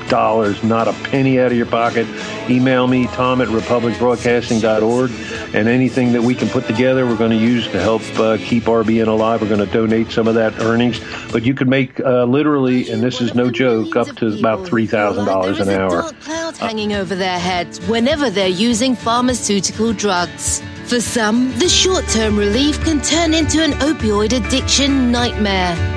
dollars, 0.07 0.63
not 0.63 0.87
a 0.87 0.93
penny 0.93 1.39
out 1.39 1.51
of 1.51 1.57
your 1.57 1.65
pocket, 1.65 2.07
email 2.49 2.87
me 2.87 3.07
tom 3.07 3.41
at 3.41 3.47
republicbroadcasting.org, 3.49 5.11
and 5.55 5.67
anything 5.67 6.13
that 6.13 6.21
we 6.21 6.35
can 6.35 6.49
put 6.49 6.65
together, 6.65 7.05
we're 7.05 7.17
going 7.17 7.31
to 7.31 7.37
use 7.37 7.67
to 7.67 7.79
help 7.81 8.01
uh, 8.19 8.37
keep 8.37 8.63
RBN 8.63 9.07
alive. 9.07 9.41
We're 9.41 9.49
going 9.49 9.65
to 9.65 9.73
donate 9.73 10.11
some 10.11 10.27
of 10.27 10.35
that 10.35 10.59
earnings, 10.59 10.99
but 11.31 11.43
you 11.43 11.53
could 11.53 11.67
make 11.67 11.99
uh, 11.99 12.25
literally, 12.25 12.89
and 12.89 13.01
this 13.01 13.21
is 13.21 13.35
no 13.35 13.49
joke, 13.49 13.95
up 13.95 14.15
to 14.17 14.37
about 14.37 14.65
three 14.65 14.87
thousand 14.87 15.25
dollars 15.25 15.59
an 15.59 15.69
hour. 15.69 16.11
clouds 16.21 16.57
hanging 16.57 16.93
over 16.93 17.15
their 17.15 17.39
heads 17.39 17.79
whenever 17.87 18.29
they're 18.29 18.47
using 18.47 18.95
pharmaceutical 18.95 19.93
drugs. 19.93 20.61
For 20.85 21.01
some, 21.01 21.51
the 21.59 21.67
short 21.67 22.07
term 22.07 22.37
relief 22.37 22.81
can 22.85 23.01
turn 23.01 23.33
into 23.33 23.61
an 23.61 23.71
opioid 23.73 24.31
addiction 24.31 25.11
nightmare. 25.11 25.96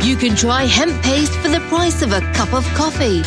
You 0.00 0.16
can 0.16 0.34
try 0.36 0.64
hemp 0.64 1.02
paste 1.02 1.34
for 1.36 1.48
the 1.48 1.60
price 1.68 2.02
of 2.02 2.12
a 2.12 2.20
cup 2.32 2.52
of 2.52 2.64
coffee. 2.74 3.22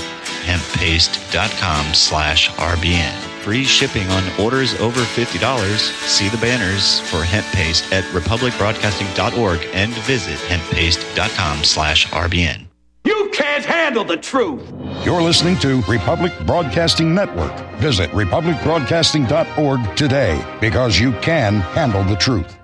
hemppaste.com 0.45 1.93
slash 1.93 2.49
RBN. 2.51 3.13
Free 3.43 3.63
shipping 3.63 4.07
on 4.09 4.23
orders 4.39 4.73
over 4.81 4.99
$50. 5.01 5.77
See 6.07 6.29
the 6.29 6.37
banners 6.37 6.99
for 7.11 7.23
hemp 7.23 7.45
paste 7.47 7.91
at 7.93 8.03
republicbroadcasting.org 8.05 9.59
and 9.73 9.93
visit 10.03 10.37
hemppaste.com 10.49 11.63
slash 11.63 12.07
RBN. 12.07 12.65
You 13.05 13.29
can't 13.33 13.63
handle 13.63 14.03
the 14.03 14.17
truth. 14.17 14.63
You're 15.05 15.21
listening 15.21 15.57
to 15.59 15.81
Republic 15.83 16.33
Broadcasting 16.45 17.13
Network. 17.13 17.53
Visit 17.77 18.09
republicbroadcasting.org 18.11 19.95
today 19.95 20.57
because 20.59 20.99
you 20.99 21.11
can 21.21 21.59
handle 21.61 22.03
the 22.03 22.15
truth. 22.15 22.54